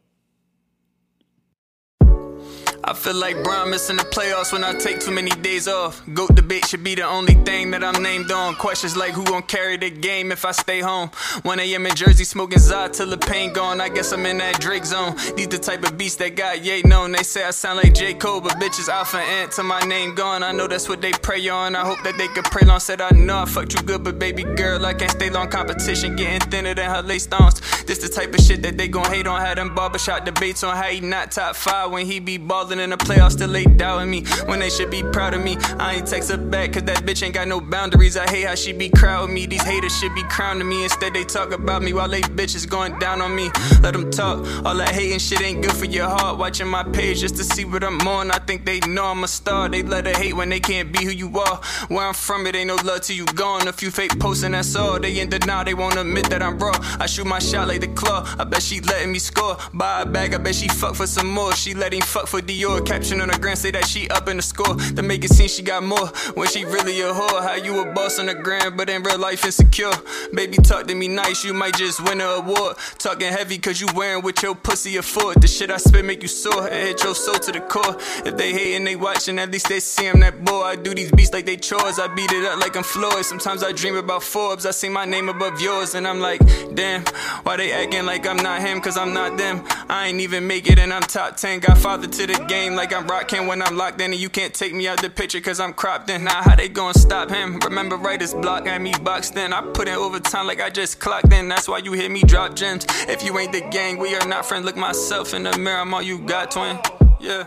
I 2.89 2.95
feel 2.95 3.17
like 3.17 3.43
Brown 3.43 3.71
missing 3.71 3.97
the 3.97 4.05
playoffs 4.05 4.53
when 4.53 4.63
I 4.63 4.73
take 4.73 5.01
too 5.01 5.11
many 5.11 5.33
days 5.43 5.67
off. 5.67 6.01
GOAT 6.15 6.37
debate 6.37 6.69
should 6.69 6.85
be 6.85 6.95
the 6.95 7.03
only 7.03 7.35
thing 7.35 7.73
that 7.73 7.83
I'm 7.83 8.01
named 8.01 8.31
on. 8.31 8.55
Questions 8.55 8.97
like 8.97 9.11
who 9.11 9.25
gon' 9.25 9.43
carry 9.43 9.77
the 9.77 9.91
game 9.91 10.31
if 10.31 10.45
I 10.45 10.53
stay 10.53 10.79
home. 10.79 11.09
1 11.43 11.59
a.m. 11.59 11.85
in 11.85 11.97
Jersey 11.97 12.23
smoking 12.23 12.61
Zod 12.61 12.93
till 12.93 13.11
the 13.11 13.19
pain 13.19 13.53
gone. 13.53 13.81
I 13.81 13.89
guess 13.89 14.13
I'm 14.13 14.25
in 14.25 14.39
that 14.39 14.61
Drake 14.61 14.85
zone. 14.85 15.17
These 15.35 15.49
the 15.49 15.59
type 15.59 15.83
of 15.83 15.99
beats 15.99 16.15
that 16.17 16.37
got 16.37 16.65
yay 16.65 16.83
known. 16.83 17.11
They 17.11 17.25
say 17.25 17.43
I 17.43 17.51
sound 17.51 17.79
like 17.79 17.93
J. 17.93 18.15
Cole, 18.15 18.41
but 18.41 18.53
bitches 18.53 18.89
Alpha 18.89 19.19
Ant 19.19 19.51
till 19.51 19.65
my 19.65 19.81
name 19.81 20.15
gone. 20.15 20.45
I 20.45 20.53
know 20.53 20.69
that's 20.69 20.89
what 20.89 21.03
they 21.03 21.11
pray 21.11 21.49
on. 21.49 21.75
I 21.75 21.85
hope 21.85 22.05
that 22.05 22.17
they 22.17 22.29
could 22.29 22.45
pray 22.45 22.65
long. 22.65 22.79
Said 22.79 23.01
I 23.01 23.11
know 23.11 23.39
I 23.39 23.47
fucked 23.47 23.75
you 23.75 23.83
good, 23.83 24.05
but 24.05 24.21
baby 24.21 24.45
girl, 24.45 24.87
I 24.87 24.95
can't 24.95 25.11
stay 25.11 25.29
long. 25.29 25.49
Competition 25.49 26.15
getting 26.15 26.49
thinner 26.51 26.75
than 26.75 26.89
her 26.89 27.03
lace 27.03 27.25
stones. 27.25 27.61
This 27.83 27.99
the 27.99 28.09
type 28.09 28.33
of 28.33 28.41
shit 28.41 28.63
that 28.63 28.79
they 28.79 28.87
gon' 28.87 29.07
hate 29.07 29.27
on. 29.27 29.41
Had 29.41 29.59
them 29.59 29.75
barbershop 29.75 30.25
debates 30.25 30.63
on 30.63 30.77
how 30.77 30.85
he 30.85 31.01
not 31.01 31.33
top 31.33 31.57
five 31.57 31.91
when 31.91 32.07
he 32.07 32.21
be 32.21 32.39
ballin' 32.39 32.76
in 32.81 32.91
the 32.91 32.97
playoffs. 32.97 33.33
Still 33.33 33.49
they 33.49 33.65
doubting 33.65 34.11
me 34.11 34.25
when 34.47 34.61
they 34.61 34.71
should 34.71 34.91
be 34.91 35.03
proud 35.03 35.35
of 35.35 35.43
me. 35.43 35.57
I 35.79 35.97
ain't 35.97 36.07
text 36.07 36.31
her 36.31 36.37
back 36.37 36.73
cause 36.73 36.85
that 36.85 36.99
bitch 36.99 37.23
ain't 37.23 37.35
got 37.35 37.49
no 37.49 37.61
boundaries. 37.61 38.17
I 38.17 38.29
hate 38.29 38.47
how 38.47 38.55
she 38.55 38.73
be 38.73 38.89
crowding 38.89 39.35
me. 39.35 39.47
These 39.47 39.63
haters 39.63 39.97
should 39.99 40.15
be 40.15 40.23
crowning 40.25 40.69
me. 40.69 40.85
Instead 40.85 41.15
they 41.15 41.25
talk 41.25 41.53
about 41.53 41.83
me 41.83 41.93
while 41.93 42.09
they 42.09 42.21
bitches 42.23 42.69
going 42.69 42.99
down 42.99 43.21
on 43.21 43.35
me. 43.35 43.51
Let 43.83 43.93
them 43.93 44.11
talk. 44.11 44.39
All 44.65 44.75
that 44.77 44.91
hating 44.91 45.19
shit 45.19 45.43
ain't 45.43 45.63
good 45.63 45.75
for 45.75 45.87
your 45.87 46.09
heart. 46.09 46.39
Watching 46.39 46.69
my 46.69 46.83
page 46.83 47.21
just 47.21 47.37
to 47.37 47.45
see 47.45 47.65
what 47.65 47.83
I'm 47.85 48.01
on. 48.07 48.31
I 48.31 48.39
think 48.39 48.65
they 48.65 48.81
know 48.81 49.07
I'm 49.07 49.25
a 49.25 49.29
star. 49.29 49.69
They 49.69 49.83
let 49.83 50.07
her 50.07 50.13
hate 50.13 50.35
when 50.35 50.49
they 50.49 50.61
can't 50.61 50.93
be 50.93 51.05
who 51.05 51.11
you 51.11 51.39
are. 51.39 51.61
Where 51.89 52.07
I'm 52.07 52.15
from, 52.15 52.47
it 52.47 52.55
ain't 52.55 52.69
no 52.69 52.77
love 52.77 53.03
till 53.03 53.17
you 53.17 53.27
gone. 53.27 53.69
A 53.69 53.73
few 53.73 53.91
fake 53.91 54.19
posts 54.19 54.45
and 54.45 54.55
that's 54.55 54.75
all. 54.77 54.99
They 55.01 55.19
in 55.21 55.29
denial, 55.29 55.65
they 55.65 55.75
won't 55.75 55.97
admit 55.97 56.29
that 56.31 56.43
I'm 56.43 56.59
raw. 56.59 56.73
I 56.99 57.07
shoot 57.07 57.27
my 57.27 57.39
shot 57.39 57.69
like 57.69 57.81
the 57.81 57.89
claw. 57.89 58.27
I 58.39 58.45
bet 58.45 58.63
she 58.63 58.81
letting 58.81 59.13
me 59.13 59.19
score. 59.19 59.57
Buy 59.73 60.03
a 60.03 60.07
bag, 60.07 60.35
I 60.35 60.39
bet 60.39 60.55
she 60.55 60.69
fuck 60.69 60.95
for 60.95 61.07
some 61.07 61.29
more. 61.29 61.53
She 61.55 61.75
letting 61.75 62.03
fuck 62.03 62.27
for 62.27 62.41
Dior. 62.41 62.66
Caption 62.85 63.21
on 63.21 63.29
her 63.29 63.39
gram 63.39 63.57
say 63.57 63.71
that 63.71 63.87
she 63.87 64.09
up 64.09 64.29
in 64.29 64.37
the 64.37 64.43
score. 64.43 64.75
To 64.97 65.03
make 65.03 65.25
it 65.25 65.31
seem 65.31 65.49
she 65.49 65.63
got 65.63 65.83
more. 65.83 66.09
When 66.35 66.49
she 66.49 66.65
really 66.65 67.01
a 67.01 67.13
whore. 67.13 67.41
How 67.43 67.55
you 67.55 67.81
a 67.81 67.93
boss 67.93 68.19
on 68.19 68.27
the 68.27 68.35
gram, 68.35 68.77
but 68.77 68.91
in 68.91 69.03
real 69.03 69.19
life 69.19 69.45
insecure. 69.45 69.93
Baby, 70.35 70.57
talk 70.59 70.87
to 70.89 70.95
me 70.95 71.07
nice, 71.09 71.45
you 71.45 71.55
might 71.55 71.77
just 71.77 72.03
win 72.05 72.21
an 72.21 72.27
award. 72.27 72.77
Talking 72.99 73.33
heavy 73.33 73.59
cause 73.59 73.81
you 73.81 73.87
wearing 73.95 74.23
with 74.23 74.43
your 74.43 74.55
pussy 74.57 74.97
a 74.97 75.03
foot. 75.03 75.41
The 75.41 75.47
shit 75.47 75.71
I 75.71 75.77
spit 75.77 76.05
make 76.05 76.23
you 76.23 76.29
sore. 76.29 76.67
It 76.67 76.73
hit 76.73 77.05
your 77.05 77.15
soul 77.15 77.37
to 77.37 77.53
the 77.53 77.61
core. 77.61 77.97
If 78.27 78.37
they 78.37 78.53
hating, 78.53 78.85
they 78.85 78.97
watching, 78.97 79.39
at 79.39 79.51
least 79.51 79.69
they 79.69 79.81
see 79.81 80.09
I'm 80.09 80.21
that 80.21 80.45
boy. 80.45 80.63
I 80.63 80.77
do 80.77 80.93
these 80.93 81.13
beats 81.13 81.33
like 81.33 81.47
they 81.47 81.57
chores. 81.57 81.99
I 81.99 82.13
beat 82.15 82.33
it 82.33 82.45
up 82.45 82.59
like 82.59 82.77
I'm 82.77 82.83
Floyd. 82.83 83.25
Sometimes 83.25 83.63
I 83.63 83.73
dream 83.73 83.97
about 83.97 84.23
Forbes. 84.23 84.67
I 84.67 84.73
see 84.73 84.89
my 84.89 85.05
name 85.05 85.29
above 85.29 85.61
yours, 85.61 85.95
and 85.95 86.07
I'm 86.07 86.21
like, 86.21 86.41
damn, 86.75 87.05
why 87.45 87.57
they 87.57 87.73
acting 87.73 88.07
like 88.07 88.27
I'm 88.27 88.39
not 88.39 88.61
him? 88.61 88.81
Cause 88.81 88.97
I'm 88.97 89.13
not 89.13 89.39
them. 89.39 89.65
I 89.89 90.09
ain't 90.09 90.21
even 90.21 90.47
make 90.47 90.69
it, 90.69 90.79
and 90.79 90.93
I'm 90.93 91.03
top 91.03 91.37
10. 91.37 91.61
Got 91.61 91.79
father 91.79 92.09
to 92.09 92.27
the 92.27 92.45
game 92.49 92.56
like 92.75 92.93
I'm 92.93 93.07
rocking 93.07 93.47
when 93.47 93.61
I'm 93.61 93.77
locked 93.77 94.01
in. 94.01 94.13
And 94.13 94.21
you 94.21 94.29
can't 94.29 94.55
take 94.55 94.75
me 94.75 94.89
out 94.89 95.03
the 95.03 95.11
picture 95.11 95.41
cause 95.41 95.61
I'm 95.61 95.73
cropped 95.73 96.09
in. 96.11 96.25
Now, 96.25 96.43
how 96.43 96.57
they 96.57 96.69
gonna 96.69 96.95
stop 96.95 97.29
him? 97.31 97.59
Remember, 97.61 97.97
writer's 97.97 98.35
block 98.35 98.67
had 98.67 98.81
me 98.81 98.95
boxed 99.03 99.37
in. 99.37 99.53
I 99.53 99.61
put 99.61 99.89
in 99.89 99.95
overtime 99.95 100.47
like 100.47 100.61
I 100.61 100.71
just 100.71 100.99
clocked 100.99 101.33
in. 101.33 101.49
That's 101.49 101.69
why 101.69 101.79
you 101.79 101.93
hear 101.93 102.09
me 102.09 102.23
drop 102.23 102.55
gems. 102.55 102.87
If 103.09 103.23
you 103.23 103.39
ain't 103.39 103.53
the 103.53 103.61
gang, 103.71 103.99
we 103.99 104.15
are 104.17 104.27
not 104.27 104.47
friends. 104.47 104.65
Look 104.65 104.77
myself 104.77 105.35
in 105.35 105.43
the 105.43 105.57
mirror, 105.59 105.81
I'm 105.81 105.93
all 105.93 106.03
you 106.03 106.19
got, 106.19 106.51
twin. 106.51 106.79
Yeah. 107.21 107.47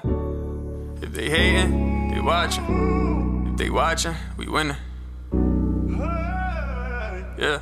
If 1.02 1.14
they 1.14 1.30
hating, 1.30 2.12
they 2.14 2.22
watching. 2.22 3.48
If 3.52 3.58
they 3.58 3.70
watching, 3.70 4.16
we 4.38 4.48
winning. 4.48 4.78
Yeah, 7.38 7.62